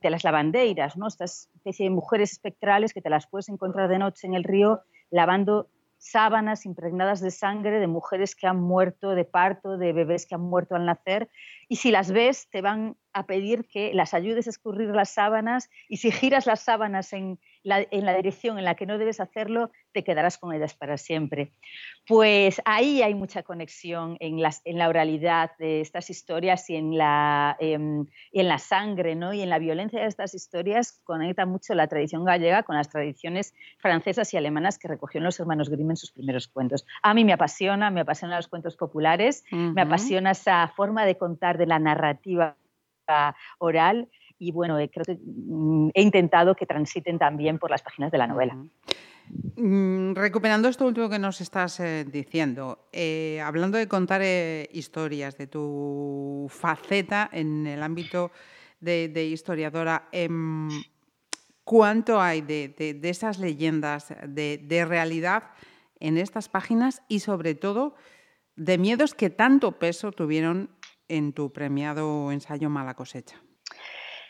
las 0.00 0.24
lavandeiras, 0.24 0.96
¿no? 0.96 1.06
Esta 1.06 1.26
especie 1.26 1.84
de 1.84 1.90
mujeres 1.90 2.32
espectrales 2.32 2.94
que 2.94 3.02
te 3.02 3.10
las 3.10 3.26
puedes 3.26 3.50
encontrar 3.50 3.90
de 3.90 3.98
noche 3.98 4.26
en 4.26 4.32
el 4.32 4.44
río 4.44 4.80
lavando 5.10 5.68
sábanas 5.98 6.64
impregnadas 6.64 7.20
de 7.20 7.30
sangre 7.30 7.78
de 7.78 7.88
mujeres 7.88 8.34
que 8.34 8.46
han 8.46 8.58
muerto 8.58 9.10
de 9.14 9.26
parto, 9.26 9.76
de 9.76 9.92
bebés 9.92 10.24
que 10.24 10.34
han 10.34 10.40
muerto 10.40 10.76
al 10.76 10.86
nacer, 10.86 11.28
y 11.74 11.76
si 11.76 11.90
las 11.90 12.12
ves 12.12 12.48
te 12.50 12.62
van 12.62 12.96
a 13.12 13.26
pedir 13.26 13.66
que 13.66 13.92
las 13.94 14.14
ayudes 14.14 14.46
a 14.46 14.50
escurrir 14.50 14.90
las 14.90 15.10
sábanas 15.10 15.70
y 15.88 15.96
si 15.96 16.12
giras 16.12 16.46
las 16.46 16.60
sábanas 16.60 17.12
en 17.12 17.40
la, 17.62 17.86
en 17.90 18.04
la 18.04 18.14
dirección 18.14 18.58
en 18.58 18.64
la 18.64 18.74
que 18.74 18.86
no 18.86 18.98
debes 18.98 19.20
hacerlo, 19.20 19.70
te 19.92 20.04
quedarás 20.04 20.36
con 20.36 20.52
ellas 20.52 20.74
para 20.74 20.98
siempre. 20.98 21.52
Pues 22.06 22.60
ahí 22.64 23.02
hay 23.02 23.14
mucha 23.14 23.44
conexión 23.44 24.16
en, 24.20 24.42
las, 24.42 24.60
en 24.64 24.78
la 24.78 24.88
oralidad 24.88 25.52
de 25.58 25.80
estas 25.80 26.10
historias 26.10 26.68
y 26.68 26.76
en 26.76 26.98
la, 26.98 27.56
em, 27.60 28.04
en 28.32 28.48
la 28.48 28.58
sangre 28.58 29.14
¿no? 29.14 29.32
y 29.32 29.40
en 29.40 29.48
la 29.48 29.60
violencia 29.60 30.00
de 30.00 30.06
estas 30.06 30.34
historias 30.34 31.00
conecta 31.04 31.46
mucho 31.46 31.74
la 31.74 31.86
tradición 31.86 32.24
gallega 32.24 32.64
con 32.64 32.76
las 32.76 32.90
tradiciones 32.90 33.54
francesas 33.78 34.34
y 34.34 34.36
alemanas 34.36 34.78
que 34.78 34.88
recogieron 34.88 35.24
los 35.24 35.38
hermanos 35.38 35.70
Grimm 35.70 35.90
en 35.90 35.96
sus 35.96 36.10
primeros 36.10 36.48
cuentos. 36.48 36.84
A 37.02 37.14
mí 37.14 37.24
me 37.24 37.32
apasiona, 37.32 37.90
me 37.90 38.00
apasionan 38.00 38.36
los 38.36 38.48
cuentos 38.48 38.76
populares, 38.76 39.44
me 39.50 39.82
apasiona 39.82 40.32
esa 40.32 40.68
forma 40.76 41.06
de 41.06 41.16
contar 41.16 41.56
de 41.58 41.63
la 41.66 41.78
narrativa 41.78 42.56
oral 43.58 44.08
y 44.38 44.52
bueno, 44.52 44.78
eh, 44.78 44.90
creo 44.92 45.04
que 45.04 45.18
mm, 45.22 45.90
he 45.94 46.02
intentado 46.02 46.54
que 46.54 46.66
transiten 46.66 47.18
también 47.18 47.58
por 47.58 47.70
las 47.70 47.82
páginas 47.82 48.10
de 48.10 48.18
la 48.18 48.26
novela. 48.26 48.56
Mm, 49.56 50.14
recuperando 50.14 50.68
esto 50.68 50.86
último 50.86 51.08
que 51.08 51.18
nos 51.18 51.40
estás 51.40 51.80
eh, 51.80 52.04
diciendo, 52.04 52.88
eh, 52.92 53.40
hablando 53.42 53.78
de 53.78 53.88
contar 53.88 54.22
historias, 54.72 55.38
de 55.38 55.46
tu 55.46 56.46
faceta 56.50 57.30
en 57.32 57.66
el 57.66 57.82
ámbito 57.82 58.32
de, 58.80 59.24
historiadora, 59.24 60.08
em, 60.12 60.68
¿cuánto 61.64 62.20
hay 62.20 62.42
de, 62.42 63.00
esas 63.02 63.38
leyendas, 63.38 64.14
de, 64.26 64.84
realidad 64.86 65.44
en 66.00 66.18
estas 66.18 66.50
páginas 66.50 67.02
y 67.08 67.20
sobre 67.20 67.54
todo 67.54 67.94
de 68.56 68.76
miedos 68.76 69.14
que 69.14 69.30
tanto 69.30 69.78
peso 69.78 70.12
tuvieron 70.12 70.68
en 71.08 71.32
tu 71.32 71.52
premiado 71.52 72.32
ensayo 72.32 72.70
Mala 72.70 72.94
cosecha? 72.94 73.36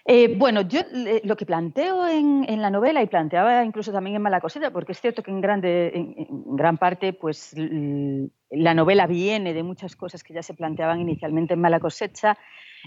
Eh, 0.06 0.36
bueno, 0.36 0.60
yo 0.60 0.80
lo 1.22 1.34
que 1.34 1.46
planteo 1.46 2.06
en, 2.06 2.60
la 2.60 2.68
novela 2.68 3.02
y 3.02 3.06
planteaba 3.06 3.64
incluso 3.64 3.90
también 3.90 4.16
en 4.16 4.22
Mala 4.22 4.40
Cosecha, 4.40 4.70
porque 4.70 4.92
es 4.92 5.00
cierto 5.00 5.22
que 5.22 5.30
en, 5.30 5.42
en, 5.42 6.56
gran 6.56 6.76
parte 6.76 7.14
pues, 7.14 7.54
la 7.56 8.74
novela 8.74 9.06
viene 9.06 9.54
de 9.54 9.62
muchas 9.62 9.96
cosas 9.96 10.22
que 10.22 10.34
ya 10.34 10.42
se 10.42 10.52
planteaban 10.52 11.00
inicialmente 11.00 11.54
en 11.54 11.60
Mala 11.60 11.80
Cosecha, 11.80 12.36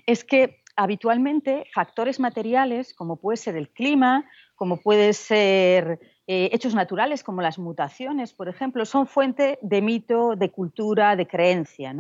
es 0.06 0.24
que 0.24 0.62
habitualmente 0.76 1.66
factores 1.74 2.20
materiales, 2.20 2.94
como 2.94 3.16
puede 3.16 3.38
ser 3.38 3.56
el 3.56 3.70
clima, 3.70 4.30
como 4.56 4.78
puede 4.78 5.14
ser 5.14 6.00
eh, 6.30 6.50
hechos 6.52 6.76
naturales 6.76 7.24
como 7.24 7.42
las 7.42 7.58
mutaciones, 7.58 8.34
por 8.34 8.50
ejemplo, 8.50 8.86
son 8.86 9.08
fuente 9.08 9.58
de 9.62 9.82
mito, 9.82 10.36
de 10.36 10.52
cultura, 10.52 11.16
de 11.16 11.26
creencia. 11.26 11.96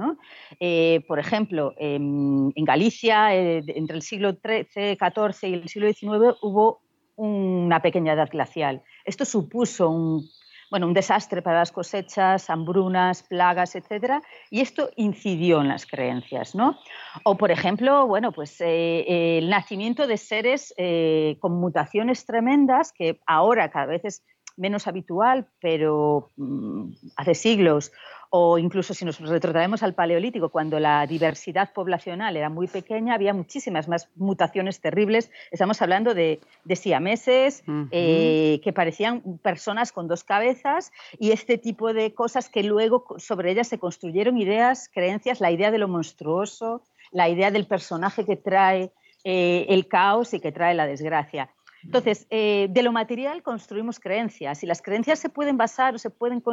Eh, 0.60 1.02
por 1.08 1.18
ejemplo, 1.18 1.74
en 1.78 2.52
Galicia, 2.58 3.34
eh, 3.34 3.63
entre 3.68 3.96
el 3.96 4.02
siglo 4.02 4.34
XIII, 4.34 4.98
XIV 4.98 5.50
y 5.50 5.54
el 5.54 5.70
siglo 5.70 5.88
XIX, 5.88 6.38
hubo 6.42 6.82
una 7.16 7.82
pequeña 7.82 8.13
edad 8.13 8.30
glacial. 8.30 8.84
Esto 9.06 9.24
supuso 9.24 9.90
un 9.90 10.30
bueno, 10.70 10.88
un 10.88 10.94
desastre 10.94 11.42
para 11.42 11.60
las 11.60 11.72
cosechas, 11.72 12.50
hambrunas, 12.50 13.24
plagas, 13.24 13.76
etcétera, 13.76 14.22
y 14.50 14.62
esto 14.62 14.90
incidió 14.96 15.62
en 15.62 15.70
las 15.70 15.86
creencias, 15.86 16.56
¿no? 16.56 16.78
O, 17.24 17.36
por 17.38 17.52
ejemplo, 17.52 18.08
bueno, 18.08 18.32
pues 18.32 18.60
eh, 18.62 19.38
el 19.38 19.50
nacimiento 19.50 20.08
de 20.08 20.18
seres 20.18 20.74
eh, 20.78 21.38
con 21.40 21.54
mutaciones 21.60 22.26
tremendas 22.26 22.92
que 22.92 23.20
ahora 23.26 23.70
cada 23.70 23.86
vez 23.86 24.06
es 24.06 24.24
menos 24.58 24.88
habitual, 24.88 25.48
pero 25.62 26.32
mm, 26.36 26.92
hace 27.16 27.36
siglos, 27.36 27.92
o 28.30 28.58
incluso 28.58 28.94
si 28.94 29.06
nos 29.06 29.20
retrotraemos 29.20 29.84
al 29.84 29.94
Paleolítico, 29.94 30.50
cuando 30.50 30.80
la 30.80 31.06
diversidad 31.08 31.72
poblacional 31.74 32.36
era 32.38 32.50
muy 32.50 32.68
pequeña, 32.68 33.13
había 33.13 33.34
muchísimas 33.34 33.88
más 33.88 34.10
mutaciones 34.16 34.82
terribles. 34.82 35.32
Estamos 35.52 35.82
hablando 35.82 36.13
de, 36.13 36.40
de 36.63 36.76
siameses 36.76 37.63
eh, 37.92 38.60
que 38.63 38.74
parecían 38.74 39.22
personas 39.42 39.92
con 39.92 40.08
dos 40.08 40.24
cabezas 40.24 40.92
y 41.20 41.32
este 41.32 41.58
tipo 41.58 41.94
de 41.94 42.13
cosas 42.13 42.50
que 42.50 42.63
luego 42.63 43.06
sobre 43.18 43.52
ellas 43.52 43.68
se 43.68 43.80
construyeron 43.80 44.38
ideas, 44.38 44.90
creencias, 44.94 45.40
la 45.40 45.52
idea 45.52 45.72
de 45.72 45.78
lo 45.78 45.88
monstruoso, 45.88 46.84
la 47.12 47.30
idea 47.30 47.52
del 47.52 47.66
personaje 47.66 48.26
que 48.26 48.36
trae 48.36 48.92
eh, 49.24 49.66
el 49.70 49.88
caos 49.88 50.34
y 50.34 50.40
que 50.40 50.52
trae 50.52 50.74
la 50.74 50.88
desgracia. 50.88 51.50
Entonces, 51.84 52.28
eh, 52.30 52.68
de 52.70 52.84
lo 52.84 52.92
material 52.92 53.44
construimos 53.44 54.00
creencias 54.00 54.63
y 54.63 54.66
las 54.66 54.82
creencias 54.82 55.20
se 55.20 55.30
pueden 55.30 55.58
basar 55.58 55.96
o 55.96 55.98
se 55.98 56.10
pueden, 56.10 56.44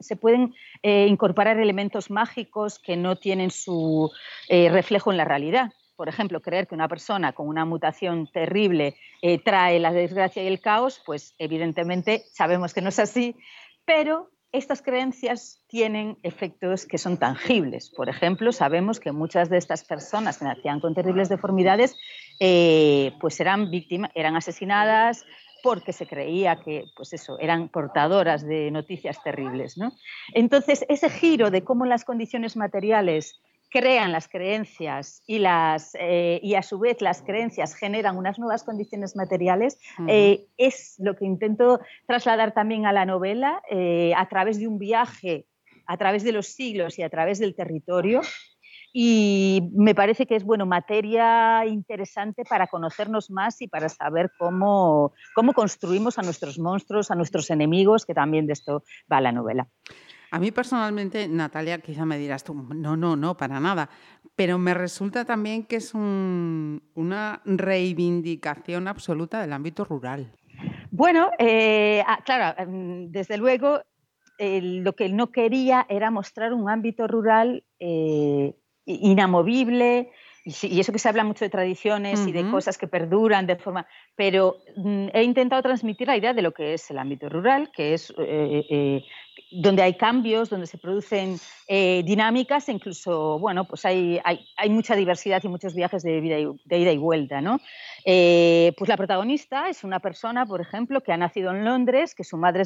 se 0.00 0.16
pueden 0.16 0.54
eh, 0.82 1.06
incorporar 1.06 1.58
elementos 1.58 2.10
mágicos 2.10 2.78
que 2.78 2.96
no 2.96 3.16
tienen 3.16 3.50
su 3.50 4.10
eh, 4.48 4.68
reflejo 4.70 5.10
en 5.10 5.16
la 5.16 5.24
realidad. 5.24 5.72
Por 5.96 6.08
ejemplo, 6.08 6.40
creer 6.40 6.68
que 6.68 6.76
una 6.76 6.88
persona 6.88 7.32
con 7.32 7.48
una 7.48 7.64
mutación 7.64 8.28
terrible 8.28 8.94
trae 9.44 9.80
la 9.80 9.92
desgracia 9.92 10.44
y 10.44 10.46
el 10.46 10.60
caos, 10.60 11.02
pues 11.04 11.34
evidentemente 11.38 12.22
sabemos 12.32 12.72
que 12.72 12.82
no 12.82 12.90
es 12.90 13.00
así, 13.00 13.34
pero 13.84 14.30
estas 14.52 14.80
creencias 14.80 15.62
tienen 15.66 16.16
efectos 16.22 16.86
que 16.86 16.96
son 16.96 17.18
tangibles. 17.18 17.90
Por 17.90 18.08
ejemplo, 18.08 18.50
sabemos 18.52 18.98
que 18.98 19.12
muchas 19.12 19.50
de 19.50 19.58
estas 19.58 19.84
personas 19.84 20.38
que 20.38 20.46
nacían 20.46 20.80
con 20.80 20.94
terribles 20.94 21.28
deformidades, 21.28 21.96
eh, 22.40 23.12
pues 23.20 23.40
eran 23.40 23.70
víctimas, 23.70 24.10
eran 24.14 24.36
asesinadas 24.36 25.24
porque 25.62 25.92
se 25.92 26.06
creía 26.06 26.60
que, 26.60 26.84
pues 26.96 27.12
eso, 27.12 27.38
eran 27.40 27.68
portadoras 27.68 28.46
de 28.46 28.70
noticias 28.70 29.22
terribles. 29.22 29.76
Entonces, 30.32 30.84
ese 30.88 31.10
giro 31.10 31.50
de 31.50 31.64
cómo 31.64 31.84
las 31.84 32.04
condiciones 32.04 32.56
materiales 32.56 33.40
crean 33.70 34.12
las 34.12 34.28
creencias 34.28 35.22
y, 35.26 35.38
las, 35.38 35.94
eh, 36.00 36.40
y 36.42 36.54
a 36.54 36.62
su 36.62 36.78
vez 36.78 37.00
las 37.00 37.22
creencias 37.22 37.74
generan 37.74 38.16
unas 38.16 38.38
nuevas 38.38 38.64
condiciones 38.64 39.14
materiales, 39.14 39.78
eh, 40.06 40.46
es 40.56 40.94
lo 40.98 41.16
que 41.16 41.26
intento 41.26 41.80
trasladar 42.06 42.54
también 42.54 42.86
a 42.86 42.92
la 42.92 43.04
novela 43.04 43.62
eh, 43.70 44.12
a 44.16 44.26
través 44.28 44.58
de 44.58 44.68
un 44.68 44.78
viaje, 44.78 45.46
a 45.86 45.96
través 45.96 46.24
de 46.24 46.32
los 46.32 46.46
siglos 46.46 46.98
y 46.98 47.02
a 47.02 47.10
través 47.10 47.38
del 47.38 47.54
territorio. 47.54 48.20
Y 48.92 49.70
me 49.74 49.94
parece 49.94 50.26
que 50.26 50.36
es 50.36 50.44
bueno, 50.44 50.66
materia 50.66 51.64
interesante 51.66 52.44
para 52.44 52.66
conocernos 52.66 53.30
más 53.30 53.60
y 53.60 53.68
para 53.68 53.88
saber 53.88 54.32
cómo, 54.38 55.12
cómo 55.34 55.52
construimos 55.52 56.18
a 56.18 56.22
nuestros 56.22 56.58
monstruos, 56.58 57.10
a 57.10 57.14
nuestros 57.14 57.50
enemigos, 57.50 58.06
que 58.06 58.14
también 58.14 58.46
de 58.46 58.54
esto 58.54 58.84
va 59.12 59.20
la 59.20 59.32
novela. 59.32 59.68
A 60.30 60.38
mí 60.38 60.50
personalmente, 60.50 61.26
Natalia, 61.26 61.78
quizá 61.78 62.04
me 62.04 62.18
dirás 62.18 62.44
tú, 62.44 62.54
no, 62.54 62.96
no, 62.96 63.16
no, 63.16 63.36
para 63.36 63.60
nada, 63.60 63.88
pero 64.36 64.58
me 64.58 64.74
resulta 64.74 65.24
también 65.24 65.64
que 65.64 65.76
es 65.76 65.94
una 65.94 67.40
reivindicación 67.44 68.88
absoluta 68.88 69.40
del 69.40 69.54
ámbito 69.54 69.84
rural. 69.84 70.32
Bueno, 70.90 71.30
eh, 71.38 72.02
ah, 72.06 72.20
claro, 72.24 72.54
em, 72.58 73.10
desde 73.10 73.38
luego 73.38 73.80
lo 74.38 74.92
que 74.92 75.06
él 75.06 75.16
no 75.16 75.32
quería 75.32 75.84
era 75.88 76.10
mostrar 76.10 76.52
un 76.52 76.70
ámbito 76.70 77.08
rural 77.08 77.64
eh, 77.80 78.54
inamovible, 78.88 80.10
y, 80.44 80.80
eso 80.80 80.92
que 80.92 80.98
se 80.98 81.08
habla 81.08 81.24
mucho 81.24 81.44
de 81.44 81.50
tradiciones 81.50 82.26
y 82.26 82.32
de 82.32 82.48
cosas 82.50 82.78
que 82.78 82.86
perduran 82.86 83.46
de 83.46 83.56
forma, 83.56 83.86
pero 84.16 84.58
mm, 84.76 85.08
he 85.12 85.22
intentado 85.22 85.62
transmitir 85.62 86.08
la 86.08 86.16
idea 86.16 86.32
de 86.32 86.42
lo 86.42 86.52
que 86.52 86.74
es 86.74 86.90
el 86.90 86.98
ámbito 86.98 87.28
rural, 87.28 87.70
que 87.74 87.92
es 87.92 88.14
eh, 88.16 89.04
donde 89.50 89.82
hay 89.82 89.94
cambios, 89.94 90.48
donde 90.48 90.66
se 90.66 90.78
producen 90.78 91.38
eh, 91.66 92.02
dinámicas, 92.04 92.68
e 92.68 92.72
incluso, 92.72 93.38
bueno, 93.38 93.66
pues 93.66 93.84
hay, 93.84 94.20
hay, 94.24 94.70
mucha 94.70 94.96
diversidad 94.96 95.42
y 95.44 95.48
muchos 95.48 95.74
viajes 95.74 96.02
de, 96.02 96.20
vida 96.20 96.36
de 96.36 96.78
ida 96.78 96.92
y 96.92 96.98
vuelta, 96.98 97.40
¿no? 97.40 97.60
Eh, 98.04 98.72
pues 98.78 98.88
la 98.88 98.96
protagonista 98.96 99.68
es 99.68 99.84
una 99.84 100.00
persona, 100.00 100.46
por 100.46 100.60
ejemplo, 100.60 101.02
que 101.02 101.12
ha 101.12 101.16
nacido 101.16 101.50
en 101.50 101.64
Londres, 101.64 102.14
que 102.14 102.24
su 102.24 102.36
madre 102.36 102.62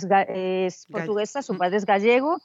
es 0.67 0.87
portuguesa, 0.87 1.43
su 1.43 1.57
padre 1.57 1.79
es 1.79 1.87
gallego, 1.87 2.41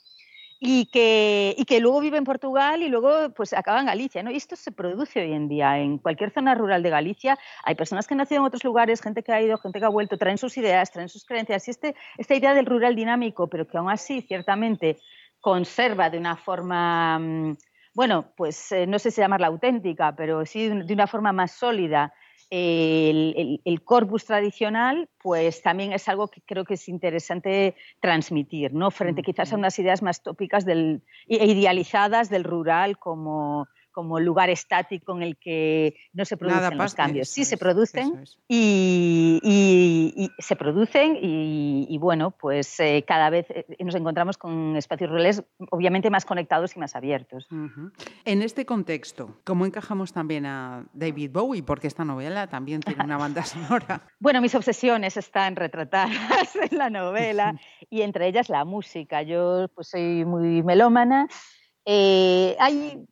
y 0.59 0.87
que, 0.87 1.55
y 1.57 1.65
que 1.65 1.79
luego 1.79 1.99
vive 1.99 2.17
en 2.17 2.23
Portugal 2.23 2.81
y 2.81 2.89
luego 2.89 3.29
pues 3.35 3.53
acaba 3.53 3.79
en 3.79 3.85
Galicia. 3.85 4.23
¿no? 4.23 4.31
Y 4.31 4.37
esto 4.37 4.55
se 4.55 4.71
produce 4.71 5.21
hoy 5.21 5.33
en 5.33 5.47
día. 5.47 5.79
En 5.79 5.97
cualquier 5.97 6.31
zona 6.31 6.55
rural 6.55 6.83
de 6.83 6.89
Galicia 6.89 7.37
hay 7.63 7.75
personas 7.75 8.07
que 8.07 8.13
han 8.13 8.19
nacido 8.19 8.41
en 8.41 8.47
otros 8.47 8.63
lugares, 8.63 9.01
gente 9.01 9.23
que 9.23 9.31
ha 9.31 9.41
ido, 9.41 9.57
gente 9.57 9.79
que 9.79 9.85
ha 9.85 9.89
vuelto, 9.89 10.17
traen 10.17 10.37
sus 10.37 10.57
ideas, 10.57 10.91
traen 10.91 11.09
sus 11.09 11.25
creencias. 11.25 11.67
Y 11.67 11.71
este, 11.71 11.95
esta 12.17 12.35
idea 12.35 12.53
del 12.53 12.65
rural 12.65 12.95
dinámico, 12.95 13.47
pero 13.47 13.67
que 13.67 13.77
aún 13.77 13.89
así 13.89 14.21
ciertamente 14.21 14.97
conserva 15.39 16.09
de 16.09 16.17
una 16.17 16.35
forma, 16.35 17.19
mm, 17.19 17.57
bueno, 17.93 18.33
pues 18.35 18.71
eh, 18.71 18.87
no 18.87 18.99
sé 18.99 19.11
si 19.11 19.21
llamarla 19.21 19.47
auténtica, 19.47 20.15
pero 20.15 20.45
sí 20.45 20.69
de 20.69 20.93
una 20.93 21.07
forma 21.07 21.31
más 21.31 21.51
sólida 21.51 22.13
el, 22.49 23.81
corpus 23.83 24.25
tradicional, 24.25 25.09
pues 25.21 25.61
también 25.61 25.93
es 25.93 26.07
algo 26.07 26.27
que 26.27 26.41
creo 26.41 26.65
que 26.65 26.75
es 26.75 26.87
interesante 26.87 27.75
transmitir, 27.99 28.73
¿no? 28.73 28.91
Frente 28.91 29.21
quizás 29.21 29.53
a 29.53 29.57
unas 29.57 29.77
ideas 29.79 30.01
más 30.01 30.23
tópicas 30.23 30.65
del, 30.65 31.01
e 31.27 31.45
idealizadas 31.45 32.29
del 32.29 32.43
rural 32.43 32.97
como, 32.97 33.67
como 33.97 34.19
lugar 34.19 34.51
estático 34.51 35.15
en 35.15 35.23
el 35.23 35.37
que 35.37 35.95
no 36.13 36.23
se 36.23 36.37
producen 36.37 36.77
los 36.77 36.93
cambios. 36.93 37.29
sí 37.29 37.43
se 37.45 37.57
producen 37.57 38.25
y, 38.47 40.29
se 40.37 40.55
producen 40.55 41.17
y, 41.19 41.97
bueno, 41.97 42.29
pues 42.29 42.79
eh, 42.79 43.03
cada 43.07 43.31
vez 43.31 43.47
eh, 43.49 43.65
nos 43.79 43.95
encontramos 43.95 44.37
con 44.37 44.75
espacios 44.75 45.09
rurales 45.09 45.43
obviamente 45.71 46.11
más 46.11 46.25
conectados 46.25 46.75
y 46.75 46.79
más 46.79 46.95
abiertos. 46.95 47.47
En 48.23 48.43
este 48.43 48.67
contexto, 48.67 49.39
¿cómo 49.43 49.65
encajamos 49.65 50.13
también 50.13 50.45
a 50.45 50.85
David 50.93 51.31
Bowie? 51.33 51.63
Porque 51.63 51.87
esta 51.87 52.05
novela 52.05 52.45
también 52.45 52.81
tiene 52.81 53.03
una 53.03 53.17
banda 53.17 53.45
sonora. 53.45 54.03
bueno, 54.19 54.41
mis 54.41 54.53
obsesiones 54.53 55.17
están 55.17 55.55
retratadas 55.55 56.55
en 56.69 56.77
la 56.77 56.91
novela 56.91 57.59
y 57.89 58.03
entre 58.03 58.27
ellas 58.27 58.47
la 58.47 58.63
música. 58.63 59.23
Yo 59.23 59.69
pues 59.73 59.87
soy 59.87 60.23
muy 60.23 60.61
melómana. 60.61 61.27
Eh, 61.89 62.55
hay 62.59 63.07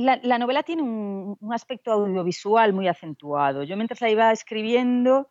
la, 0.00 0.38
novela 0.38 0.62
tiene 0.62 0.82
un, 0.82 1.36
aspecto 1.52 1.92
audiovisual 1.92 2.72
muy 2.72 2.88
acentuado. 2.88 3.62
Yo 3.62 3.76
mientras 3.76 4.00
la 4.00 4.10
iba 4.10 4.32
escribiendo 4.32 5.30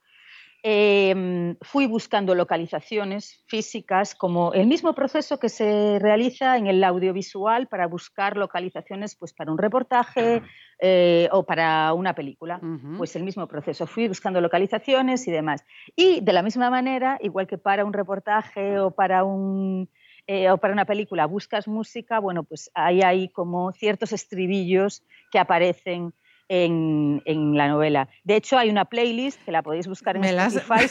em, 0.63 1.55
fui 1.61 1.85
buscando 1.85 2.33
localizaciones 2.33 3.43
físicas 3.47 4.15
como 4.15 4.53
el 4.53 4.67
mismo 4.67 4.93
proceso 4.93 5.39
que 5.39 5.49
se 5.49 5.99
realiza 5.99 6.57
en 6.57 6.67
el 6.67 6.83
audiovisual 6.83 7.67
para 7.67 7.87
buscar 7.87 8.35
localizaciones 8.35 9.15
pues, 9.15 9.33
para 9.33 9.51
un 9.51 9.57
reportaje 9.57 10.41
eh, 10.79 11.29
o 11.31 11.43
para 11.43 11.93
una 11.93 12.13
película. 12.13 12.59
Pues 12.97 13.15
el 13.15 13.23
mismo 13.23 13.47
proceso. 13.47 13.87
Fui 13.87 14.07
buscando 14.07 14.41
localizaciones 14.41 15.27
y 15.27 15.31
demás. 15.31 15.65
Y 15.95 16.21
de 16.21 16.33
la 16.33 16.41
misma 16.41 16.69
manera, 16.69 17.17
igual 17.21 17.47
que 17.47 17.57
para 17.57 17.85
un 17.85 17.93
reportaje 17.93 18.79
o 18.79 18.91
para 18.91 19.23
un 19.23 19.89
eh, 20.27 20.51
o 20.51 20.57
para 20.57 20.73
una 20.73 20.85
película 20.85 21.25
buscas 21.25 21.67
música, 21.67 22.19
bueno, 22.19 22.43
pues 22.43 22.69
ahí 22.73 23.01
hay 23.01 23.29
como 23.29 23.71
ciertos 23.71 24.11
estribillos 24.11 25.03
que 25.31 25.39
aparecen 25.39 26.13
en, 26.49 27.57
la 27.57 27.67
novela. 27.67 28.09
De 28.23 28.35
hecho, 28.35 28.57
hay 28.57 28.69
una 28.69 28.85
playlist 28.85 29.41
que 29.43 29.51
la 29.51 29.63
podéis 29.63 29.87
buscar 29.87 30.15
en 30.17 30.23
Spotify. 30.23 30.85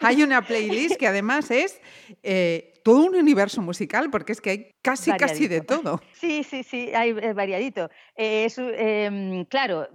hay 0.00 0.22
una 0.22 0.42
playlist 0.42 0.96
que 0.96 1.06
además 1.06 1.50
es 1.50 1.80
eh, 2.22 2.79
todo 2.82 3.06
un 3.06 3.16
universo 3.16 3.62
musical, 3.62 4.10
porque 4.10 4.32
es 4.32 4.40
que 4.40 4.50
hay 4.50 4.74
casi, 4.82 5.12
casi 5.12 5.48
de 5.48 5.60
todo. 5.60 6.00
Sí, 6.20 6.44
sí, 6.44 6.62
sí, 6.62 6.90
hay 6.94 7.12
variadito. 7.32 7.88
Eh, 8.14 8.46
em, 8.56 9.46
claro, 9.46 9.88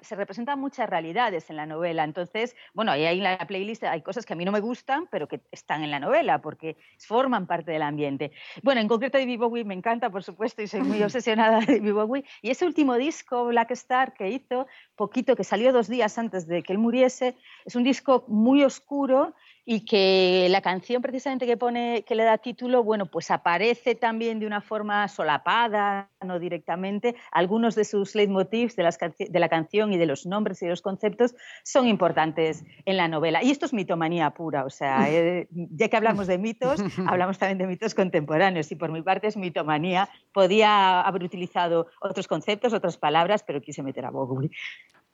se 0.00 0.14
representan 0.14 0.60
muchas 0.60 0.88
realidades 0.88 1.50
en 1.50 1.56
la 1.56 1.66
novela. 1.66 2.04
Entonces, 2.04 2.54
bueno, 2.72 2.92
ahí 2.92 3.04
en 3.04 3.24
la 3.24 3.38
playlist 3.38 3.82
hay 3.82 4.02
cosas 4.02 4.24
que 4.24 4.34
a 4.34 4.36
mí 4.36 4.44
no 4.44 4.52
me 4.52 4.60
gustan, 4.60 5.08
pero 5.10 5.26
que 5.26 5.40
están 5.50 5.82
en 5.82 5.90
la 5.90 5.98
novela, 5.98 6.40
porque 6.40 6.76
forman 6.98 7.48
parte 7.48 7.72
del 7.72 7.82
ambiente. 7.82 8.30
Bueno, 8.62 8.80
en 8.80 8.86
concreto 8.86 9.18
David 9.18 9.40
Bowie 9.40 9.64
me 9.64 9.74
encanta, 9.74 10.08
por 10.08 10.22
supuesto, 10.22 10.62
y 10.62 10.68
soy 10.68 10.82
muy 10.82 11.02
obsesionada 11.02 11.58
de 11.60 11.78
David 11.78 11.92
Bowie. 11.92 12.24
Y 12.42 12.50
ese 12.50 12.64
último 12.64 12.94
disco, 12.94 13.46
Black 13.46 13.72
Star, 13.72 14.14
que 14.14 14.30
hizo, 14.30 14.68
poquito, 14.94 15.34
que 15.34 15.42
salió 15.42 15.72
dos 15.72 15.88
días 15.88 16.16
antes 16.18 16.46
de 16.46 16.62
que 16.62 16.72
él 16.72 16.78
muriese, 16.78 17.36
es 17.64 17.74
un 17.74 17.82
disco 17.82 18.24
muy 18.28 18.62
oscuro 18.62 19.34
y 19.68 19.80
que 19.80 20.46
la 20.48 20.60
canción 20.60 21.02
precisamente 21.02 21.44
que 21.44 21.56
pone 21.56 22.04
que 22.06 22.14
le 22.14 22.22
da 22.22 22.38
título, 22.38 22.84
bueno, 22.84 23.06
pues 23.06 23.32
aparece 23.32 23.96
también 23.96 24.38
de 24.38 24.46
una 24.46 24.60
forma 24.60 25.08
solapada, 25.08 26.08
no 26.24 26.38
directamente. 26.38 27.16
Algunos 27.32 27.74
de 27.74 27.84
sus 27.84 28.14
leitmotivs 28.14 28.76
de, 28.76 28.84
las 28.84 28.96
de 28.96 29.40
la 29.40 29.48
canción 29.48 29.92
y 29.92 29.98
de 29.98 30.06
los 30.06 30.24
nombres 30.24 30.62
y 30.62 30.66
de 30.66 30.70
los 30.70 30.82
conceptos 30.82 31.34
son 31.64 31.88
importantes 31.88 32.64
en 32.84 32.96
la 32.96 33.08
novela. 33.08 33.42
Y 33.42 33.50
esto 33.50 33.66
es 33.66 33.72
mitomanía 33.72 34.30
pura, 34.30 34.64
o 34.64 34.70
sea, 34.70 35.10
eh, 35.10 35.48
ya 35.50 35.88
que 35.88 35.96
hablamos 35.96 36.28
de 36.28 36.38
mitos, 36.38 36.80
hablamos 37.08 37.36
también 37.38 37.58
de 37.58 37.66
mitos 37.66 37.96
contemporáneos 37.96 38.70
y 38.70 38.76
por 38.76 38.92
mi 38.92 39.02
parte 39.02 39.26
es 39.26 39.36
mitomanía. 39.36 40.08
Podía 40.32 41.00
haber 41.00 41.24
utilizado 41.24 41.88
otros 42.00 42.28
conceptos, 42.28 42.72
otras 42.72 42.98
palabras, 42.98 43.42
pero 43.42 43.60
quise 43.60 43.82
meter 43.82 44.04
a 44.04 44.10
Bowie. 44.10 44.48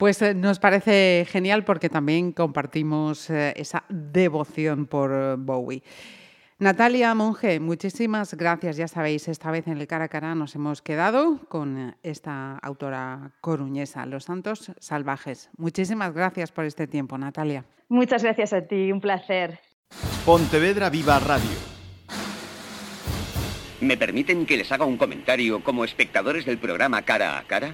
Pues 0.03 0.21
eh, 0.21 0.33
nos 0.33 0.59
parece 0.59 1.25
genial 1.29 1.63
porque 1.63 1.87
también 1.87 2.33
compartimos 2.33 3.29
eh, 3.29 3.53
esa 3.55 3.85
devoción 3.87 4.85
por 4.85 5.13
eh, 5.13 5.35
Bowie. 5.37 5.81
Natalia 6.59 7.15
Monge, 7.15 7.61
muchísimas 7.61 8.33
gracias. 8.33 8.75
Ya 8.75 8.89
sabéis, 8.89 9.29
esta 9.29 9.49
vez 9.49 9.65
en 9.65 9.77
el 9.77 9.87
cara 9.87 10.03
a 10.03 10.07
cara 10.09 10.35
nos 10.35 10.55
hemos 10.55 10.81
quedado 10.81 11.39
con 11.47 11.95
esta 12.03 12.57
autora 12.57 13.31
coruñesa, 13.39 14.05
Los 14.05 14.25
Santos 14.25 14.73
Salvajes. 14.77 15.49
Muchísimas 15.55 16.13
gracias 16.13 16.51
por 16.51 16.65
este 16.65 16.85
tiempo, 16.85 17.17
Natalia. 17.17 17.63
Muchas 17.87 18.23
gracias 18.23 18.51
a 18.51 18.67
ti, 18.67 18.91
un 18.91 18.99
placer. 18.99 19.57
Pontevedra 20.25 20.89
Viva 20.89 21.17
Radio. 21.19 21.57
¿Me 23.79 23.95
permiten 23.95 24.45
que 24.45 24.57
les 24.57 24.69
haga 24.69 24.83
un 24.83 24.97
comentario 24.97 25.63
como 25.63 25.85
espectadores 25.85 26.45
del 26.45 26.57
programa 26.57 27.03
Cara 27.03 27.37
a 27.37 27.43
Cara? 27.43 27.73